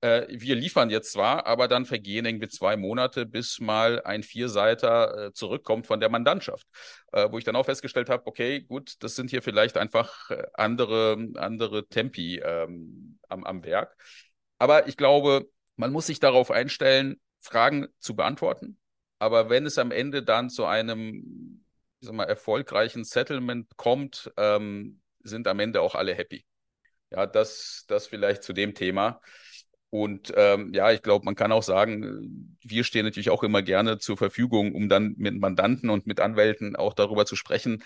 äh, 0.00 0.26
wir 0.28 0.54
liefern 0.54 0.90
jetzt 0.90 1.12
zwar, 1.12 1.46
aber 1.46 1.66
dann 1.66 1.84
vergehen 1.86 2.24
irgendwie 2.24 2.48
zwei 2.48 2.76
Monate, 2.76 3.26
bis 3.26 3.58
mal 3.58 4.00
ein 4.02 4.22
Vierseiter 4.22 5.26
äh, 5.26 5.32
zurückkommt 5.32 5.86
von 5.86 5.98
der 6.00 6.08
Mandantschaft. 6.08 6.66
Äh, 7.12 7.28
wo 7.30 7.38
ich 7.38 7.44
dann 7.44 7.56
auch 7.56 7.64
festgestellt 7.64 8.08
habe, 8.08 8.26
okay, 8.26 8.60
gut, 8.60 8.94
das 9.00 9.16
sind 9.16 9.30
hier 9.30 9.42
vielleicht 9.42 9.76
einfach 9.76 10.30
andere, 10.54 11.16
andere 11.36 11.88
Tempi 11.88 12.40
ähm, 12.44 13.18
am, 13.28 13.44
am 13.44 13.64
Werk. 13.64 13.96
Aber 14.58 14.86
ich 14.88 14.96
glaube, 14.96 15.48
man 15.76 15.92
muss 15.92 16.06
sich 16.06 16.20
darauf 16.20 16.50
einstellen, 16.50 17.20
Fragen 17.40 17.88
zu 17.98 18.14
beantworten. 18.14 18.78
Aber 19.18 19.50
wenn 19.50 19.66
es 19.66 19.78
am 19.78 19.90
Ende 19.90 20.22
dann 20.22 20.50
zu 20.50 20.64
einem 20.64 21.64
ich 22.00 22.06
sag 22.06 22.14
mal, 22.14 22.24
erfolgreichen 22.24 23.04
Settlement 23.04 23.76
kommt, 23.76 24.32
ähm, 24.36 25.00
sind 25.22 25.48
am 25.48 25.58
Ende 25.60 25.80
auch 25.82 25.94
alle 25.94 26.14
happy. 26.14 26.44
Ja, 27.10 27.26
das, 27.26 27.84
das 27.88 28.06
vielleicht 28.06 28.42
zu 28.42 28.52
dem 28.52 28.74
Thema. 28.74 29.20
Und 29.90 30.32
ähm, 30.36 30.72
ja, 30.74 30.92
ich 30.92 31.02
glaube, 31.02 31.24
man 31.24 31.34
kann 31.34 31.50
auch 31.50 31.62
sagen, 31.62 32.56
wir 32.62 32.84
stehen 32.84 33.06
natürlich 33.06 33.30
auch 33.30 33.42
immer 33.42 33.62
gerne 33.62 33.98
zur 33.98 34.18
Verfügung, 34.18 34.74
um 34.74 34.88
dann 34.88 35.14
mit 35.16 35.34
Mandanten 35.38 35.88
und 35.88 36.06
mit 36.06 36.20
Anwälten 36.20 36.76
auch 36.76 36.92
darüber 36.92 37.24
zu 37.24 37.36
sprechen, 37.36 37.82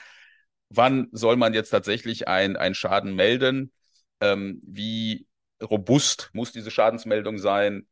wann 0.68 1.08
soll 1.12 1.36
man 1.36 1.54
jetzt 1.54 1.70
tatsächlich 1.70 2.26
ein, 2.26 2.56
ein 2.56 2.74
Schaden 2.74 3.14
melden, 3.14 3.72
ähm, 4.20 4.60
wie 4.66 5.26
robust 5.62 6.30
muss 6.32 6.50
diese 6.50 6.72
Schadensmeldung 6.72 7.38
sein, 7.38 7.86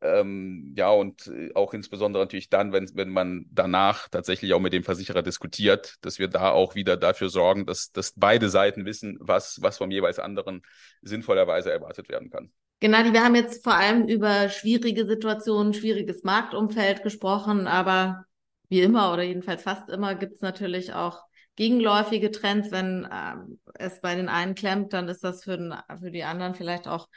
ähm, 0.00 0.74
ja, 0.76 0.90
und 0.90 1.26
äh, 1.26 1.52
auch 1.54 1.74
insbesondere 1.74 2.22
natürlich 2.22 2.48
dann, 2.48 2.72
wenn, 2.72 2.88
wenn 2.94 3.10
man 3.10 3.46
danach 3.50 4.08
tatsächlich 4.08 4.54
auch 4.54 4.60
mit 4.60 4.72
dem 4.72 4.84
Versicherer 4.84 5.22
diskutiert, 5.22 5.96
dass 6.02 6.18
wir 6.18 6.28
da 6.28 6.50
auch 6.50 6.74
wieder 6.74 6.96
dafür 6.96 7.30
sorgen, 7.30 7.66
dass, 7.66 7.90
dass 7.90 8.12
beide 8.16 8.48
Seiten 8.48 8.84
wissen, 8.84 9.18
was, 9.20 9.60
was 9.60 9.78
vom 9.78 9.90
jeweils 9.90 10.18
anderen 10.18 10.62
sinnvollerweise 11.02 11.72
erwartet 11.72 12.08
werden 12.08 12.30
kann. 12.30 12.52
Genau, 12.80 12.98
wir 13.12 13.24
haben 13.24 13.34
jetzt 13.34 13.64
vor 13.64 13.74
allem 13.74 14.06
über 14.06 14.48
schwierige 14.50 15.04
Situationen, 15.04 15.74
schwieriges 15.74 16.22
Marktumfeld 16.22 17.02
gesprochen, 17.02 17.66
aber 17.66 18.24
wie 18.68 18.82
immer 18.82 19.12
oder 19.12 19.24
jedenfalls 19.24 19.62
fast 19.62 19.88
immer 19.88 20.14
gibt 20.14 20.34
es 20.34 20.40
natürlich 20.42 20.92
auch 20.92 21.22
gegenläufige 21.56 22.30
Trends. 22.30 22.70
Wenn 22.70 23.04
äh, 23.04 23.34
es 23.74 24.00
bei 24.00 24.14
den 24.14 24.28
einen 24.28 24.54
klemmt, 24.54 24.92
dann 24.92 25.08
ist 25.08 25.24
das 25.24 25.42
für, 25.42 25.56
den, 25.56 25.74
für 25.98 26.12
die 26.12 26.22
anderen 26.22 26.54
vielleicht 26.54 26.86
auch 26.86 27.08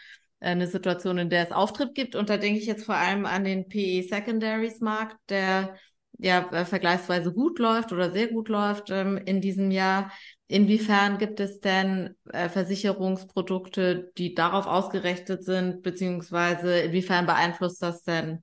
eine 0.41 0.67
Situation, 0.67 1.17
in 1.17 1.29
der 1.29 1.45
es 1.45 1.51
Auftritt 1.51 1.95
gibt. 1.95 2.15
Und 2.15 2.29
da 2.29 2.37
denke 2.37 2.59
ich 2.59 2.65
jetzt 2.65 2.85
vor 2.85 2.95
allem 2.95 3.25
an 3.25 3.43
den 3.43 3.67
PE 3.67 4.03
Secondaries 4.03 4.81
Markt, 4.81 5.17
der 5.29 5.75
ja 6.17 6.49
äh, 6.51 6.65
vergleichsweise 6.65 7.31
gut 7.31 7.59
läuft 7.59 7.91
oder 7.93 8.11
sehr 8.11 8.27
gut 8.27 8.49
läuft 8.49 8.89
ähm, 8.89 9.17
in 9.17 9.41
diesem 9.41 9.71
Jahr. 9.71 10.11
Inwiefern 10.47 11.17
gibt 11.17 11.39
es 11.39 11.59
denn 11.59 12.15
äh, 12.31 12.49
Versicherungsprodukte, 12.49 14.11
die 14.17 14.35
darauf 14.35 14.67
ausgerichtet 14.67 15.43
sind, 15.43 15.81
beziehungsweise 15.81 16.79
inwiefern 16.79 17.25
beeinflusst 17.25 17.81
das 17.81 18.03
denn 18.03 18.41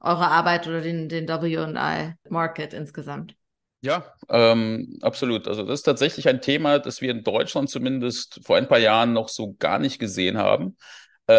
eure 0.00 0.28
Arbeit 0.28 0.66
oder 0.66 0.80
den, 0.80 1.08
den 1.08 1.28
WI-Market 1.28 2.74
insgesamt? 2.74 3.34
Ja, 3.84 4.04
ähm, 4.28 4.98
absolut. 5.02 5.48
Also 5.48 5.64
das 5.64 5.80
ist 5.80 5.82
tatsächlich 5.82 6.28
ein 6.28 6.40
Thema, 6.40 6.78
das 6.78 7.00
wir 7.00 7.10
in 7.10 7.24
Deutschland 7.24 7.68
zumindest 7.68 8.40
vor 8.44 8.56
ein 8.56 8.68
paar 8.68 8.78
Jahren 8.78 9.12
noch 9.12 9.28
so 9.28 9.56
gar 9.58 9.80
nicht 9.80 9.98
gesehen 9.98 10.38
haben. 10.38 10.76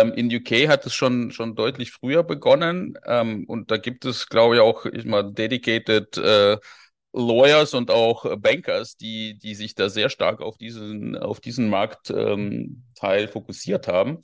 Ähm, 0.01 0.13
in 0.13 0.33
UK 0.33 0.67
hat 0.67 0.85
es 0.85 0.93
schon, 0.93 1.31
schon 1.31 1.55
deutlich 1.55 1.91
früher 1.91 2.23
begonnen. 2.23 2.97
Ähm, 3.05 3.45
und 3.47 3.71
da 3.71 3.77
gibt 3.77 4.05
es, 4.05 4.27
glaube 4.27 4.55
ich, 4.55 4.61
auch 4.61 4.85
ich 4.85 5.05
dedicated 5.35 6.17
äh, 6.17 6.57
Lawyers 7.13 7.75
und 7.75 7.91
auch 7.91 8.25
Bankers, 8.37 8.97
die, 8.97 9.37
die 9.37 9.53
sich 9.53 9.75
da 9.75 9.89
sehr 9.89 10.09
stark 10.09 10.41
auf 10.41 10.57
diesen, 10.57 11.15
auf 11.15 11.39
diesen 11.39 11.69
Marktteil 11.69 13.23
ähm, 13.23 13.27
fokussiert 13.31 13.87
haben. 13.87 14.19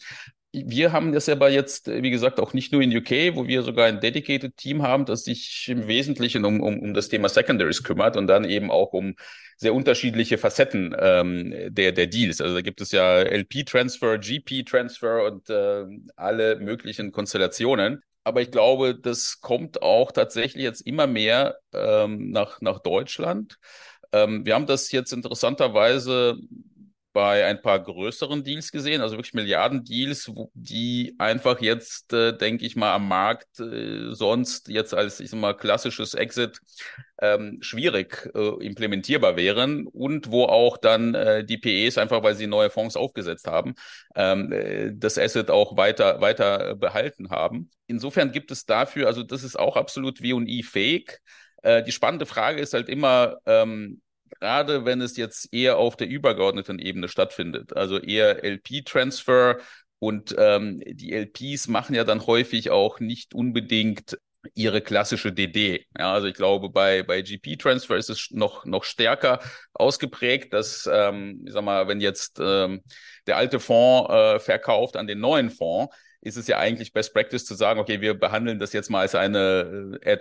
Wir 0.51 0.91
haben 0.91 1.12
das 1.12 1.29
aber 1.29 1.49
jetzt, 1.51 1.88
wie 1.88 2.09
gesagt, 2.09 2.39
auch 2.39 2.53
nicht 2.53 2.71
nur 2.71 2.81
in 2.81 2.95
UK, 2.95 3.35
wo 3.35 3.45
wir 3.45 3.62
sogar 3.62 3.85
ein 3.85 3.99
dedicated 3.99 4.57
Team 4.57 4.81
haben, 4.81 5.05
das 5.05 5.23
sich 5.23 5.67
im 5.69 5.88
Wesentlichen 5.88 6.43
um, 6.43 6.62
um, 6.62 6.79
um 6.79 6.93
das 6.95 7.07
Thema 7.07 7.29
Secondaries 7.29 7.83
kümmert 7.83 8.17
und 8.17 8.25
dann 8.25 8.45
eben 8.45 8.71
auch 8.71 8.93
um 8.93 9.13
sehr 9.57 9.75
unterschiedliche 9.75 10.39
Facetten 10.39 10.95
ähm, 10.97 11.53
der, 11.69 11.91
der 11.91 12.07
Deals. 12.07 12.41
Also 12.41 12.55
da 12.55 12.62
gibt 12.62 12.81
es 12.81 12.91
ja 12.91 13.19
LP-Transfer, 13.19 14.17
GP-Transfer 14.17 15.25
und 15.25 15.49
äh, 15.51 15.85
alle 16.15 16.55
möglichen 16.55 17.12
Konstellationen. 17.12 18.01
Aber 18.23 18.41
ich 18.41 18.49
glaube, 18.49 18.95
das 18.95 19.41
kommt 19.41 19.83
auch 19.83 20.12
tatsächlich 20.12 20.63
jetzt 20.63 20.81
immer 20.81 21.05
mehr 21.05 21.59
ähm, 21.73 22.31
nach, 22.31 22.59
nach 22.62 22.79
Deutschland. 22.79 23.59
Ähm, 24.12 24.45
wir 24.45 24.55
haben 24.55 24.65
das 24.65 24.91
jetzt 24.91 25.13
interessanterweise 25.13 26.38
bei 27.19 27.45
ein 27.45 27.62
paar 27.62 27.82
größeren 27.84 28.45
Deals 28.45 28.71
gesehen, 28.71 29.01
also 29.01 29.17
wirklich 29.17 29.34
Milliarden-Deals, 29.34 30.32
die 30.53 31.15
einfach 31.17 31.60
jetzt, 31.60 32.13
äh, 32.13 32.32
denke 32.32 32.65
ich 32.65 32.77
mal, 32.77 32.93
am 32.93 33.10
Markt 33.10 33.60
äh, 33.60 34.13
sonst 34.13 34.69
jetzt 34.69 34.93
als, 34.93 35.19
ich 35.19 35.29
sag 35.29 35.38
mal, 35.38 35.53
klassisches 35.53 36.13
Exit 36.13 36.62
ähm, 37.21 37.58
schwierig 37.60 38.29
äh, 38.34 38.65
implementierbar 38.65 39.36
wären 39.36 39.86
und 39.86 40.32
wo 40.32 40.45
auch 40.45 40.77
dann 40.77 41.13
äh, 41.13 41.43
die 41.43 41.58
PEs 41.58 41.97
einfach, 41.97 42.23
weil 42.23 42.36
sie 42.36 42.47
neue 42.47 42.69
Fonds 42.69 42.95
aufgesetzt 42.95 43.47
haben, 43.47 43.75
ähm, 44.15 44.53
äh, 44.53 44.93
das 44.95 45.17
Asset 45.17 45.51
auch 45.51 45.75
weiter, 45.75 46.21
weiter 46.21 46.77
behalten 46.77 47.32
haben. 47.32 47.69
Insofern 47.88 48.32
gibt 48.32 48.49
es 48.49 48.65
dafür, 48.65 49.08
also 49.08 49.23
das 49.23 49.43
ist 49.43 49.60
auch 49.60 49.75
absolut 49.75 50.21
W&I 50.21 50.63
fähig. 50.63 51.19
Äh, 51.63 51.84
die 51.84 51.91
spannende 51.91 52.25
Frage 52.25 52.62
ist 52.62 52.73
halt 52.73 52.88
immer, 52.88 53.39
ähm, 53.45 53.99
gerade 54.39 54.85
wenn 54.85 55.01
es 55.01 55.17
jetzt 55.17 55.53
eher 55.53 55.77
auf 55.77 55.95
der 55.95 56.07
übergeordneten 56.07 56.79
Ebene 56.79 57.07
stattfindet, 57.07 57.75
also 57.75 57.97
eher 57.99 58.43
LP-Transfer 58.43 59.57
und 59.99 60.34
ähm, 60.38 60.80
die 60.86 61.13
LPs 61.13 61.67
machen 61.67 61.95
ja 61.95 62.03
dann 62.03 62.25
häufig 62.25 62.71
auch 62.71 62.99
nicht 62.99 63.34
unbedingt 63.34 64.17
ihre 64.55 64.82
klassische 64.82 65.34
DD. 65.34 65.86
Ja, 65.97 66.13
also 66.13 66.27
ich 66.27 66.34
glaube, 66.34 66.69
bei, 66.69 67.03
bei 67.03 67.21
GP-Transfer 67.21 67.97
ist 67.97 68.09
es 68.09 68.30
noch, 68.32 68.65
noch 68.65 68.84
stärker 68.84 69.39
ausgeprägt, 69.73 70.53
dass, 70.53 70.89
ähm, 70.91 71.43
ich 71.45 71.53
sag 71.53 71.63
mal, 71.63 71.88
wenn 71.88 71.99
jetzt 71.99 72.39
ähm, 72.41 72.82
der 73.27 73.38
alte 73.38 73.59
Fonds 73.59 74.09
äh, 74.09 74.39
verkauft 74.39 74.95
an 74.95 75.07
den 75.07 75.19
neuen 75.19 75.49
Fonds, 75.49 75.93
ist 76.21 76.38
es 76.38 76.47
ja 76.47 76.57
eigentlich 76.57 76.93
Best 76.93 77.13
Practice 77.13 77.45
zu 77.45 77.55
sagen, 77.55 77.80
okay, 77.80 78.01
wir 78.01 78.13
behandeln 78.13 78.59
das 78.59 78.73
jetzt 78.73 78.89
mal 78.89 79.01
als 79.01 79.15
eine 79.15 79.99
äh, 80.01 80.15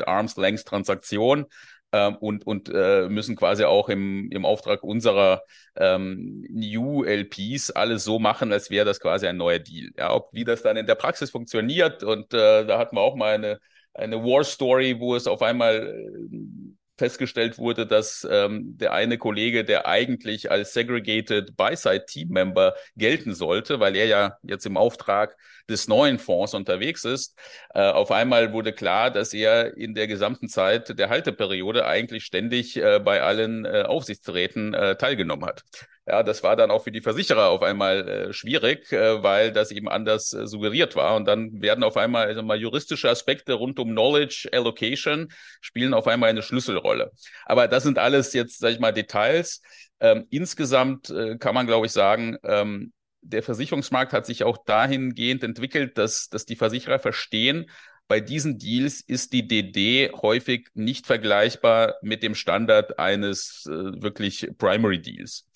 ähm, 1.93 2.16
und, 2.16 2.47
und 2.47 2.68
äh, 2.72 3.09
müssen 3.09 3.36
quasi 3.36 3.64
auch 3.64 3.89
im, 3.89 4.30
im 4.30 4.45
Auftrag 4.45 4.82
unserer 4.82 5.43
ähm, 5.76 6.45
New 6.51 7.05
LPs 7.05 7.70
alles 7.70 8.05
so 8.05 8.18
machen, 8.18 8.53
als 8.53 8.70
wäre 8.70 8.84
das 8.84 9.01
quasi 9.01 9.26
ein 9.26 9.36
neuer 9.36 9.59
Deal. 9.59 9.91
Ja, 9.97 10.12
ob 10.14 10.28
wie 10.32 10.45
das 10.45 10.62
dann 10.62 10.76
in 10.76 10.86
der 10.86 10.95
Praxis 10.97 11.30
funktioniert 11.30 12.03
und 12.03 12.34
äh, 12.34 12.66
da 12.66 12.78
hatten 12.78 12.97
wir 12.97 13.03
auch 13.03 13.16
mal 13.16 13.34
eine 13.34 13.59
eine 13.95 14.22
War 14.22 14.45
Story, 14.45 15.01
wo 15.01 15.16
es 15.16 15.26
auf 15.26 15.43
einmal 15.43 15.89
äh, 16.32 16.78
festgestellt 16.99 17.59
wurde, 17.59 17.86
dass 17.86 18.26
ähm, 18.30 18.76
der 18.76 18.92
eine 18.92 19.16
Kollege, 19.16 19.64
der 19.64 19.86
eigentlich 19.86 20.51
als 20.51 20.72
Segregated 20.74 21.57
Buy-Side 21.57 22.07
Team 22.07 22.28
Member 22.30 22.74
gelten 22.96 23.34
sollte, 23.34 23.80
weil 23.80 23.96
er 23.96 24.07
ja 24.07 24.36
jetzt 24.42 24.66
im 24.66 24.76
Auftrag 24.76 25.36
des 25.68 25.86
neuen 25.86 26.18
Fonds 26.18 26.55
unterwegs 26.55 27.05
ist, 27.05 27.38
äh, 27.74 27.80
auf 27.80 28.11
einmal 28.11 28.53
wurde 28.53 28.72
klar, 28.72 29.11
dass 29.11 29.32
er 29.32 29.76
in 29.76 29.94
der 29.94 30.09
gesamten 30.09 30.49
Zeit 30.49 30.99
der 30.99 31.09
Halteperiode 31.09 31.86
eigentlich 31.86 32.24
ständig 32.24 32.76
äh, 32.76 32.99
bei 32.99 33.22
allen 33.22 33.64
äh, 33.64 33.84
Aufsichtsräten 33.86 34.74
äh, 34.74 34.96
teilgenommen 34.96 35.46
hat. 35.46 35.62
Ja, 36.09 36.22
das 36.22 36.42
war 36.42 36.56
dann 36.56 36.70
auch 36.70 36.84
für 36.84 36.90
die 36.90 37.02
Versicherer 37.02 37.50
auf 37.50 37.61
einmal 37.61 38.09
äh, 38.09 38.32
schwierig, 38.32 38.90
äh, 38.92 39.22
weil 39.22 39.52
das 39.52 39.70
eben 39.70 39.90
anders 39.90 40.32
äh, 40.32 40.46
suggeriert 40.46 40.96
war. 40.96 41.14
Und 41.16 41.26
dann 41.26 41.61
werden 41.61 41.84
auf 41.84 41.98
einmal 41.98 42.28
also 42.28 42.42
mal 42.42 42.59
juristische 42.59 43.11
Aspekte 43.11 43.52
rund 43.52 43.78
um 43.78 43.90
Knowledge 43.90 44.48
Allocation 44.52 45.28
spielen 45.61 45.92
auf 45.92 46.06
einmal 46.06 46.30
eine 46.30 46.40
Schlüsselrolle. 46.40 47.12
Aber 47.44 47.68
das 47.68 47.82
sind 47.82 47.98
alles 47.98 48.32
jetzt, 48.32 48.59
sag 48.59 48.70
ich 48.70 48.80
mal, 48.80 48.92
Details. 48.92 49.61
Ähm, 50.00 50.26
insgesamt 50.30 51.11
äh, 51.11 51.36
kann 51.36 51.54
man, 51.54 51.66
glaube 51.66 51.84
ich, 51.84 51.92
sagen, 51.92 52.38
ähm, 52.42 52.94
der 53.20 53.42
Versicherungsmarkt 53.42 54.14
hat 54.14 54.24
sich 54.24 54.44
auch 54.44 54.56
dahingehend 54.64 55.44
entwickelt, 55.44 55.98
dass, 55.98 56.30
dass 56.30 56.46
die 56.46 56.56
Versicherer 56.56 57.00
verstehen, 57.00 57.66
bei 58.09 58.20
diesen 58.20 58.59
Deals 58.59 59.02
ist 59.02 59.34
die 59.34 59.46
DD 59.46 60.11
häufig 60.22 60.68
nicht 60.72 61.06
vergleichbar 61.06 61.96
mit 62.00 62.22
dem 62.22 62.34
Standard 62.34 62.98
eines 62.98 63.66
äh, 63.66 64.02
wirklich 64.02 64.50
Primary 64.56 65.00
Deals. 65.00 65.46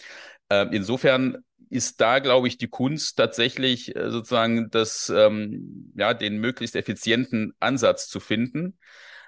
Ähm, 0.53 0.69
insofern 0.73 1.39
ist 1.71 2.03
da, 2.03 2.19
glaube 2.19 2.47
ich, 2.47 2.59
die 2.59 2.69
Kunst 2.69 3.17
tatsächlich 3.17 3.97
äh, 3.97 4.11
sozusagen 4.11 4.69
das, 4.71 5.09
ähm, 5.09 5.91
ja, 5.97 6.13
den 6.13 6.37
möglichst 6.37 6.77
effizienten 6.77 7.55
Ansatz 7.59 8.09
zu 8.09 8.21
finden. 8.21 8.79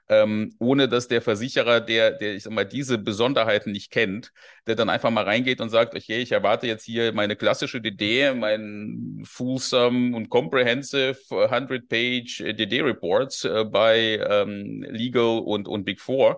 Ähm, 0.06 0.54
ohne 0.58 0.86
dass 0.86 1.08
der 1.08 1.22
Versicherer, 1.22 1.80
der, 1.80 2.10
der, 2.10 2.34
ich 2.34 2.42
sag 2.42 2.52
mal, 2.52 2.66
diese 2.66 2.98
Besonderheiten 2.98 3.72
nicht 3.72 3.90
kennt, 3.90 4.32
der 4.66 4.74
dann 4.74 4.90
einfach 4.90 5.08
mal 5.08 5.24
reingeht 5.24 5.62
und 5.62 5.70
sagt, 5.70 5.94
okay, 5.94 6.20
ich 6.20 6.32
erwarte 6.32 6.66
jetzt 6.66 6.84
hier 6.84 7.14
meine 7.14 7.36
klassische 7.36 7.80
DD, 7.80 8.34
mein 8.34 9.22
Fulsome 9.24 10.14
und 10.14 10.28
Comprehensive 10.28 11.16
100-Page 11.30 12.54
DD-Reports 12.54 13.44
äh, 13.46 13.64
bei 13.64 14.20
ähm, 14.28 14.84
Legal 14.90 15.38
und, 15.38 15.68
und 15.68 15.84
Big 15.86 16.02
Four 16.02 16.36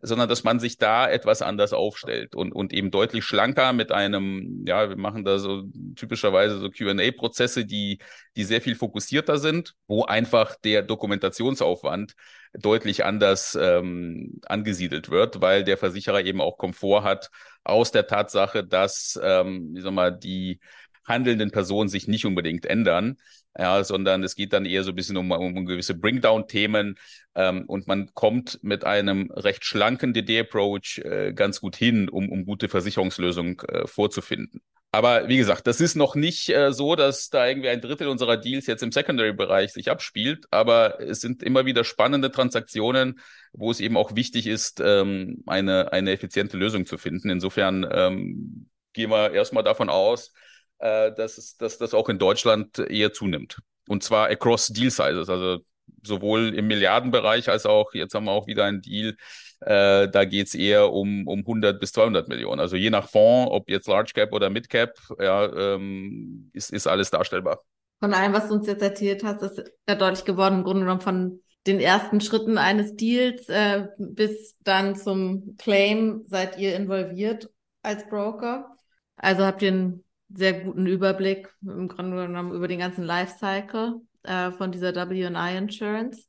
sondern 0.00 0.28
dass 0.28 0.44
man 0.44 0.60
sich 0.60 0.78
da 0.78 1.08
etwas 1.08 1.42
anders 1.42 1.72
aufstellt 1.72 2.34
und, 2.36 2.52
und 2.52 2.72
eben 2.72 2.90
deutlich 2.90 3.24
schlanker 3.24 3.72
mit 3.72 3.90
einem, 3.90 4.64
ja, 4.66 4.88
wir 4.88 4.96
machen 4.96 5.24
da 5.24 5.38
so 5.38 5.64
typischerweise 5.96 6.58
so 6.58 6.70
QA-Prozesse, 6.70 7.64
die, 7.64 7.98
die 8.36 8.44
sehr 8.44 8.60
viel 8.60 8.76
fokussierter 8.76 9.38
sind, 9.38 9.74
wo 9.88 10.04
einfach 10.04 10.54
der 10.56 10.82
Dokumentationsaufwand 10.82 12.14
deutlich 12.54 13.04
anders 13.04 13.58
ähm, 13.60 14.40
angesiedelt 14.46 15.10
wird, 15.10 15.40
weil 15.40 15.64
der 15.64 15.76
Versicherer 15.76 16.22
eben 16.22 16.40
auch 16.40 16.58
Komfort 16.58 17.02
hat 17.02 17.30
aus 17.64 17.90
der 17.90 18.06
Tatsache, 18.06 18.64
dass, 18.64 19.18
ähm, 19.22 19.70
wie 19.74 19.80
sag 19.80 19.92
mal, 19.92 20.10
die 20.10 20.60
handelnden 21.08 21.50
Personen 21.50 21.88
sich 21.88 22.08
nicht 22.08 22.26
unbedingt 22.26 22.66
ändern, 22.66 23.16
ja, 23.56 23.82
sondern 23.82 24.22
es 24.22 24.34
geht 24.34 24.52
dann 24.52 24.66
eher 24.66 24.84
so 24.84 24.90
ein 24.90 24.94
bisschen 24.94 25.16
um, 25.16 25.30
um 25.30 25.66
gewisse 25.66 25.94
Bringdown-Themen 25.94 26.96
ähm, 27.34 27.64
und 27.66 27.86
man 27.86 28.10
kommt 28.14 28.58
mit 28.62 28.84
einem 28.84 29.30
recht 29.32 29.64
schlanken 29.64 30.12
DD-Approach 30.12 30.98
äh, 31.04 31.32
ganz 31.32 31.60
gut 31.60 31.76
hin, 31.76 32.08
um, 32.08 32.28
um 32.28 32.44
gute 32.44 32.68
Versicherungslösungen 32.68 33.58
äh, 33.60 33.86
vorzufinden. 33.86 34.60
Aber 34.90 35.28
wie 35.28 35.36
gesagt, 35.36 35.66
das 35.66 35.82
ist 35.82 35.96
noch 35.96 36.14
nicht 36.14 36.48
äh, 36.48 36.72
so, 36.72 36.96
dass 36.96 37.28
da 37.28 37.46
irgendwie 37.46 37.68
ein 37.68 37.82
Drittel 37.82 38.08
unserer 38.08 38.38
Deals 38.38 38.66
jetzt 38.66 38.82
im 38.82 38.90
Secondary-Bereich 38.90 39.72
sich 39.72 39.90
abspielt, 39.90 40.46
aber 40.50 40.98
es 41.00 41.20
sind 41.20 41.42
immer 41.42 41.66
wieder 41.66 41.84
spannende 41.84 42.30
Transaktionen, 42.30 43.20
wo 43.52 43.70
es 43.70 43.80
eben 43.80 43.98
auch 43.98 44.16
wichtig 44.16 44.46
ist, 44.46 44.80
ähm, 44.82 45.42
eine, 45.46 45.92
eine 45.92 46.12
effiziente 46.12 46.56
Lösung 46.56 46.86
zu 46.86 46.96
finden. 46.96 47.28
Insofern 47.28 47.86
ähm, 47.90 48.70
gehen 48.94 49.10
wir 49.10 49.32
erstmal 49.32 49.62
davon 49.62 49.90
aus, 49.90 50.32
äh, 50.78 51.12
dass, 51.12 51.38
es, 51.38 51.56
dass 51.56 51.78
das 51.78 51.94
auch 51.94 52.08
in 52.08 52.18
Deutschland 52.18 52.78
eher 52.78 53.12
zunimmt. 53.12 53.58
Und 53.88 54.02
zwar 54.02 54.28
across 54.28 54.68
Deal 54.68 54.90
Sizes, 54.90 55.28
also 55.28 55.58
sowohl 56.02 56.54
im 56.54 56.66
Milliardenbereich 56.66 57.48
als 57.48 57.66
auch, 57.66 57.94
jetzt 57.94 58.14
haben 58.14 58.24
wir 58.24 58.32
auch 58.32 58.46
wieder 58.46 58.64
einen 58.64 58.82
Deal, 58.82 59.16
äh, 59.60 60.08
da 60.08 60.24
geht's 60.24 60.54
eher 60.54 60.92
um, 60.92 61.26
um 61.26 61.40
100 61.40 61.80
bis 61.80 61.92
200 61.92 62.28
Millionen. 62.28 62.60
Also 62.60 62.76
je 62.76 62.90
nach 62.90 63.08
Fonds, 63.08 63.50
ob 63.50 63.68
jetzt 63.68 63.88
Large 63.88 64.12
Cap 64.14 64.32
oder 64.32 64.50
Mid 64.50 64.68
Cap, 64.68 64.94
ja, 65.18 65.74
ähm, 65.74 66.50
ist, 66.52 66.70
ist 66.70 66.86
alles 66.86 67.10
darstellbar. 67.10 67.64
Von 68.00 68.14
allem, 68.14 68.32
was 68.32 68.48
du 68.48 68.54
uns 68.54 68.66
jetzt 68.68 68.82
erzählt 68.82 69.24
hast, 69.24 69.42
ist 69.42 69.72
ja 69.88 69.96
deutlich 69.96 70.24
geworden, 70.24 70.58
im 70.58 70.64
Grunde 70.64 70.82
genommen 70.82 71.00
von 71.00 71.40
den 71.66 71.80
ersten 71.80 72.20
Schritten 72.20 72.56
eines 72.56 72.94
Deals 72.94 73.48
äh, 73.48 73.88
bis 73.98 74.56
dann 74.62 74.94
zum 74.94 75.56
Claim 75.58 76.24
seid 76.28 76.58
ihr 76.58 76.76
involviert 76.76 77.50
als 77.82 78.08
Broker. 78.08 78.76
Also 79.16 79.44
habt 79.44 79.62
ihr 79.62 79.72
einen 79.72 80.04
sehr 80.28 80.60
guten 80.60 80.86
Überblick 80.86 81.48
im 81.62 81.88
Grunde 81.88 82.26
genommen 82.26 82.52
über 82.52 82.68
den 82.68 82.78
ganzen 82.78 83.04
Lifecycle 83.04 84.00
äh, 84.24 84.50
von 84.52 84.72
dieser 84.72 84.94
W&I 84.94 85.56
Insurance. 85.56 86.24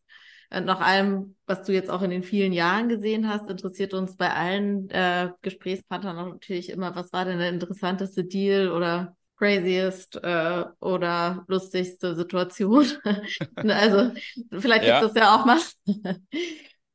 Und 0.51 0.65
nach 0.65 0.79
allem, 0.79 1.35
was 1.45 1.63
du 1.63 1.73
jetzt 1.73 1.91
auch 1.91 2.01
in 2.01 2.09
den 2.09 2.23
vielen 2.23 2.53
Jahren 2.53 2.89
gesehen 2.89 3.29
hast, 3.29 3.49
interessiert 3.49 3.93
uns 3.93 4.15
bei 4.15 4.33
allen 4.33 4.89
äh, 4.89 5.29
Gesprächspartnern 5.41 6.15
natürlich 6.15 6.69
immer, 6.69 6.95
was 6.95 7.13
war 7.13 7.25
denn 7.25 7.37
der 7.37 7.49
interessanteste 7.49 8.23
Deal 8.23 8.71
oder 8.71 9.15
craziest 9.37 10.15
äh, 10.23 10.65
oder 10.79 11.45
lustigste 11.47 12.15
Situation. 12.15 12.85
also 13.55 14.11
vielleicht 14.59 14.85
ja. 14.85 14.99
gibt 14.99 15.15
es 15.15 15.21
ja 15.21 15.35
auch 15.35 15.45
mal. 15.45 15.59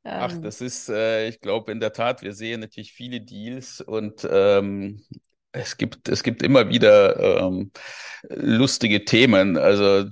Ach, 0.05 0.33
ähm. 0.33 0.43
das 0.43 0.61
ist, 0.61 0.89
äh, 0.91 1.29
ich 1.29 1.41
glaube, 1.41 1.73
in 1.73 1.81
der 1.81 1.93
Tat, 1.93 2.23
wir 2.23 2.35
sehen 2.35 2.61
natürlich 2.61 2.93
viele 2.93 3.21
Deals 3.21 3.81
und 3.81 4.29
ähm, 4.31 5.03
es 5.55 5.77
gibt, 5.77 6.09
es 6.09 6.23
gibt 6.23 6.43
immer 6.43 6.69
wieder 6.69 7.41
ähm, 7.41 7.71
lustige 8.29 9.05
Themen. 9.05 9.57
Also 9.57 10.11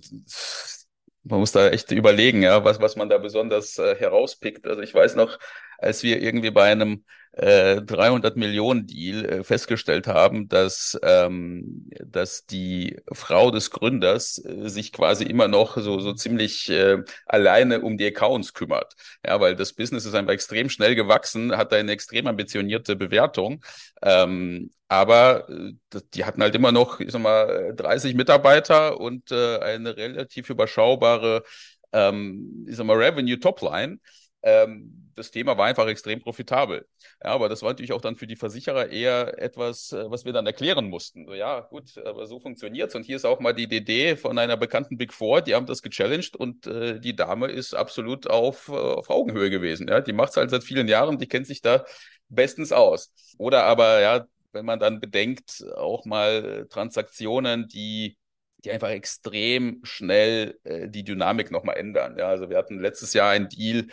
man 1.24 1.40
muss 1.40 1.52
da 1.52 1.68
echt 1.68 1.90
überlegen, 1.90 2.42
ja, 2.42 2.64
was, 2.64 2.80
was 2.80 2.96
man 2.96 3.08
da 3.08 3.18
besonders 3.18 3.78
äh, 3.78 3.96
herauspickt. 3.96 4.66
Also 4.66 4.82
ich 4.82 4.94
weiß 4.94 5.14
noch, 5.16 5.38
als 5.82 6.02
wir 6.02 6.22
irgendwie 6.22 6.50
bei 6.50 6.70
einem 6.70 7.04
äh, 7.32 7.80
300 7.80 8.36
Millionen 8.36 8.86
Deal 8.86 9.24
äh, 9.24 9.44
festgestellt 9.44 10.06
haben, 10.06 10.48
dass, 10.48 10.98
ähm, 11.02 11.88
dass 12.04 12.44
die 12.44 12.98
Frau 13.10 13.50
des 13.50 13.70
Gründers 13.70 14.38
äh, 14.44 14.68
sich 14.68 14.92
quasi 14.92 15.24
immer 15.24 15.48
noch 15.48 15.78
so, 15.78 15.98
so 16.00 16.12
ziemlich 16.12 16.68
äh, 16.68 16.98
alleine 17.26 17.80
um 17.80 17.96
die 17.96 18.06
Accounts 18.06 18.52
kümmert. 18.52 18.94
Ja, 19.26 19.40
weil 19.40 19.56
das 19.56 19.72
Business 19.72 20.04
ist 20.04 20.14
einfach 20.14 20.32
extrem 20.34 20.68
schnell 20.68 20.94
gewachsen, 20.94 21.56
hat 21.56 21.72
eine 21.72 21.92
extrem 21.92 22.26
ambitionierte 22.26 22.96
Bewertung. 22.96 23.64
Ähm, 24.02 24.70
aber 24.88 25.48
äh, 25.48 25.72
die 26.14 26.24
hatten 26.26 26.42
halt 26.42 26.54
immer 26.54 26.70
noch, 26.72 27.00
ich 27.00 27.12
sag 27.12 27.22
mal, 27.22 27.72
30 27.74 28.14
Mitarbeiter 28.14 29.00
und 29.00 29.30
äh, 29.32 29.58
eine 29.58 29.96
relativ 29.96 30.50
überschaubare, 30.50 31.44
ähm, 31.92 32.66
ich 32.68 32.76
sag 32.76 32.84
mal, 32.86 32.96
Revenue 32.96 33.38
Topline. 33.40 33.98
Ähm, 34.42 35.01
das 35.14 35.30
Thema 35.30 35.56
war 35.58 35.66
einfach 35.66 35.86
extrem 35.86 36.20
profitabel. 36.20 36.86
Ja, 37.22 37.30
aber 37.30 37.48
das 37.48 37.62
war 37.62 37.70
natürlich 37.70 37.92
auch 37.92 38.00
dann 38.00 38.16
für 38.16 38.26
die 38.26 38.36
Versicherer 38.36 38.90
eher 38.90 39.40
etwas, 39.40 39.92
äh, 39.92 40.10
was 40.10 40.24
wir 40.24 40.32
dann 40.32 40.46
erklären 40.46 40.88
mussten. 40.88 41.26
So, 41.26 41.34
ja, 41.34 41.60
gut, 41.60 41.96
aber 41.98 42.26
so 42.26 42.40
funktioniert's. 42.40 42.94
Und 42.94 43.04
hier 43.04 43.16
ist 43.16 43.24
auch 43.24 43.40
mal 43.40 43.52
die 43.52 43.68
DD 43.68 44.16
von 44.16 44.38
einer 44.38 44.56
bekannten 44.56 44.96
Big 44.98 45.12
Four, 45.12 45.42
die 45.42 45.54
haben 45.54 45.66
das 45.66 45.82
gechallenged 45.82 46.36
und 46.36 46.66
äh, 46.66 47.00
die 47.00 47.16
Dame 47.16 47.48
ist 47.48 47.74
absolut 47.74 48.28
auf, 48.28 48.68
äh, 48.68 48.72
auf 48.72 49.10
Augenhöhe 49.10 49.50
gewesen. 49.50 49.88
Ja, 49.88 50.00
die 50.00 50.12
macht's 50.12 50.36
halt 50.36 50.50
seit 50.50 50.64
vielen 50.64 50.88
Jahren, 50.88 51.18
die 51.18 51.28
kennt 51.28 51.46
sich 51.46 51.60
da 51.62 51.84
bestens 52.28 52.72
aus. 52.72 53.12
Oder 53.38 53.64
aber, 53.64 54.00
ja, 54.00 54.26
wenn 54.52 54.64
man 54.64 54.78
dann 54.80 55.00
bedenkt, 55.00 55.64
auch 55.76 56.04
mal 56.04 56.66
Transaktionen, 56.70 57.68
die 57.68 58.16
die 58.64 58.70
einfach 58.70 58.90
extrem 58.90 59.80
schnell 59.82 60.58
äh, 60.64 60.88
die 60.88 61.04
Dynamik 61.04 61.50
nochmal 61.50 61.76
ändern. 61.76 62.16
Ja, 62.18 62.28
also 62.28 62.48
wir 62.48 62.56
hatten 62.56 62.78
letztes 62.78 63.12
Jahr 63.12 63.30
einen 63.30 63.48
Deal, 63.48 63.88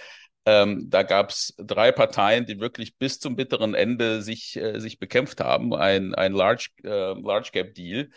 ähm, 0.46 0.90
da 0.90 1.04
gab 1.04 1.30
es 1.30 1.54
drei 1.58 1.92
Parteien, 1.92 2.46
die 2.46 2.60
wirklich 2.60 2.98
bis 2.98 3.20
zum 3.20 3.36
bitteren 3.36 3.74
Ende 3.76 4.22
sich, 4.22 4.56
äh, 4.56 4.80
sich 4.80 5.00
bekämpft 5.00 5.42
haben, 5.42 5.74
ein, 5.74 6.16
ein 6.16 6.34
Large, 6.34 6.70
äh, 6.84 7.14
Large 7.20 7.50
Cap 7.52 7.74
Deal. 7.76 8.10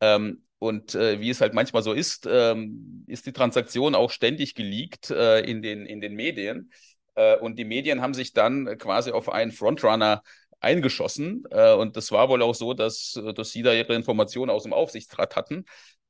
Ähm, 0.00 0.44
und 0.58 0.94
äh, 0.94 1.20
wie 1.20 1.30
es 1.30 1.40
halt 1.40 1.54
manchmal 1.54 1.82
so 1.82 1.92
ist, 1.92 2.28
ähm, 2.30 3.04
ist 3.08 3.26
die 3.26 3.32
Transaktion 3.32 3.94
auch 3.94 4.10
ständig 4.10 4.54
geleakt 4.54 5.10
äh, 5.10 5.40
in, 5.40 5.60
den, 5.60 5.86
in 5.86 6.00
den 6.00 6.14
Medien. 6.14 6.70
Äh, 7.16 7.36
und 7.38 7.58
die 7.58 7.64
Medien 7.64 8.00
haben 8.00 8.14
sich 8.14 8.32
dann 8.32 8.78
quasi 8.78 9.10
auf 9.10 9.28
einen 9.28 9.50
Frontrunner 9.50 10.22
eingeschossen. 10.60 11.42
Äh, 11.50 11.72
und 11.72 11.96
das 11.96 12.12
war 12.12 12.28
wohl 12.28 12.42
auch 12.42 12.54
so, 12.54 12.74
dass, 12.74 13.20
dass 13.34 13.50
sie 13.50 13.62
da 13.62 13.72
ihre 13.72 13.94
Informationen 13.94 14.50
aus 14.50 14.62
dem 14.62 14.72
Aufsichtsrat 14.72 15.34
hatten 15.34 15.64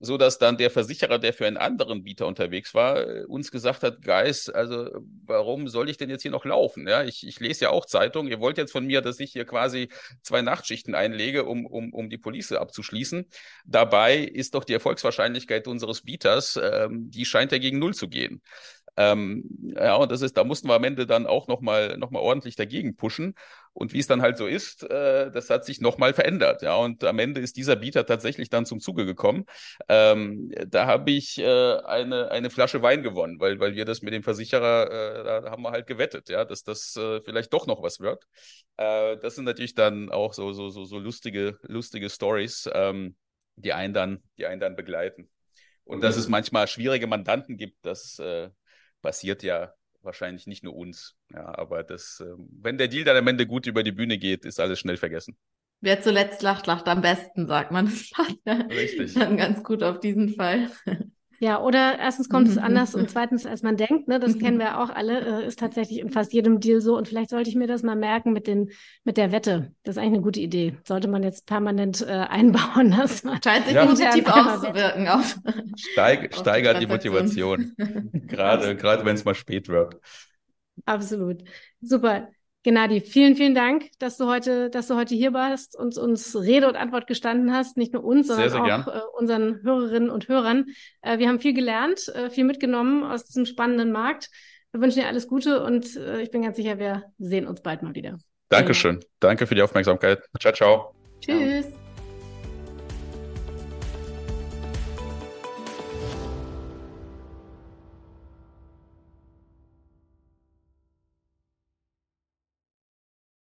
so 0.05 0.17
dass 0.19 0.39
dann 0.39 0.57
der 0.59 0.71
Versicherer, 0.71 1.21
der 1.21 1.33
für 1.33 1.47
einen 1.47 1.57
anderen 1.57 2.03
Bieter 2.03 2.27
unterwegs 2.27 2.75
war, 2.75 3.07
äh, 3.07 3.25
uns 3.25 3.53
gesagt 3.53 3.85
hat, 3.85 4.03
Guys, 4.03 4.49
also 4.49 4.91
warum 5.25 5.69
soll 5.69 5.89
ich 5.89 5.97
denn 5.97 6.11
jetzt 6.11 6.23
hier 6.23 6.33
noch 6.33 6.45
laufen? 6.45 6.89
Ja, 6.89 7.05
ich, 7.05 7.25
ich 7.25 7.39
lese 7.39 7.67
ja 7.67 7.71
auch 7.71 7.87
Zeitung. 7.87 8.27
Ihr 8.27 8.41
wollt 8.41 8.59
jetzt 8.59 8.73
von 8.73 8.85
mir, 8.85 9.01
dass 9.01 9.21
ich 9.21 9.31
hier 9.33 9.45
quasi 9.45 9.91
zwei 10.23 10.43
Nachtschichten 10.43 10.97
einlege, 10.97 11.45
um, 11.45 11.67
um, 11.67 11.95
um 11.95 12.11
die 12.11 12.19
Police 12.19 12.51
abzuschließen. 12.51 13.27
Dabei 13.65 14.19
ist 14.19 14.57
doch 14.57 14.65
die 14.65 14.73
Erfolgswahrscheinlichkeit 14.73 15.69
unseres 15.69 16.03
Bieters, 16.03 16.59
ähm, 16.61 17.09
die 17.09 17.25
scheint 17.25 17.53
ja 17.53 17.59
gegen 17.59 17.79
Null 17.79 17.95
zu 17.95 18.09
gehen. 18.09 18.43
Ähm, 18.97 19.45
ja, 19.75 19.95
und 19.95 20.13
das 20.13 20.21
ist, 20.21 20.37
da 20.37 20.45
mussten 20.45 20.69
wir 20.69 20.75
am 20.75 20.85
Ende 20.85 21.07
dann 21.07 21.27
auch 21.27 21.49
nochmal 21.49 21.97
noch 21.97 22.11
mal 22.11 22.19
ordentlich 22.21 22.57
dagegen 22.57 22.97
pushen. 22.97 23.35
Und 23.75 23.93
wie 23.93 23.99
es 23.99 24.07
dann 24.07 24.21
halt 24.21 24.37
so 24.37 24.47
ist, 24.47 24.83
äh, 24.85 25.31
das 25.31 25.49
hat 25.49 25.65
sich 25.65 25.81
nochmal 25.81 26.13
verändert. 26.13 26.63
Ja, 26.63 26.77
und 26.77 27.05
am 27.05 27.19
Ende 27.19 27.41
ist 27.41 27.57
dieser 27.57 27.77
Bieter 27.77 28.05
tatsächlich 28.05 28.51
dann 28.51 28.67
zum 28.67 28.81
Zuge 28.81 29.07
gekommen. 29.07 29.47
Ähm, 29.89 30.53
da 30.69 30.87
habe 30.87 31.11
ich 31.11 31.39
äh, 31.39 31.77
eine, 31.79 32.31
eine 32.31 32.51
Flasche 32.51 32.83
Wein 32.83 33.03
gewonnen, 33.03 33.41
weil, 33.41 33.61
weil 33.61 33.75
wir 33.75 33.85
das 33.85 34.03
mit 34.03 34.13
dem 34.13 34.23
Versicherer, 34.23 34.91
äh, 34.91 35.25
da 35.43 35.51
haben 35.51 35.63
wir 35.63 35.71
halt 35.71 35.87
gewettet, 35.87 36.29
ja, 36.29 36.45
dass 36.45 36.65
das 36.65 36.97
äh, 36.97 37.21
vielleicht 37.23 37.53
doch 37.53 37.67
noch 37.67 37.83
was 37.83 38.01
wird. 38.01 38.25
Äh, 38.77 39.17
das 39.19 39.37
sind 39.37 39.45
natürlich 39.45 39.75
dann 39.75 40.11
auch 40.11 40.35
so, 40.35 40.53
so, 40.53 40.69
so, 40.69 40.85
so 40.85 40.99
lustige, 40.99 41.59
lustige 41.63 42.11
Stories, 42.11 42.69
ähm, 42.75 43.17
die 43.57 43.73
einen 43.73 43.95
dann, 43.95 44.23
die 44.39 44.47
einen 44.47 44.61
dann 44.61 44.77
begleiten. 44.77 45.31
Und 45.85 46.03
dass 46.03 46.17
es 46.17 46.29
manchmal 46.29 46.69
schwierige 46.69 47.07
Mandanten 47.07 47.57
gibt, 47.57 47.85
das 47.85 48.19
äh, 48.19 48.51
passiert 49.01 49.43
ja 49.43 49.75
wahrscheinlich 50.05 50.47
nicht 50.47 50.65
nur 50.65 50.75
uns. 50.75 51.17
Ja, 51.33 51.57
aber 51.59 51.83
das, 51.83 52.21
ähm, 52.21 52.49
wenn 52.61 52.79
der 52.79 52.89
Deal 52.89 53.05
dann 53.05 53.17
am 53.17 53.27
Ende 53.27 53.47
gut 53.47 53.67
über 53.67 53.83
die 53.83 53.93
Bühne 53.93 54.19
geht, 54.19 54.45
ist 54.45 54.61
alles 54.61 54.79
schnell 54.81 54.97
vergessen. 54.97 55.37
Wer 55.81 56.01
zuletzt 56.01 56.43
lacht, 56.43 56.67
lacht 56.67 56.87
am 56.89 57.01
besten, 57.01 57.47
sagt 57.47 57.73
man. 57.73 57.87
Das 57.87 58.11
passt 58.11 58.39
ja 58.45 58.55
Richtig. 58.55 59.15
dann 59.15 59.37
ganz 59.37 59.65
gut 59.65 59.83
auf 59.83 59.99
diesen 60.01 60.29
Fall. 60.35 60.71
Ja, 61.43 61.61
oder 61.61 61.99
erstens 61.99 62.29
kommt 62.29 62.47
es 62.47 62.57
anders 62.57 62.95
und 62.95 63.11
zweitens, 63.11 63.47
als 63.47 63.65
man 63.65 63.77
denkt, 63.77 64.07
ne, 64.07 64.21
das 64.21 64.39
kennen 64.39 64.61
wir 64.61 64.79
auch 64.79 64.91
alle, 64.91 65.43
äh, 65.43 65.45
ist 65.49 65.59
tatsächlich 65.59 65.99
in 65.99 66.09
fast 66.09 66.33
jedem 66.33 66.61
Deal 66.61 66.81
so. 66.81 66.97
Und 66.97 67.09
vielleicht 67.09 67.31
sollte 67.31 67.51
ich 67.51 67.57
mir 67.57 67.67
das 67.67 67.83
mal 67.83 67.97
merken 67.97 68.33
mit, 68.33 68.47
den, 68.47 68.71
mit 69.03 69.17
der 69.17 69.33
Wette. 69.33 69.73
Das 69.83 69.97
ist 69.97 69.99
eigentlich 69.99 70.13
eine 70.13 70.23
gute 70.23 70.39
Idee. 70.39 70.77
Sollte 70.85 71.09
man 71.09 71.25
jetzt 71.25 71.47
permanent 71.47 72.01
äh, 72.01 72.13
einbauen. 72.31 72.95
Das 72.97 73.25
Scheint 73.43 73.67
sich 73.67 73.75
ja. 73.75 73.87
positiv 73.87 74.25
auszuwirken. 74.29 75.09
Auf 75.09 75.37
Steig, 75.75 76.33
steigert 76.33 76.81
die 76.81 76.87
Motivation. 76.87 77.73
gerade 78.29 78.77
gerade 78.77 79.05
wenn 79.05 79.17
es 79.17 79.25
mal 79.25 79.35
spät 79.35 79.67
wird. 79.67 79.97
Absolut. 80.85 81.43
Super. 81.81 82.29
Gennadi, 82.65 83.01
vielen, 83.01 83.35
vielen 83.35 83.55
Dank, 83.55 83.91
dass 83.99 84.17
du 84.17 84.27
heute, 84.27 84.71
dass 84.71 84.87
du 84.87 84.95
heute 84.95 85.15
hier 85.15 85.33
warst 85.33 85.77
und 85.77 85.99
uns 85.99 86.37
Rede 86.37 86.69
und 86.69 86.77
Antwort 86.77 87.09
gestanden 87.09 87.53
hast. 87.53 87.77
Nicht 87.77 87.93
nur 87.93 88.05
uns, 88.05 88.29
sondern 88.29 88.51
sehr, 88.51 88.65
sehr 88.65 88.79
auch 88.79 88.95
äh, 88.95 89.01
unseren 89.19 89.63
Hörerinnen 89.63 90.11
und 90.11 90.29
Hörern. 90.29 90.67
Äh, 91.01 91.19
wir 91.19 91.29
haben 91.29 91.41
viel 91.41 91.55
gelernt, 91.55 92.09
äh, 92.15 92.31
viel 92.31 92.45
mitgenommen 92.45 93.03
aus 93.03 93.25
diesem 93.25 93.47
spannenden 93.47 93.91
Markt. 93.91 94.31
Wir 94.71 94.81
wünschen 94.81 95.01
dir 95.01 95.09
alles 95.09 95.27
Gute 95.29 95.63
und 95.63 95.97
ich 96.23 96.31
bin 96.31 96.41
ganz 96.41 96.57
sicher, 96.57 96.79
wir 96.79 97.05
sehen 97.19 97.47
uns 97.47 97.61
bald 97.61 97.83
mal 97.83 97.95
wieder. 97.95 98.17
Dankeschön. 98.49 99.01
Danke 99.21 99.47
für 99.47 99.55
die 99.55 99.61
Aufmerksamkeit. 99.61 100.21
Ciao, 100.41 100.55
ciao. 100.55 100.95
Tschüss. 101.21 101.67
Ciao. 101.67 101.82